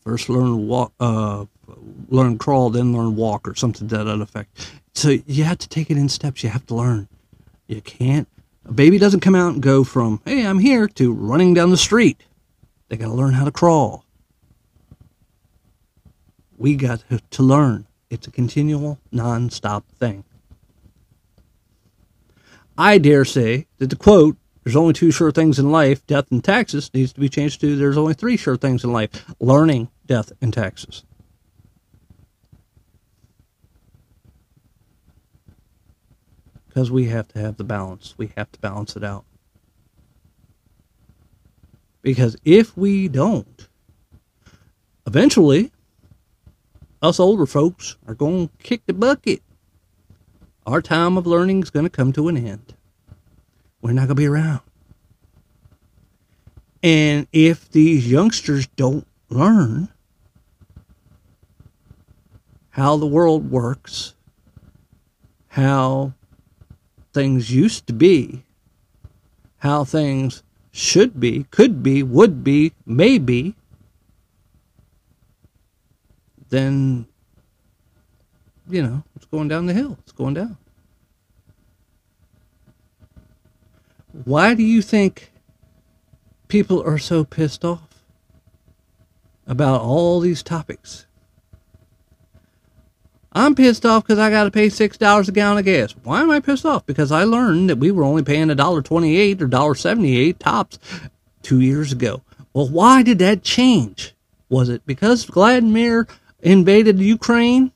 first 0.00 0.30
learn 0.30 0.46
to 0.46 0.56
walk, 0.56 0.92
uh, 0.98 1.44
learn 2.08 2.38
crawl, 2.38 2.70
then 2.70 2.92
learn 2.92 3.16
walk, 3.16 3.46
or 3.46 3.54
something 3.54 3.88
to 3.88 4.04
that 4.04 4.20
effect. 4.20 4.70
So 4.94 5.16
you 5.26 5.44
have 5.44 5.58
to 5.58 5.68
take 5.68 5.90
it 5.90 5.96
in 5.96 6.08
steps. 6.08 6.42
You 6.42 6.50
have 6.50 6.66
to 6.66 6.74
learn. 6.74 7.08
You 7.66 7.80
can't. 7.80 8.28
A 8.64 8.72
baby 8.72 8.98
doesn't 8.98 9.20
come 9.20 9.34
out 9.34 9.54
and 9.54 9.62
go 9.62 9.84
from 9.84 10.20
"Hey, 10.24 10.46
I'm 10.46 10.58
here" 10.58 10.88
to 10.88 11.12
running 11.12 11.54
down 11.54 11.70
the 11.70 11.76
street. 11.76 12.24
They 12.88 12.96
got 12.96 13.06
to 13.06 13.14
learn 13.14 13.34
how 13.34 13.44
to 13.44 13.52
crawl. 13.52 14.04
We 16.56 16.74
got 16.74 17.04
to 17.30 17.42
learn. 17.42 17.86
It's 18.10 18.26
a 18.26 18.30
continual, 18.30 18.98
non-stop 19.12 19.84
thing. 19.98 20.24
I 22.76 22.98
dare 22.98 23.24
say 23.24 23.66
that 23.78 23.90
the 23.90 23.96
quote 23.96 24.36
there's 24.64 24.76
only 24.76 24.92
two 24.92 25.10
sure 25.10 25.32
things 25.32 25.58
in 25.58 25.72
life, 25.72 26.06
death 26.06 26.30
and 26.30 26.44
taxes, 26.44 26.90
needs 26.92 27.12
to 27.14 27.20
be 27.20 27.30
changed 27.30 27.60
to 27.62 27.76
there's 27.76 27.96
only 27.96 28.12
three 28.12 28.36
sure 28.36 28.56
things 28.56 28.84
in 28.84 28.92
life 28.92 29.10
learning, 29.40 29.88
death, 30.06 30.30
and 30.42 30.52
taxes. 30.52 31.04
Because 36.78 36.92
we 36.92 37.06
have 37.06 37.26
to 37.26 37.40
have 37.40 37.56
the 37.56 37.64
balance. 37.64 38.14
We 38.16 38.30
have 38.36 38.52
to 38.52 38.60
balance 38.60 38.94
it 38.94 39.02
out. 39.02 39.24
Because 42.02 42.36
if 42.44 42.76
we 42.76 43.08
don't, 43.08 43.66
eventually, 45.04 45.72
us 47.02 47.18
older 47.18 47.46
folks 47.46 47.96
are 48.06 48.14
going 48.14 48.46
to 48.46 48.54
kick 48.62 48.82
the 48.86 48.92
bucket. 48.92 49.42
Our 50.68 50.80
time 50.80 51.18
of 51.18 51.26
learning 51.26 51.64
is 51.64 51.70
going 51.70 51.84
to 51.84 51.90
come 51.90 52.12
to 52.12 52.28
an 52.28 52.36
end 52.36 52.74
we're 53.82 53.90
not 53.90 54.02
going 54.02 54.10
to 54.10 54.14
be 54.14 54.28
around. 54.28 54.60
And 56.84 57.26
if 57.32 57.68
these 57.72 58.08
youngsters 58.08 58.68
don't 58.68 59.04
learn 59.30 59.88
how 62.70 62.96
the 62.96 63.06
world 63.06 63.50
works, 63.50 64.14
how 65.48 66.12
things 67.18 67.50
used 67.50 67.88
to 67.88 67.92
be, 67.92 68.44
how 69.58 69.82
things 69.82 70.44
should 70.70 71.18
be, 71.18 71.42
could 71.50 71.82
be, 71.82 72.00
would 72.00 72.44
be, 72.44 72.72
may 72.86 73.18
be, 73.18 73.56
then, 76.48 77.08
you 78.70 78.80
know, 78.80 79.02
it's 79.16 79.26
going 79.26 79.48
down 79.48 79.66
the 79.66 79.74
hill. 79.74 79.98
It's 80.04 80.12
going 80.12 80.34
down. 80.34 80.56
Why 84.22 84.54
do 84.54 84.62
you 84.62 84.80
think 84.80 85.32
people 86.46 86.80
are 86.84 86.98
so 86.98 87.24
pissed 87.24 87.64
off 87.64 88.00
about 89.44 89.80
all 89.80 90.20
these 90.20 90.44
topics? 90.44 91.07
I'm 93.32 93.54
pissed 93.54 93.84
off 93.84 94.04
because 94.04 94.18
I 94.18 94.30
got 94.30 94.44
to 94.44 94.50
pay 94.50 94.68
six 94.68 94.96
dollars 94.96 95.28
a 95.28 95.32
gallon 95.32 95.58
of 95.58 95.64
gas. 95.64 95.94
Why 96.02 96.22
am 96.22 96.30
I 96.30 96.40
pissed 96.40 96.64
off? 96.64 96.86
Because 96.86 97.12
I 97.12 97.24
learned 97.24 97.68
that 97.70 97.76
we 97.76 97.90
were 97.90 98.04
only 98.04 98.22
paying 98.22 98.50
a 98.50 98.54
dollar 98.54 98.82
twenty-eight 98.82 99.42
or 99.42 99.46
dollar 99.46 99.74
seventy-eight 99.74 100.40
tops 100.40 100.78
two 101.42 101.60
years 101.60 101.92
ago. 101.92 102.22
Well, 102.52 102.68
why 102.68 103.02
did 103.02 103.18
that 103.20 103.42
change? 103.42 104.14
Was 104.48 104.70
it 104.70 104.84
because 104.86 105.24
Vladimir 105.24 106.08
invaded 106.40 106.98
Ukraine? 106.98 107.70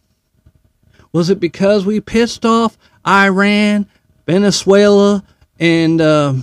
Was 1.12 1.28
it 1.28 1.38
because 1.38 1.84
we 1.84 2.00
pissed 2.00 2.46
off 2.46 2.78
Iran, 3.06 3.86
Venezuela, 4.26 5.22
and 5.60 6.00
uh, 6.00 6.34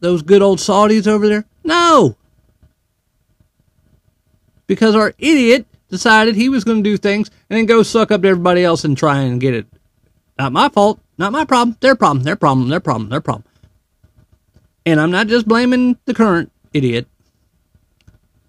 those 0.00 0.22
good 0.22 0.40
old 0.40 0.58
Saudis 0.58 1.06
over 1.06 1.28
there? 1.28 1.44
No. 1.62 2.16
Because 4.66 4.96
our 4.96 5.12
idiot 5.18 5.66
decided 5.88 6.34
he 6.34 6.48
was 6.48 6.64
going 6.64 6.82
to 6.82 6.90
do 6.90 6.96
things 6.96 7.30
and 7.48 7.56
then 7.56 7.66
go 7.66 7.82
suck 7.82 8.10
up 8.10 8.22
to 8.22 8.28
everybody 8.28 8.64
else 8.64 8.84
and 8.84 8.96
try 8.96 9.20
and 9.20 9.40
get 9.40 9.54
it. 9.54 9.66
Not 10.38 10.52
my 10.52 10.68
fault. 10.68 11.00
Not 11.18 11.32
my 11.32 11.44
problem. 11.44 11.76
Their 11.80 11.96
problem. 11.96 12.24
Their 12.24 12.36
problem. 12.36 12.68
Their 12.68 12.80
problem. 12.80 13.08
Their 13.08 13.20
problem. 13.20 13.44
And 14.84 15.00
I'm 15.00 15.10
not 15.10 15.26
just 15.26 15.48
blaming 15.48 15.98
the 16.04 16.14
current 16.14 16.52
idiot. 16.72 17.06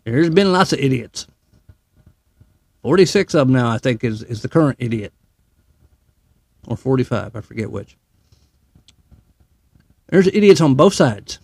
There's 0.03 0.29
been 0.29 0.51
lots 0.51 0.73
of 0.73 0.79
idiots. 0.79 1.27
46 2.83 3.33
of 3.33 3.47
them 3.47 3.55
now, 3.55 3.69
I 3.69 3.77
think, 3.77 4.03
is, 4.03 4.23
is 4.23 4.41
the 4.41 4.49
current 4.49 4.77
idiot. 4.79 5.13
Or 6.67 6.77
45, 6.77 7.35
I 7.35 7.41
forget 7.41 7.71
which. 7.71 7.97
There's 10.07 10.27
idiots 10.27 10.61
on 10.61 10.75
both 10.75 10.93
sides. 10.93 11.39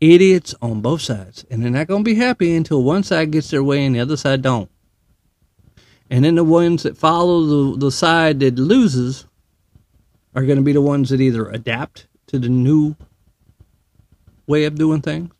Idiots 0.00 0.54
on 0.60 0.80
both 0.80 1.00
sides. 1.00 1.44
And 1.50 1.62
they're 1.62 1.70
not 1.70 1.86
going 1.86 2.04
to 2.04 2.10
be 2.10 2.16
happy 2.16 2.54
until 2.54 2.82
one 2.82 3.02
side 3.02 3.30
gets 3.30 3.50
their 3.50 3.64
way 3.64 3.84
and 3.84 3.94
the 3.94 4.00
other 4.00 4.16
side 4.16 4.42
don't. 4.42 4.70
And 6.10 6.24
then 6.24 6.34
the 6.34 6.44
ones 6.44 6.82
that 6.84 6.96
follow 6.96 7.72
the, 7.72 7.78
the 7.78 7.90
side 7.90 8.40
that 8.40 8.58
loses 8.58 9.26
are 10.34 10.44
going 10.44 10.58
to 10.58 10.62
be 10.62 10.72
the 10.72 10.82
ones 10.82 11.08
that 11.10 11.20
either 11.20 11.48
adapt 11.48 12.06
to 12.28 12.38
the 12.38 12.48
new 12.48 12.94
way 14.46 14.64
of 14.64 14.76
doing 14.76 15.00
things. 15.00 15.32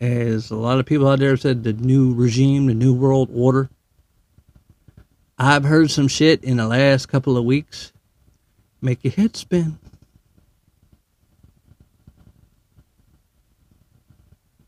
As 0.00 0.50
a 0.50 0.56
lot 0.56 0.78
of 0.78 0.86
people 0.86 1.08
out 1.08 1.18
there 1.18 1.36
said, 1.36 1.64
the 1.64 1.72
new 1.72 2.14
regime, 2.14 2.66
the 2.66 2.74
new 2.74 2.94
world 2.94 3.30
order. 3.32 3.68
I've 5.38 5.64
heard 5.64 5.90
some 5.90 6.08
shit 6.08 6.44
in 6.44 6.58
the 6.58 6.66
last 6.66 7.06
couple 7.06 7.36
of 7.36 7.44
weeks 7.44 7.92
make 8.80 9.02
your 9.02 9.12
head 9.12 9.36
spin. 9.36 9.78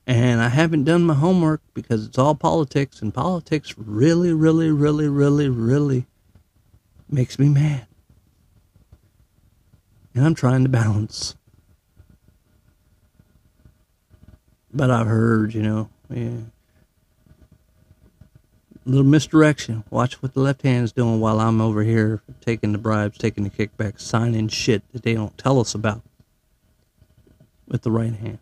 And 0.07 0.41
I 0.41 0.49
haven't 0.49 0.85
done 0.85 1.03
my 1.03 1.15
homework 1.15 1.63
because 1.75 2.07
it's 2.07 2.17
all 2.17 2.37
politics, 2.37 3.03
and 3.03 3.13
politics 3.13 3.75
really, 3.77 4.33
really, 4.33 4.71
really, 4.71 5.09
really, 5.09 5.49
really 5.49 6.07
makes 7.09 7.39
me 7.39 7.49
mad. 7.49 7.87
And 10.15 10.25
I'm 10.25 10.35
trying 10.35 10.63
to 10.63 10.69
balance. 10.69 11.35
But 14.73 14.91
I've 14.91 15.09
heard, 15.09 15.55
you 15.55 15.63
know, 15.63 15.91
yeah, 16.09 16.39
little 18.85 19.05
misdirection. 19.05 19.83
Watch 19.91 20.23
what 20.23 20.35
the 20.35 20.41
left 20.41 20.63
hand's 20.63 20.93
doing 20.93 21.19
while 21.19 21.41
I'm 21.41 21.61
over 21.61 21.83
here 21.83 22.23
taking 22.41 22.73
the 22.73 22.79
bribes, 22.79 23.19
taking 23.19 23.45
the 23.45 23.51
kickbacks, 23.51 24.01
signing 24.01 24.49
shit 24.49 24.83
that 24.93 25.03
they 25.03 25.15
don't 25.15 25.37
tell 25.37 25.59
us 25.59 25.75
about 25.75 26.03
with 27.67 27.83
the 27.83 27.91
right 27.91 28.15
hand. 28.15 28.39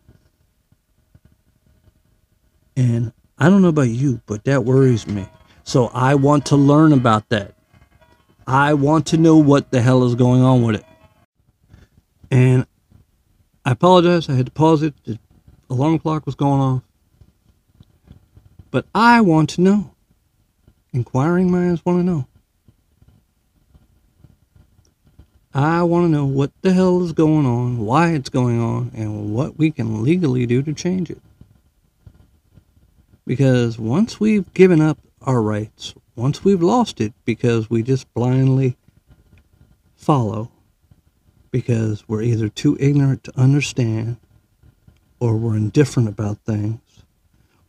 And 2.75 3.13
I 3.37 3.49
don't 3.49 3.61
know 3.61 3.69
about 3.69 3.89
you, 3.89 4.21
but 4.25 4.43
that 4.45 4.65
worries 4.65 5.07
me. 5.07 5.27
So 5.63 5.87
I 5.93 6.15
want 6.15 6.45
to 6.47 6.55
learn 6.55 6.93
about 6.93 7.29
that. 7.29 7.55
I 8.47 8.73
want 8.75 9.07
to 9.07 9.17
know 9.17 9.37
what 9.37 9.71
the 9.71 9.81
hell 9.81 10.03
is 10.03 10.15
going 10.15 10.41
on 10.41 10.61
with 10.61 10.75
it. 10.75 10.85
And 12.29 12.65
I 13.65 13.71
apologize. 13.71 14.29
I 14.29 14.33
had 14.33 14.45
to 14.45 14.51
pause 14.51 14.83
it. 14.83 14.93
The 15.05 15.17
alarm 15.69 15.99
clock 15.99 16.25
was 16.25 16.35
going 16.35 16.61
off. 16.61 16.83
But 18.71 18.85
I 18.93 19.21
want 19.21 19.49
to 19.51 19.61
know. 19.61 19.95
Inquiring 20.93 21.51
minds 21.51 21.83
want 21.85 21.99
to 21.99 22.03
know. 22.03 22.27
I 25.53 25.83
want 25.83 26.03
to 26.03 26.09
know 26.09 26.25
what 26.25 26.51
the 26.61 26.73
hell 26.73 27.01
is 27.03 27.13
going 27.13 27.45
on, 27.45 27.79
why 27.79 28.09
it's 28.09 28.27
going 28.27 28.59
on, 28.59 28.91
and 28.93 29.33
what 29.33 29.57
we 29.57 29.71
can 29.71 30.03
legally 30.03 30.45
do 30.45 30.61
to 30.61 30.73
change 30.73 31.09
it. 31.09 31.21
Because 33.25 33.79
once 33.79 34.19
we've 34.19 34.53
given 34.53 34.81
up 34.81 34.99
our 35.21 35.41
rights, 35.41 35.95
once 36.15 36.43
we've 36.43 36.61
lost 36.61 37.01
it 37.01 37.13
because 37.25 37.69
we 37.69 37.81
just 37.83 38.11
blindly 38.13 38.77
follow, 39.95 40.51
because 41.51 42.07
we're 42.07 42.21
either 42.21 42.47
too 42.47 42.77
ignorant 42.79 43.23
to 43.23 43.39
understand, 43.39 44.17
or 45.19 45.35
we're 45.35 45.57
indifferent 45.57 46.07
about 46.07 46.37
things, 46.45 46.79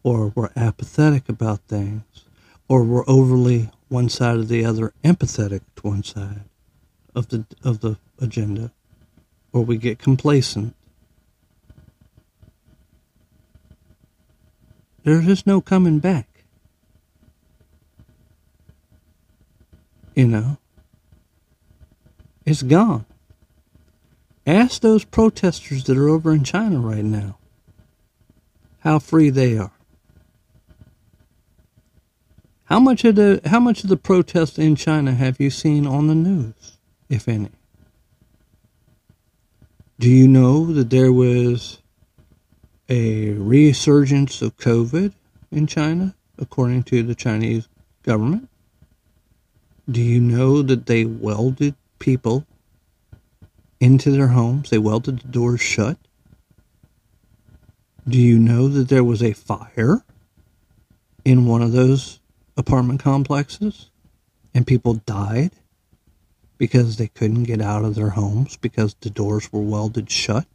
or 0.03 0.33
we're 0.35 0.51
apathetic 0.55 1.29
about 1.29 1.61
things, 1.69 2.05
or 2.69 2.85
we're 2.85 3.09
overly 3.09 3.71
one 3.89 4.09
side 4.09 4.37
or 4.37 4.45
the 4.45 4.65
other 4.65 4.93
empathetic 5.03 5.63
to 5.77 5.83
one 5.83 6.03
side 6.03 6.43
of 7.15 7.29
the 7.29 7.47
of 7.65 7.81
the 7.81 7.97
agenda, 8.21 8.71
or 9.53 9.63
we 9.63 9.79
get 9.79 9.99
complacent. 9.99 10.76
There 15.07 15.21
is 15.21 15.27
just 15.27 15.47
no 15.47 15.61
coming 15.61 16.01
back. 16.01 16.27
You 20.17 20.27
know, 20.27 20.59
it's 22.45 22.65
gone. 22.65 23.07
Ask 24.49 24.83
those 24.83 25.05
protesters 25.05 25.85
that 25.85 25.97
are 25.97 26.09
over 26.09 26.33
in 26.33 26.43
China 26.43 26.81
right 26.81 27.05
now 27.05 27.39
how 28.81 28.99
free 28.99 29.31
they 29.31 29.57
are. 29.57 29.71
How 32.65 32.81
much 32.81 33.05
of 33.05 33.15
the 33.15 33.41
how 33.45 33.61
much 33.61 33.85
of 33.85 33.91
the 33.91 33.97
protests 33.97 34.59
in 34.59 34.75
China 34.75 35.13
have 35.15 35.39
you 35.39 35.51
seen 35.51 35.87
on 35.87 36.09
the 36.09 36.17
news, 36.17 36.79
if 37.09 37.29
any? 37.29 37.51
Do 40.01 40.11
you 40.11 40.27
know 40.27 40.67
that 40.73 40.91
there 40.91 41.13
was 41.13 41.79
a 42.89 43.31
resurgence 43.33 44.43
of 44.43 44.57
COVID 44.57 45.13
in 45.51 45.67
China, 45.67 46.15
according 46.39 46.85
to 46.85 47.03
the 47.03 47.15
Chinese 47.15 47.69
government? 48.03 48.49
Do 49.91 50.01
you 50.01 50.21
know 50.21 50.63
that 50.63 50.87
they 50.87 51.05
welded 51.05 51.75
people 51.99 52.47
into 53.81 54.11
their 54.11 54.29
homes? 54.29 54.71
They 54.71 54.79
welded 54.79 55.21
the 55.21 55.29
doors 55.29 55.61
shut. 55.61 55.97
Do 58.09 58.21
you 58.21 58.39
know 58.39 58.69
that 58.69 58.89
there 58.89 59.05
was 59.05 59.23
a 59.23 59.33
fire 59.33 60.05
in 61.25 61.47
one 61.47 61.63
of 61.63 61.73
those 61.73 62.21
apartment 62.57 63.01
complexes 63.01 63.91
and 64.55 64.67
people 64.67 64.95
died 64.95 65.51
because 66.57 66.97
they 66.97 67.09
couldn't 67.09 67.45
get 67.45 67.61
out 67.61 67.85
of 67.85 67.95
their 67.97 68.11
homes 68.11 68.57
because 68.57 68.95
the 69.01 69.11
doors 69.11 69.53
were 69.53 69.61
welded 69.61 70.11
shut? 70.11 70.47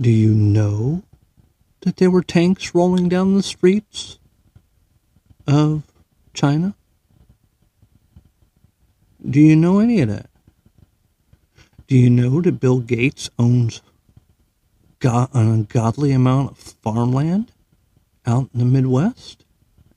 Do 0.00 0.10
you 0.10 0.34
know 0.34 1.02
that 1.82 1.98
there 1.98 2.10
were 2.10 2.22
tanks 2.22 2.74
rolling 2.74 3.10
down 3.10 3.34
the 3.34 3.42
streets 3.42 4.18
of 5.46 5.82
China? 6.32 6.74
Do 9.28 9.38
you 9.40 9.54
know 9.56 9.78
any 9.78 10.00
of 10.00 10.08
that? 10.08 10.30
Do 11.86 11.96
you 11.96 12.08
know 12.08 12.40
that 12.40 12.60
Bill 12.60 12.80
Gates 12.80 13.28
owns 13.38 13.82
an 15.02 15.28
ungodly 15.34 16.12
amount 16.12 16.52
of 16.52 16.58
farmland 16.58 17.52
out 18.24 18.48
in 18.54 18.60
the 18.60 18.64
Midwest? 18.64 19.44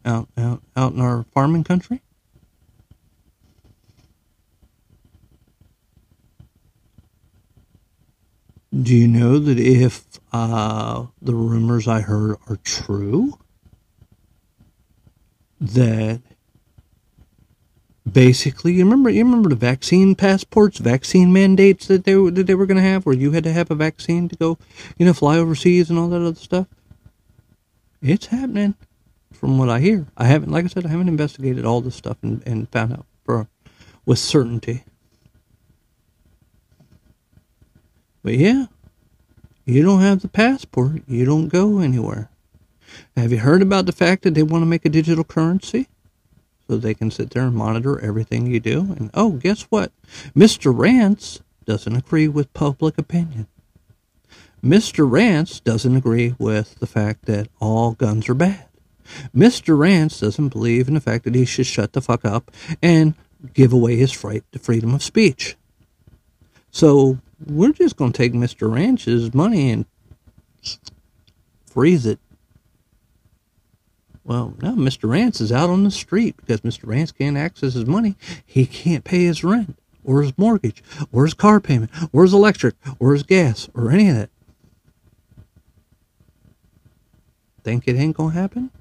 Out, 0.04 0.28
out, 0.38 0.62
out 0.76 0.92
in 0.92 1.00
our 1.00 1.24
farming 1.34 1.64
country? 1.64 2.02
Do 8.82 8.96
you 8.96 9.08
know 9.08 9.38
that 9.38 9.60
if 9.60 10.04
uh, 10.32 11.06
the 11.22 11.36
rumors 11.36 11.88
I 11.88 12.02
heard 12.02 12.38
are 12.50 12.58
true, 12.64 13.38
that 15.62 16.22
basically, 18.12 18.74
you 18.74 18.84
remember, 18.84 19.12
you 19.12 19.24
remember 19.24 19.50
the 19.50 19.56
vaccine 19.56 20.16
passports, 20.16 20.80
vaccine 20.80 21.32
mandates 21.32 21.86
that 21.86 22.04
they 22.04 22.16
that 22.16 22.48
they 22.48 22.56
were 22.56 22.66
going 22.66 22.78
to 22.78 22.84
have, 22.84 23.06
where 23.06 23.16
you 23.16 23.32
had 23.32 23.44
to 23.44 23.54
have 23.54 23.70
a 23.70 23.76
vaccine 23.76 24.28
to 24.30 24.36
go, 24.36 24.58
you 24.98 25.06
know, 25.06 25.14
fly 25.14 25.38
overseas 25.38 25.92
and 25.92 26.00
all 26.00 26.10
that 26.10 26.26
other 26.26 26.34
stuff. 26.34 26.68
It's 28.02 28.26
happening, 28.26 28.74
from 29.32 29.60
what 29.60 29.70
I 29.70 29.82
hear. 29.82 30.08
I 30.18 30.26
haven't, 30.26 30.52
like 30.52 30.66
I 30.66 30.68
said, 30.68 30.86
I 30.86 30.90
haven't 30.90 31.10
investigated 31.10 31.64
all 31.64 31.82
this 31.82 31.96
stuff 31.96 32.18
and, 32.24 32.42
and 32.48 32.68
found 32.70 32.94
out 32.94 33.06
for 33.24 33.48
with 34.06 34.20
certainty. 34.20 34.84
But 38.24 38.36
yeah, 38.36 38.68
you 39.66 39.84
don't 39.84 40.02
have 40.02 40.22
the 40.22 40.28
passport, 40.28 41.04
you 41.08 41.26
don't 41.26 41.50
go 41.50 41.80
anywhere. 41.80 42.30
Have 43.16 43.32
you 43.32 43.40
heard 43.40 43.62
about 43.62 43.86
the 43.86 43.92
fact 43.92 44.24
that 44.24 44.34
they 44.34 44.44
want 44.44 44.62
to 44.62 44.68
make 44.68 44.86
a 44.86 44.90
digital 44.90 45.24
currency? 45.24 45.88
So 46.68 46.78
they 46.78 46.94
can 46.94 47.12
sit 47.12 47.32
there 47.32 47.44
and 47.44 47.56
monitor 47.56 48.00
everything 48.00 48.48
you 48.48 48.60
do. 48.60 48.96
And 48.98 49.12
oh, 49.14 49.32
guess 49.32 49.64
what? 49.64 49.92
Mr. 50.36 50.76
Rants 50.76 51.42
doesn't 51.66 51.96
agree 51.96 52.28
with 52.28 52.54
public 52.54 52.98
opinion. 52.98 53.48
Mr. 54.64 55.10
Rants 55.10 55.60
doesn't 55.60 55.96
agree 55.96 56.36
with 56.40 56.80
the 56.80 56.88
fact 56.88 57.26
that 57.26 57.50
all 57.60 57.92
guns 57.92 58.30
are 58.30 58.34
bad. 58.34 58.68
Mr. 59.36 59.78
Rants 59.78 60.22
doesn't 60.22 60.50
believe 60.50 60.88
in 60.88 60.94
the 60.94 61.02
fact 61.02 61.26
that 61.26 61.36
he 61.36 61.44
should 61.44 61.66
shut 61.66 61.92
the 61.92 62.02
fuck 62.02 62.24
up 62.24 62.50
and 62.82 63.16
give 63.54 63.74
away 63.74 63.98
his 63.98 64.24
right 64.24 64.44
to 64.54 64.60
freedom 64.60 64.94
of 64.94 65.04
speech. 65.04 65.58
So 66.72 67.20
we're 67.48 67.74
just 67.74 67.96
going 67.96 68.12
to 68.12 68.18
take 68.18 68.34
Mr. 68.34 68.74
Rants's 68.74 69.34
money 69.34 69.72
and 69.72 69.86
freeze 71.66 72.06
it. 72.06 72.20
Well, 74.24 74.56
now 74.62 74.72
Mr. 74.76 75.10
Rants 75.10 75.42
is 75.42 75.52
out 75.52 75.70
on 75.70 75.84
the 75.84 75.92
street 75.92 76.38
because 76.38 76.62
Mr. 76.62 76.88
Rants 76.88 77.12
can't 77.12 77.36
access 77.36 77.74
his 77.74 77.86
money. 77.86 78.16
He 78.46 78.66
can't 78.66 79.04
pay 79.04 79.26
his 79.26 79.44
rent 79.44 79.78
or 80.04 80.22
his 80.22 80.38
mortgage 80.38 80.84
or 81.12 81.26
his 81.26 81.34
car 81.34 81.60
payment 81.60 81.92
or 82.14 82.24
his 82.24 82.34
electric 82.34 82.76
or 83.00 83.14
his 83.14 83.24
gas 83.24 83.70
or 83.74 83.92
any 83.92 84.10
of 84.10 84.16
that. 84.16 84.30
Think 87.64 87.88
it 87.88 87.96
ain't 87.96 88.16
going 88.16 88.34
to 88.34 88.40
happen? 88.40 88.72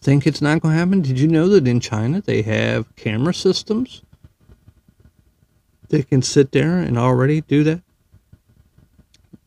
Think 0.00 0.26
it's 0.26 0.40
not 0.40 0.60
going 0.62 0.74
to 0.74 0.78
happen? 0.78 1.02
Did 1.02 1.18
you 1.18 1.26
know 1.26 1.48
that 1.48 1.66
in 1.66 1.80
China 1.80 2.20
they 2.20 2.42
have 2.42 2.94
camera 2.96 3.34
systems 3.34 4.02
they 5.88 6.02
can 6.02 6.22
sit 6.22 6.52
there 6.52 6.78
and 6.78 6.98
already 6.98 7.40
do 7.40 7.64
that. 7.64 7.82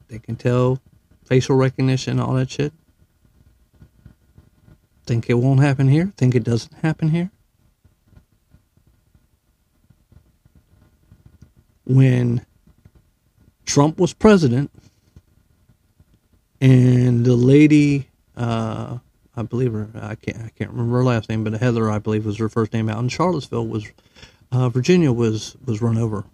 They 0.08 0.20
can 0.20 0.36
tell 0.36 0.80
facial 1.26 1.56
recognition, 1.56 2.20
all 2.20 2.34
that 2.34 2.50
shit. 2.50 2.74
Think 5.06 5.30
it 5.30 5.36
won't 5.36 5.60
happen 5.60 5.88
here? 5.88 6.14
Think 6.18 6.36
it 6.36 6.44
doesn't 6.44 6.74
happen 6.82 7.10
here? 7.10 7.32
When 11.86 12.46
Trump 13.66 14.00
was 14.00 14.14
president 14.14 14.72
and 16.62 17.26
the 17.26 17.36
lady, 17.36 18.10
uh, 18.38 19.00
I 19.36 19.42
believe 19.42 19.74
her, 19.74 19.90
I 19.96 20.16
can't, 20.16 20.38
I 20.38 20.50
can't 20.50 20.72
remember 20.72 20.98
her 20.98 21.04
last 21.04 21.30
name, 21.30 21.44
but 21.44 21.54
Heather, 21.54 21.90
I 21.90 22.00
believe 22.00 22.26
was 22.26 22.38
her 22.38 22.50
first 22.50 22.74
name 22.74 22.90
out 22.90 23.00
in 23.00 23.10
Charlottesville 23.10 23.68
was 23.68 23.88
uh, 24.52 24.70
Virginia 24.70 25.12
was 25.12 25.56
was 25.66 25.82
run 25.82 25.98
over. 25.98 26.26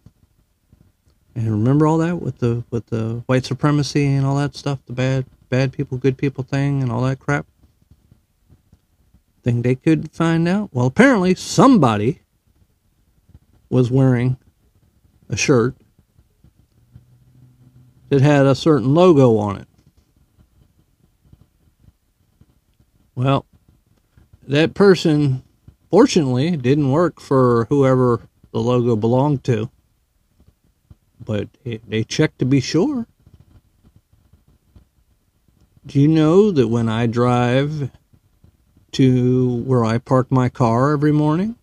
And 1.35 1.51
remember 1.51 1.85
all 1.85 1.97
that 1.97 2.21
with 2.21 2.39
the 2.39 2.63
with 2.69 2.87
the 2.87 3.23
white 3.25 3.45
supremacy 3.45 4.05
and 4.05 4.25
all 4.25 4.37
that 4.37 4.55
stuff, 4.55 4.79
the 4.85 4.93
bad 4.93 5.25
bad 5.49 5.73
people, 5.73 5.97
good 5.97 6.17
people 6.17 6.43
thing, 6.43 6.81
and 6.81 6.91
all 6.91 7.01
that 7.01 7.19
crap. 7.19 7.45
Think 9.43 9.63
they 9.63 9.75
could 9.75 10.11
find 10.11 10.47
out? 10.47 10.69
Well, 10.73 10.87
apparently 10.87 11.35
somebody 11.35 12.21
was 13.69 13.91
wearing 13.91 14.37
a 15.29 15.35
shirt 15.35 15.75
that 18.09 18.21
had 18.21 18.45
a 18.45 18.55
certain 18.55 18.93
logo 18.93 19.37
on 19.37 19.57
it. 19.57 19.67
Well, 23.13 23.45
that 24.47 24.73
person 24.73 25.43
Fortunately, 25.89 26.47
it 26.49 26.61
didn't 26.61 26.91
work 26.91 27.19
for 27.19 27.65
whoever 27.69 28.21
the 28.51 28.59
logo 28.59 28.95
belonged 28.95 29.43
to. 29.45 29.69
But 31.23 31.49
it, 31.63 31.89
they 31.89 32.03
checked 32.03 32.39
to 32.39 32.45
be 32.45 32.59
sure. 32.59 33.07
Do 35.85 35.99
you 35.99 36.07
know 36.07 36.51
that 36.51 36.67
when 36.67 36.89
I 36.89 37.05
drive 37.05 37.91
to 38.93 39.55
where 39.63 39.85
I 39.85 39.97
park 39.97 40.31
my 40.31 40.49
car 40.49 40.93
every 40.93 41.11
morning, 41.11 41.55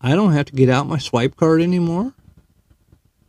I 0.00 0.14
don't 0.14 0.32
have 0.32 0.46
to 0.46 0.52
get 0.52 0.68
out 0.68 0.88
my 0.88 0.98
swipe 0.98 1.36
card 1.36 1.62
anymore? 1.62 2.12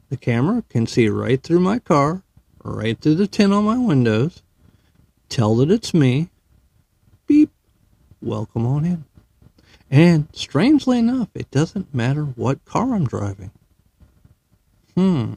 The 0.10 0.18
camera 0.18 0.64
can 0.70 0.88
see 0.88 1.08
right 1.10 1.42
through 1.42 1.60
my 1.60 1.80
car, 1.80 2.24
right 2.64 3.00
through 3.00 3.16
the 3.16 3.28
tint 3.28 3.54
on 3.54 3.64
my 3.64 3.78
windows, 3.78 4.42
tell 5.30 5.56
that 5.58 5.72
it's 5.72 5.94
me. 5.94 6.30
Beep. 7.28 7.52
Welcome 8.22 8.66
on 8.66 8.86
in. 8.86 9.06
And 9.90 10.28
strangely 10.34 10.98
enough, 11.00 11.30
it 11.36 11.52
doesn't 11.52 11.94
matter 11.94 12.24
what 12.24 12.66
car 12.66 12.94
I'm 12.96 13.06
driving. 13.06 13.52
Hmm. 14.96 15.34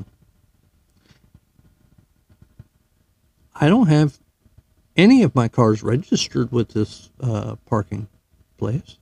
I 3.54 3.68
don't 3.68 3.88
have 3.88 4.18
any 4.96 5.22
of 5.22 5.34
my 5.34 5.48
cars 5.48 5.82
registered 5.82 6.52
with 6.52 6.70
this 6.70 7.10
uh, 7.20 7.56
parking 7.66 8.08
place. 8.56 8.98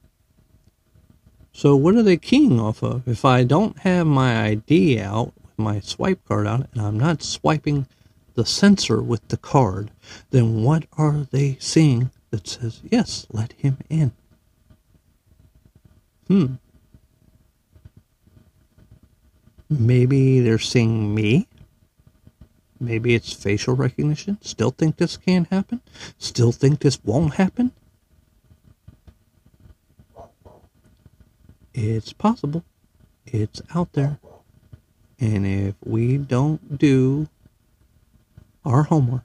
So 1.52 1.74
what 1.76 1.94
are 1.94 2.02
they 2.02 2.16
keying 2.16 2.60
off 2.60 2.82
of? 2.82 3.06
If 3.08 3.24
I 3.24 3.44
don't 3.44 3.78
have 3.78 4.06
my 4.06 4.46
ID 4.46 5.00
out 5.00 5.32
my 5.56 5.80
swipe 5.80 6.24
card 6.26 6.46
out 6.46 6.68
and 6.72 6.82
I'm 6.82 6.98
not 6.98 7.22
swiping 7.22 7.86
the 8.34 8.44
sensor 8.44 9.00
with 9.02 9.26
the 9.28 9.36
card, 9.36 9.90
then 10.30 10.62
what 10.62 10.84
are 10.98 11.26
they 11.30 11.56
seeing 11.58 12.10
that 12.30 12.46
says, 12.46 12.82
yes, 12.90 13.26
let 13.30 13.52
him 13.52 13.78
in? 13.88 14.12
Hmm. 16.28 16.54
Maybe 19.68 20.40
they're 20.40 20.58
seeing 20.58 21.14
me 21.14 21.48
Maybe 22.78 23.14
it's 23.14 23.32
facial 23.32 23.74
recognition. 23.74 24.38
Still 24.42 24.70
think 24.70 24.96
this 24.96 25.16
can't 25.16 25.48
happen? 25.48 25.80
Still 26.18 26.52
think 26.52 26.80
this 26.80 27.02
won't 27.04 27.34
happen? 27.34 27.72
It's 31.72 32.12
possible. 32.12 32.64
It's 33.26 33.62
out 33.74 33.92
there. 33.92 34.18
And 35.18 35.46
if 35.46 35.74
we 35.84 36.18
don't 36.18 36.78
do 36.78 37.28
our 38.64 38.82
homework, 38.84 39.22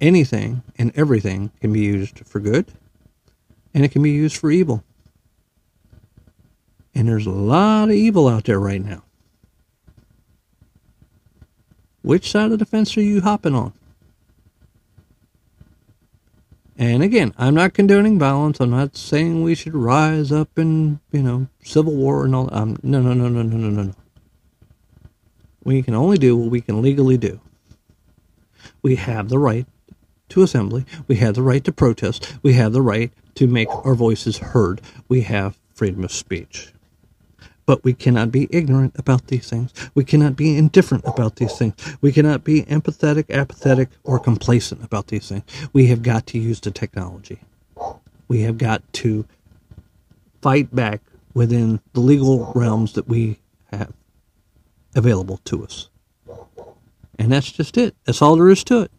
anything 0.00 0.62
and 0.76 0.92
everything 0.94 1.52
can 1.60 1.72
be 1.72 1.80
used 1.80 2.20
for 2.26 2.38
good 2.40 2.66
and 3.78 3.84
it 3.84 3.92
can 3.92 4.02
be 4.02 4.10
used 4.10 4.36
for 4.36 4.50
evil. 4.50 4.82
And 6.96 7.06
there's 7.06 7.26
a 7.26 7.30
lot 7.30 7.84
of 7.84 7.94
evil 7.94 8.26
out 8.26 8.42
there 8.42 8.58
right 8.58 8.84
now. 8.84 9.04
Which 12.02 12.28
side 12.28 12.50
of 12.50 12.58
the 12.58 12.64
fence 12.64 12.96
are 12.96 13.02
you 13.02 13.20
hopping 13.20 13.54
on? 13.54 13.72
And 16.76 17.04
again, 17.04 17.32
I'm 17.38 17.54
not 17.54 17.72
condoning 17.72 18.18
violence. 18.18 18.58
I'm 18.58 18.70
not 18.70 18.96
saying 18.96 19.44
we 19.44 19.54
should 19.54 19.76
rise 19.76 20.32
up 20.32 20.58
in, 20.58 20.98
you 21.12 21.22
know, 21.22 21.46
civil 21.62 21.94
war 21.94 22.24
and 22.24 22.34
all. 22.34 22.52
Um, 22.52 22.78
no, 22.82 23.00
no, 23.00 23.14
no, 23.14 23.28
no, 23.28 23.42
no, 23.42 23.56
no, 23.56 23.70
no, 23.70 23.82
no. 23.84 23.94
We 25.62 25.82
can 25.82 25.94
only 25.94 26.18
do 26.18 26.36
what 26.36 26.50
we 26.50 26.62
can 26.62 26.82
legally 26.82 27.16
do. 27.16 27.40
We 28.82 28.96
have 28.96 29.28
the 29.28 29.38
right 29.38 29.68
to 30.30 30.42
assembly. 30.42 30.84
We 31.06 31.14
have 31.16 31.36
the 31.36 31.42
right 31.42 31.62
to 31.62 31.70
protest. 31.70 32.38
We 32.42 32.54
have 32.54 32.72
the 32.72 32.82
right 32.82 33.12
to 33.38 33.46
make 33.46 33.68
our 33.84 33.94
voices 33.94 34.38
heard. 34.38 34.80
We 35.06 35.20
have 35.20 35.56
freedom 35.72 36.02
of 36.02 36.10
speech. 36.10 36.72
But 37.66 37.84
we 37.84 37.92
cannot 37.92 38.32
be 38.32 38.48
ignorant 38.50 38.98
about 38.98 39.28
these 39.28 39.48
things. 39.48 39.72
We 39.94 40.02
cannot 40.02 40.34
be 40.34 40.56
indifferent 40.56 41.04
about 41.06 41.36
these 41.36 41.56
things. 41.56 41.74
We 42.00 42.10
cannot 42.10 42.42
be 42.42 42.62
empathetic, 42.64 43.30
apathetic, 43.30 43.90
or 44.02 44.18
complacent 44.18 44.82
about 44.82 45.06
these 45.06 45.28
things. 45.28 45.44
We 45.72 45.86
have 45.86 46.02
got 46.02 46.26
to 46.28 46.38
use 46.38 46.58
the 46.58 46.72
technology. 46.72 47.38
We 48.26 48.40
have 48.40 48.58
got 48.58 48.82
to 48.94 49.24
fight 50.42 50.74
back 50.74 51.00
within 51.32 51.80
the 51.92 52.00
legal 52.00 52.50
realms 52.56 52.94
that 52.94 53.06
we 53.06 53.38
have 53.70 53.92
available 54.96 55.36
to 55.44 55.62
us. 55.62 55.90
And 57.20 57.30
that's 57.30 57.52
just 57.52 57.76
it. 57.76 57.94
That's 58.04 58.20
all 58.20 58.34
there 58.34 58.48
is 58.48 58.64
to 58.64 58.80
it. 58.80 58.90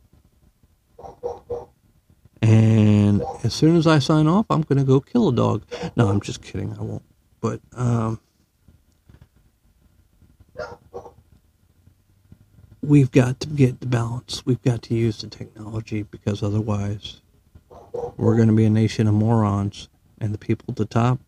And 2.42 3.22
as 3.44 3.54
soon 3.54 3.76
as 3.76 3.86
I 3.86 4.00
sign 4.00 4.28
off, 4.28 4.46
I'm 4.50 4.62
going 4.62 4.78
to 4.78 4.86
go 4.86 5.00
kill 5.00 5.30
a 5.30 5.34
dog. 5.34 5.64
No, 5.96 6.08
I'm 6.08 6.22
just 6.22 6.42
kidding. 6.42 6.74
I 6.78 6.82
won't. 6.82 7.04
But, 7.42 7.62
um, 7.74 8.20
we've 12.82 13.12
got 13.12 13.40
to 13.42 13.48
get 13.48 13.82
the 13.82 13.88
balance. 13.88 14.46
We've 14.46 14.62
got 14.62 14.82
to 14.84 14.96
use 14.96 15.22
the 15.22 15.28
technology 15.28 16.04
because 16.04 16.42
otherwise 16.42 17.22
we're 18.18 18.36
going 18.36 18.48
to 18.48 18.56
be 18.56 18.66
a 18.66 18.70
nation 18.70 19.08
of 19.08 19.14
morons. 19.14 19.90
And 20.22 20.34
the 20.34 20.38
people 20.38 20.66
at 20.70 20.76
the 20.76 20.86
top, 20.86 21.20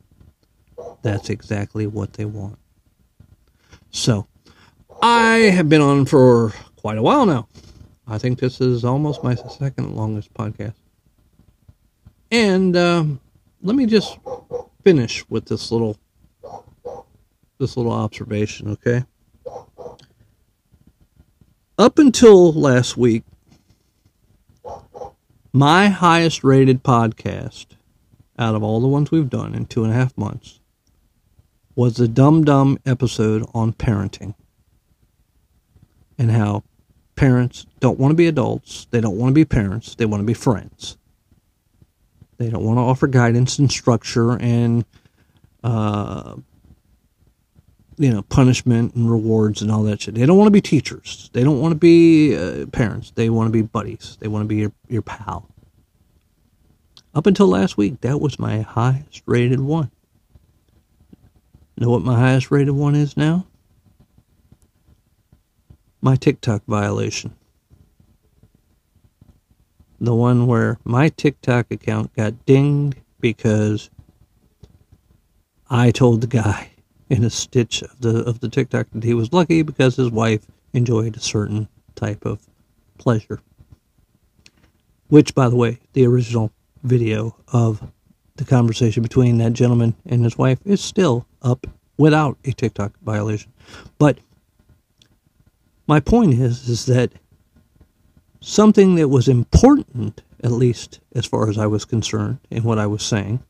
that's 1.02 1.30
exactly 1.30 1.88
what 1.88 2.14
they 2.14 2.26
want. 2.26 2.58
So, 3.90 4.28
I 5.02 5.38
have 5.38 5.68
been 5.70 5.82
on 5.82 6.06
for 6.06 6.54
quite 6.76 6.98
a 6.98 7.02
while 7.02 7.26
now. 7.26 7.48
I 8.08 8.18
think 8.18 8.40
this 8.40 8.60
is 8.60 8.84
almost 8.84 9.24
my 9.24 9.36
second 9.36 9.96
longest 9.96 10.34
podcast. 10.34 10.76
And 12.32 12.76
um, 12.78 13.20
let 13.62 13.76
me 13.76 13.86
just 13.86 14.18
finish 14.84 15.28
with 15.30 15.46
this 15.46 15.72
little 15.72 15.98
this 17.60 17.78
little 17.78 17.92
observation, 17.92 18.70
okay? 18.72 19.04
up 21.82 21.98
until 21.98 22.54
last 22.54 22.96
week, 22.96 23.24
my 25.52 25.90
highest 25.90 26.44
rated 26.44 26.84
podcast 26.84 27.66
out 28.38 28.54
of 28.54 28.62
all 28.62 28.80
the 28.80 28.88
ones 28.88 29.10
we've 29.10 29.32
done 29.32 29.56
in 29.56 29.66
two 29.66 29.84
and 29.84 29.92
a 29.92 29.96
half 29.96 30.16
months 30.16 30.60
was 31.76 31.96
the 31.96 32.08
Dumb 32.08 32.44
Dumb 32.44 32.78
episode 32.86 33.44
on 33.56 33.74
parenting 33.74 34.36
and 36.20 36.30
how 36.30 36.64
parents 37.16 37.66
don't 37.80 37.98
want 37.98 38.12
to 38.12 38.16
be 38.16 38.28
adults, 38.28 38.86
they 38.92 39.02
don't 39.02 39.18
want 39.18 39.32
to 39.32 39.34
be 39.34 39.44
parents, 39.44 39.96
they 39.96 40.06
want 40.06 40.22
to 40.22 40.28
be 40.28 40.36
friends. 40.36 40.98
They 42.42 42.50
don't 42.50 42.64
want 42.64 42.78
to 42.78 42.82
offer 42.82 43.06
guidance 43.06 43.60
and 43.60 43.72
structure 43.72 44.32
and 44.32 44.84
uh, 45.64 46.38
you 47.98 48.12
know 48.12 48.24
punishment 48.24 48.96
and 48.96 49.12
rewards 49.12 49.62
and 49.62 49.72
all 49.72 49.84
that 49.84 50.02
shit. 50.02 50.16
They 50.16 50.26
don't 50.26 50.38
want 50.38 50.48
to 50.48 50.52
be 50.52 50.60
teachers. 50.60 51.30
They 51.34 51.44
don't 51.44 51.60
want 51.60 51.74
to 51.74 51.78
be 51.78 52.36
uh, 52.36 52.66
parents. 52.66 53.12
They 53.12 53.30
want 53.30 53.48
to 53.48 53.52
be 53.52 53.62
buddies. 53.62 54.18
They 54.20 54.28
want 54.28 54.44
to 54.44 54.48
be 54.48 54.56
your 54.56 54.72
your 54.88 55.04
pal. 55.04 55.48
Up 57.14 57.28
until 57.28 57.46
last 57.46 57.78
week, 57.78 58.02
that 58.02 58.20
was 58.20 58.40
my 58.40 58.62
highest 58.62 59.22
rated 59.28 59.60
one. 59.60 59.92
Know 61.78 61.92
what 61.92 62.02
my 62.02 62.18
highest 62.18 62.50
rated 62.50 62.74
one 62.74 62.96
is 62.96 63.16
now? 63.16 63.46
My 66.02 66.16
TikTok 66.16 66.64
violation. 66.66 67.36
The 70.02 70.16
one 70.16 70.48
where 70.48 70.80
my 70.84 71.10
TikTok 71.10 71.70
account 71.70 72.16
got 72.16 72.44
dinged 72.48 72.98
because 73.20 73.92
I 75.70 75.92
told 75.92 76.22
the 76.22 76.28
guy 76.28 76.72
in 77.08 77.24
a 77.24 77.30
stitch 77.30 77.84
of 77.84 78.02
the 78.02 78.24
of 78.24 78.40
the 78.40 78.50
TikTok 78.50 78.88
that 78.94 79.04
he 79.04 79.14
was 79.14 79.32
lucky 79.32 79.62
because 79.62 79.98
his 79.98 80.10
wife 80.10 80.48
enjoyed 80.74 81.16
a 81.16 81.20
certain 81.20 81.70
type 81.94 82.26
of 82.26 82.48
pleasure. 82.98 83.42
Which, 85.10 85.36
by 85.36 85.50
the 85.50 85.56
way, 85.56 85.78
the 85.94 86.08
original 86.08 86.52
video 86.82 87.36
of 87.54 87.92
the 88.38 88.46
conversation 88.46 89.04
between 89.04 89.38
that 89.38 89.54
gentleman 89.54 89.94
and 90.08 90.24
his 90.24 90.36
wife 90.36 90.58
is 90.66 90.82
still 90.82 91.28
up 91.44 91.68
without 91.98 92.40
a 92.44 92.54
TikTok 92.54 92.94
violation. 93.04 93.54
But 94.00 94.18
my 95.86 96.00
point 96.00 96.34
is 96.34 96.68
is 96.68 96.88
that 96.88 97.12
something 98.42 98.96
that 98.96 99.08
was 99.08 99.28
important, 99.28 100.22
at 100.44 100.52
least 100.52 101.00
as 101.14 101.26
far 101.26 101.50
as 101.50 101.58
I 101.58 101.68
was 101.68 101.86
concerned 101.86 102.40
in 102.50 102.64
what 102.64 102.80
I 102.80 102.88
was 102.88 103.04
saying, 103.04 103.42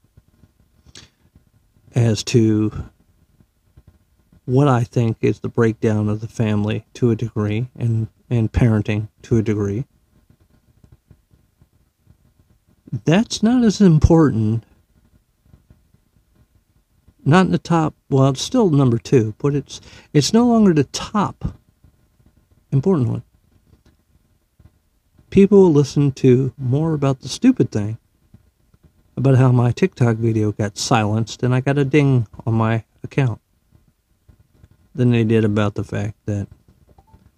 as 1.96 2.24
to 2.26 2.90
what 4.46 4.68
I 4.68 4.84
think 4.84 5.18
is 5.22 5.40
the 5.40 5.50
breakdown 5.50 6.10
of 6.10 6.20
the 6.20 6.28
family 6.28 6.86
to 6.96 7.10
a 7.10 7.16
degree 7.16 7.70
and, 7.76 8.08
and 8.30 8.52
parenting 8.52 9.08
to 9.24 9.38
a 9.38 9.42
degree. 9.42 9.86
That's 13.06 13.42
not 13.42 13.64
as 13.64 13.80
important. 13.80 14.66
Not 17.24 17.46
in 17.46 17.52
the 17.52 17.58
top. 17.58 17.94
Well, 18.10 18.30
it's 18.30 18.42
still 18.42 18.70
number 18.70 18.98
two, 18.98 19.36
but 19.38 19.56
it's 19.56 19.80
it's 20.12 20.34
no 20.34 20.48
longer 20.48 20.74
the 20.74 20.86
top 20.86 21.56
important 22.72 23.10
one. 23.10 23.24
People 25.32 25.72
listen 25.72 26.12
to 26.12 26.54
more 26.58 26.94
about 26.94 27.22
the 27.22 27.30
stupid 27.30 27.72
thing, 27.72 27.98
about 29.16 29.38
how 29.38 29.50
my 29.50 29.72
TikTok 29.72 30.18
video 30.18 30.52
got 30.52 30.78
silenced 30.78 31.42
and 31.42 31.56
I 31.56 31.62
got 31.62 31.78
a 31.78 31.86
ding 31.86 32.28
on 32.46 32.54
my 32.54 32.84
account 33.02 33.40
than 34.94 35.12
they 35.12 35.24
did 35.24 35.46
about 35.46 35.76
the 35.76 35.86
fact 35.86 36.18
that 36.26 36.50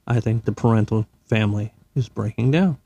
I 0.08 0.20
think 0.20 0.44
the 0.44 0.52
parental 0.52 1.06
family 1.26 1.72
is 1.96 2.10
breaking 2.10 2.50
down. 2.50 2.80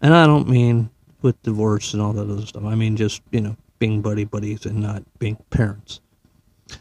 And 0.00 0.14
I 0.14 0.26
don't 0.26 0.48
mean 0.48 0.88
with 1.20 1.42
divorce 1.42 1.92
and 1.92 2.00
all 2.00 2.14
that 2.14 2.30
other 2.30 2.46
stuff. 2.46 2.64
I 2.64 2.76
mean 2.76 2.96
just, 2.96 3.20
you 3.30 3.42
know, 3.42 3.58
being 3.78 4.00
buddy 4.00 4.24
buddies 4.24 4.64
and 4.64 4.80
not 4.80 5.02
being 5.18 5.36
parents. 5.50 6.00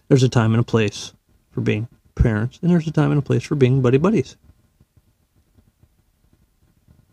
There's 0.07 0.23
a 0.23 0.29
time 0.29 0.53
and 0.53 0.61
a 0.61 0.63
place 0.63 1.11
for 1.51 1.59
being 1.59 1.89
parents, 2.15 2.59
and 2.61 2.71
there's 2.71 2.87
a 2.87 2.91
time 2.91 3.11
and 3.11 3.19
a 3.19 3.21
place 3.21 3.43
for 3.43 3.55
being 3.55 3.81
buddy 3.81 3.97
buddies. 3.97 4.37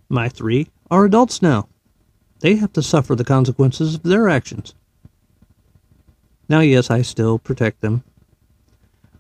My 0.08 0.28
three 0.28 0.68
are 0.90 1.04
adults 1.04 1.42
now. 1.42 1.68
They 2.40 2.56
have 2.56 2.72
to 2.74 2.82
suffer 2.82 3.14
the 3.14 3.24
consequences 3.24 3.94
of 3.94 4.02
their 4.02 4.28
actions. 4.28 4.74
Now, 6.48 6.60
yes, 6.60 6.90
I 6.90 7.02
still 7.02 7.38
protect 7.38 7.80
them 7.80 8.04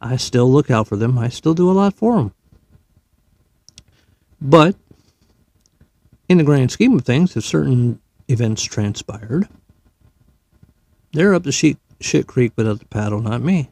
I 0.00 0.16
still 0.16 0.50
look 0.50 0.70
out 0.70 0.88
for 0.88 0.96
them. 0.96 1.18
I 1.18 1.28
still 1.28 1.54
do 1.54 1.70
a 1.70 1.72
lot 1.72 1.94
for 1.94 2.16
them. 2.16 2.34
But 4.40 4.76
in 6.28 6.38
the 6.38 6.44
grand 6.44 6.70
scheme 6.70 6.94
of 6.94 7.04
things, 7.04 7.36
if 7.36 7.44
certain 7.44 8.00
events 8.28 8.62
transpired, 8.62 9.48
they're 11.12 11.34
up 11.34 11.44
the 11.44 11.52
shit, 11.52 11.78
creek 12.26 12.52
without 12.56 12.80
the 12.80 12.86
paddle, 12.86 13.20
not 13.20 13.40
me. 13.40 13.70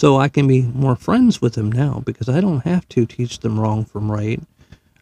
So 0.00 0.16
I 0.16 0.30
can 0.30 0.46
be 0.46 0.62
more 0.62 0.96
friends 0.96 1.42
with 1.42 1.56
them 1.56 1.70
now 1.70 2.02
because 2.06 2.26
I 2.26 2.40
don't 2.40 2.64
have 2.64 2.88
to 2.88 3.04
teach 3.04 3.40
them 3.40 3.60
wrong 3.60 3.84
from 3.84 4.10
right. 4.10 4.40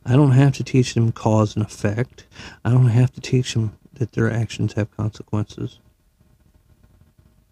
I 0.04 0.14
don't 0.14 0.32
have 0.32 0.54
to 0.54 0.64
teach 0.64 0.94
them 0.94 1.12
cause 1.12 1.54
and 1.54 1.64
effect. 1.64 2.26
I 2.64 2.70
don't 2.70 2.88
have 2.88 3.12
to 3.12 3.20
teach 3.20 3.54
them 3.54 3.78
that 3.94 4.10
their 4.14 4.28
actions 4.28 4.72
have 4.72 4.90
consequences. 4.96 5.78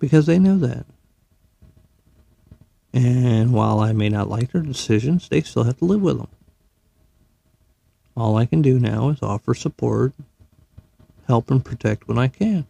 because 0.00 0.26
they 0.26 0.40
know 0.40 0.58
that. 0.58 0.86
And 2.92 3.52
while 3.52 3.78
I 3.78 3.92
may 3.92 4.08
not 4.08 4.28
like 4.28 4.50
their 4.50 4.62
decisions, 4.62 5.28
they 5.28 5.40
still 5.42 5.62
have 5.62 5.78
to 5.78 5.84
live 5.84 6.02
with 6.02 6.18
them. 6.18 6.28
All 8.16 8.36
I 8.36 8.46
can 8.46 8.60
do 8.60 8.80
now 8.80 9.10
is 9.10 9.22
offer 9.22 9.54
support, 9.54 10.14
help, 11.28 11.48
and 11.52 11.64
protect 11.64 12.08
when 12.08 12.18
I 12.18 12.26
can. 12.26 12.66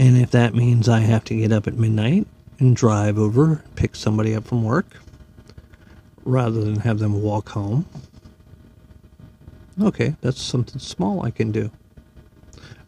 And 0.00 0.16
if 0.16 0.30
that 0.30 0.54
means 0.54 0.88
I 0.88 1.00
have 1.00 1.24
to 1.24 1.34
get 1.34 1.52
up 1.52 1.66
at 1.66 1.74
midnight 1.74 2.26
and 2.58 2.74
drive 2.74 3.18
over, 3.18 3.62
pick 3.76 3.94
somebody 3.94 4.34
up 4.34 4.46
from 4.46 4.64
work, 4.64 4.96
rather 6.24 6.64
than 6.64 6.76
have 6.76 7.00
them 7.00 7.20
walk 7.20 7.50
home, 7.50 7.84
okay, 9.78 10.16
that's 10.22 10.40
something 10.40 10.80
small 10.80 11.22
I 11.22 11.30
can 11.30 11.52
do. 11.52 11.70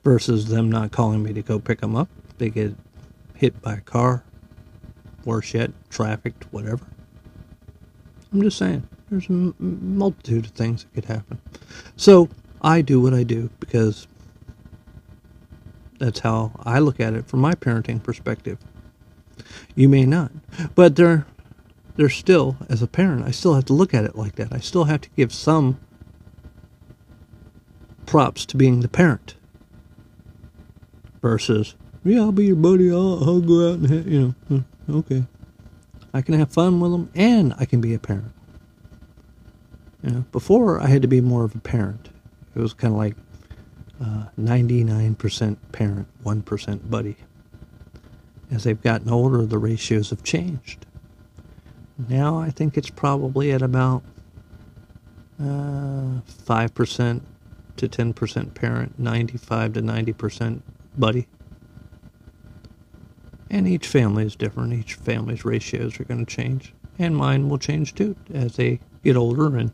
Versus 0.02 0.48
them 0.48 0.72
not 0.72 0.90
calling 0.90 1.22
me 1.22 1.34
to 1.34 1.42
go 1.42 1.58
pick 1.58 1.82
them 1.82 1.94
up. 1.94 2.08
They 2.38 2.48
get 2.48 2.74
hit 3.34 3.60
by 3.60 3.74
a 3.74 3.80
car, 3.82 4.24
worse 5.26 5.52
yet, 5.52 5.70
trafficked, 5.90 6.50
whatever. 6.50 6.86
I'm 8.32 8.40
just 8.40 8.56
saying, 8.56 8.88
there's 9.10 9.28
a 9.28 9.52
multitude 9.58 10.46
of 10.46 10.52
things 10.52 10.84
that 10.84 10.94
could 10.94 11.14
happen. 11.14 11.38
So 11.94 12.30
I 12.62 12.80
do 12.80 13.02
what 13.02 13.12
I 13.12 13.22
do 13.22 13.50
because 13.60 14.06
that's 16.03 16.18
how 16.20 16.53
I 16.64 16.80
look 16.80 16.98
at 16.98 17.14
it 17.14 17.26
from 17.26 17.40
my 17.40 17.55
parenting 17.55 18.03
perspective. 18.03 18.59
You 19.74 19.88
may 19.88 20.05
not, 20.05 20.32
but 20.74 20.96
there, 20.96 21.26
there's 21.96 22.14
still, 22.14 22.57
as 22.68 22.82
a 22.82 22.86
parent, 22.86 23.24
I 23.24 23.30
still 23.30 23.55
have 23.55 23.66
to 23.66 23.72
look 23.72 23.94
at 23.94 24.05
it 24.05 24.16
like 24.16 24.34
that. 24.36 24.53
I 24.53 24.59
still 24.59 24.84
have 24.84 25.00
to 25.03 25.11
give 25.16 25.32
some 25.32 25.78
props 28.05 28.44
to 28.46 28.57
being 28.57 28.80
the 28.80 28.88
parent 28.88 29.36
versus, 31.22 31.76
yeah, 32.05 32.20
I'll 32.20 32.32
be 32.32 32.46
your 32.46 32.57
buddy. 32.57 32.90
I'll, 32.90 33.22
I'll 33.22 33.40
go 33.40 33.70
out 33.70 33.78
and, 33.78 33.88
ha-, 33.88 34.11
you 34.11 34.20
know, 34.20 34.34
hmm, 34.48 34.96
okay. 34.96 35.24
I 36.12 36.20
can 36.20 36.38
have 36.38 36.53
fun 36.53 36.80
with 36.80 36.92
them 36.92 37.11
and 37.14 37.55
I 37.59 37.64
can 37.64 37.80
be 37.80 37.94
a 37.94 37.98
parent. 37.98 38.32
You 40.03 40.11
know, 40.11 40.24
before 40.32 40.80
I 40.80 40.88
had 40.88 41.03
to 41.03 41.09
be 41.09 41.20
more 41.20 41.44
of 41.44 41.55
a 41.55 41.61
parent. 41.61 42.09
It 42.55 42.61
was 42.61 42.74
kind 42.74 42.92
of 42.92 42.98
like 42.98 43.16
uh, 44.03 44.24
99% 44.38 45.57
parent, 45.70 46.09
1% 46.24 46.90
buddy. 46.90 47.16
As 48.50 48.64
they've 48.64 48.82
gotten 48.82 49.09
older, 49.09 49.46
the 49.46 49.59
ratios 49.59 50.11
have 50.11 50.22
changed. 50.22 50.86
Now 52.09 52.38
I 52.38 52.50
think 52.50 52.76
it's 52.76 52.90
probably 52.90 53.53
at 53.53 53.62
about 53.62 54.03
uh, 55.40 56.20
5% 56.46 57.20
to 57.76 57.88
10% 57.88 58.55
parent, 58.55 58.98
95 58.98 59.72
to 59.74 59.82
90% 59.82 60.62
buddy. 60.98 61.28
And 63.50 63.68
each 63.68 63.86
family 63.86 64.24
is 64.24 64.34
different. 64.34 64.72
Each 64.72 64.94
family's 64.94 65.44
ratios 65.44 66.00
are 66.00 66.05
going 66.05 66.24
to 66.24 66.34
change. 66.34 66.74
And 66.98 67.16
mine 67.16 67.48
will 67.48 67.59
change 67.59 67.94
too 67.94 68.16
as 68.32 68.57
they 68.57 68.80
get 69.05 69.16
older 69.16 69.57
and 69.57 69.72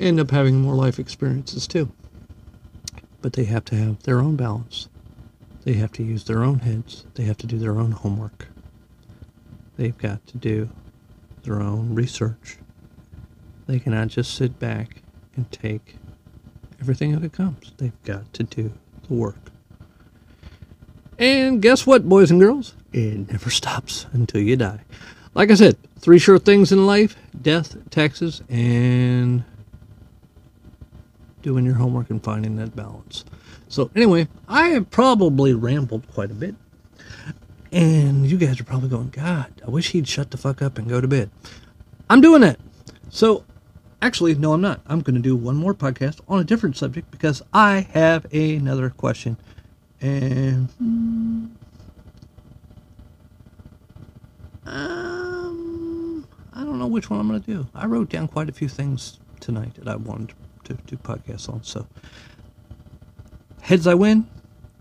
end 0.00 0.20
up 0.20 0.30
having 0.30 0.60
more 0.60 0.74
life 0.74 0.98
experiences 0.98 1.66
too. 1.66 1.90
But 3.20 3.32
they 3.32 3.44
have 3.44 3.64
to 3.66 3.76
have 3.76 4.02
their 4.04 4.20
own 4.20 4.36
balance. 4.36 4.88
They 5.64 5.74
have 5.74 5.92
to 5.92 6.02
use 6.02 6.24
their 6.24 6.44
own 6.44 6.60
heads. 6.60 7.04
They 7.14 7.24
have 7.24 7.36
to 7.38 7.46
do 7.46 7.58
their 7.58 7.78
own 7.78 7.92
homework. 7.92 8.48
They've 9.76 9.96
got 9.98 10.26
to 10.28 10.38
do 10.38 10.70
their 11.42 11.60
own 11.60 11.94
research. 11.94 12.58
They 13.66 13.78
cannot 13.78 14.08
just 14.08 14.34
sit 14.34 14.58
back 14.58 15.02
and 15.36 15.50
take 15.52 15.96
everything 16.80 17.12
that 17.12 17.24
it 17.24 17.32
comes. 17.32 17.72
They've 17.76 18.02
got 18.04 18.32
to 18.34 18.42
do 18.42 18.72
the 19.06 19.14
work. 19.14 19.36
And 21.18 21.60
guess 21.60 21.86
what, 21.86 22.08
boys 22.08 22.30
and 22.30 22.40
girls? 22.40 22.74
It 22.92 23.30
never 23.30 23.50
stops 23.50 24.06
until 24.12 24.40
you 24.40 24.56
die. 24.56 24.80
Like 25.34 25.50
I 25.50 25.54
said, 25.54 25.76
three 25.98 26.18
sure 26.18 26.38
things 26.38 26.72
in 26.72 26.86
life 26.86 27.16
death, 27.40 27.76
taxes, 27.90 28.42
and 28.48 29.44
doing 31.42 31.64
your 31.64 31.74
homework 31.74 32.10
and 32.10 32.22
finding 32.22 32.56
that 32.56 32.74
balance. 32.74 33.24
So, 33.68 33.90
anyway, 33.94 34.28
I 34.48 34.68
have 34.68 34.90
probably 34.90 35.54
rambled 35.54 36.10
quite 36.12 36.30
a 36.30 36.34
bit. 36.34 36.54
And 37.70 38.26
you 38.26 38.38
guys 38.38 38.60
are 38.60 38.64
probably 38.64 38.88
going, 38.88 39.10
God, 39.10 39.52
I 39.66 39.70
wish 39.70 39.90
he'd 39.90 40.08
shut 40.08 40.30
the 40.30 40.38
fuck 40.38 40.62
up 40.62 40.78
and 40.78 40.88
go 40.88 41.00
to 41.00 41.08
bed. 41.08 41.30
I'm 42.08 42.20
doing 42.20 42.40
that. 42.40 42.58
So, 43.10 43.44
actually, 44.00 44.34
no, 44.34 44.54
I'm 44.54 44.62
not. 44.62 44.80
I'm 44.86 45.00
going 45.00 45.16
to 45.16 45.22
do 45.22 45.36
one 45.36 45.56
more 45.56 45.74
podcast 45.74 46.20
on 46.28 46.40
a 46.40 46.44
different 46.44 46.76
subject 46.76 47.10
because 47.10 47.42
I 47.52 47.80
have 47.92 48.32
another 48.32 48.90
question. 48.90 49.36
And. 50.00 50.68
Um, 54.64 56.26
I 56.52 56.64
don't 56.64 56.78
know 56.78 56.86
which 56.86 57.10
one 57.10 57.20
I'm 57.20 57.28
going 57.28 57.40
to 57.40 57.46
do. 57.46 57.68
I 57.74 57.86
wrote 57.86 58.08
down 58.08 58.28
quite 58.28 58.48
a 58.48 58.52
few 58.52 58.68
things 58.68 59.18
tonight 59.40 59.74
that 59.74 59.88
I 59.88 59.96
wanted 59.96 60.34
to 60.68 60.74
do 60.86 60.96
podcasts 60.96 61.48
on. 61.48 61.62
So, 61.64 61.86
heads 63.60 63.86
I 63.86 63.94
win, 63.94 64.26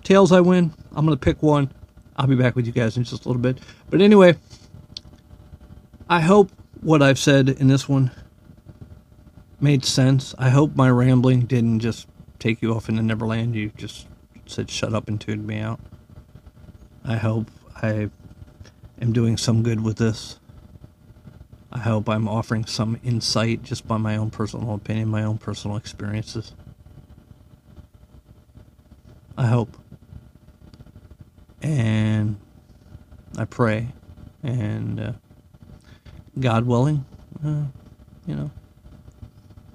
tails 0.03 0.31
I 0.31 0.41
win. 0.41 0.73
I'm 0.95 1.05
going 1.05 1.17
to 1.17 1.23
pick 1.23 1.41
one. 1.41 1.71
I'll 2.15 2.27
be 2.27 2.35
back 2.35 2.55
with 2.55 2.65
you 2.65 2.71
guys 2.71 2.97
in 2.97 3.03
just 3.03 3.25
a 3.25 3.27
little 3.27 3.41
bit. 3.41 3.59
But 3.89 4.01
anyway, 4.01 4.35
I 6.09 6.21
hope 6.21 6.51
what 6.81 7.01
I've 7.01 7.19
said 7.19 7.49
in 7.49 7.67
this 7.67 7.88
one 7.88 8.11
made 9.59 9.85
sense. 9.85 10.33
I 10.38 10.49
hope 10.49 10.75
my 10.75 10.89
rambling 10.89 11.41
didn't 11.41 11.79
just 11.79 12.07
take 12.39 12.61
you 12.61 12.73
off 12.73 12.89
into 12.89 13.01
Neverland. 13.01 13.55
You 13.55 13.71
just 13.77 14.07
said 14.45 14.69
shut 14.69 14.93
up 14.93 15.07
and 15.07 15.19
tuned 15.19 15.45
me 15.45 15.59
out. 15.59 15.79
I 17.03 17.17
hope 17.17 17.49
I 17.75 18.09
am 19.01 19.13
doing 19.13 19.38
some 19.38 19.63
good 19.63 19.83
with 19.83 19.97
this. 19.97 20.39
I 21.72 21.80
hope 21.80 22.07
I'm 22.09 22.28
offering 22.28 22.65
some 22.65 22.99
insight 23.03 23.63
just 23.63 23.88
by 23.88 23.97
my 23.97 24.15
own 24.15 24.30
personal 24.30 24.74
opinion, 24.74 25.09
my 25.09 25.24
own 25.24 25.38
personal 25.38 25.78
experiences. 25.78 26.53
I 29.38 29.45
hope. 29.47 29.78
And 31.61 32.38
I 33.38 33.45
pray. 33.45 33.89
And 34.43 34.99
uh, 34.99 35.11
God 36.39 36.65
willing, 36.65 37.05
uh, 37.45 37.65
you 38.26 38.36
know, 38.36 38.51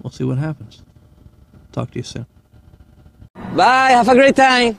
we'll 0.01 0.11
see 0.11 0.23
what 0.23 0.37
happens. 0.37 0.81
Talk 1.71 1.91
to 1.91 1.99
you 1.99 2.03
soon. 2.03 2.25
Bye. 3.55 3.91
Have 3.91 4.09
a 4.09 4.15
great 4.15 4.35
time. 4.35 4.77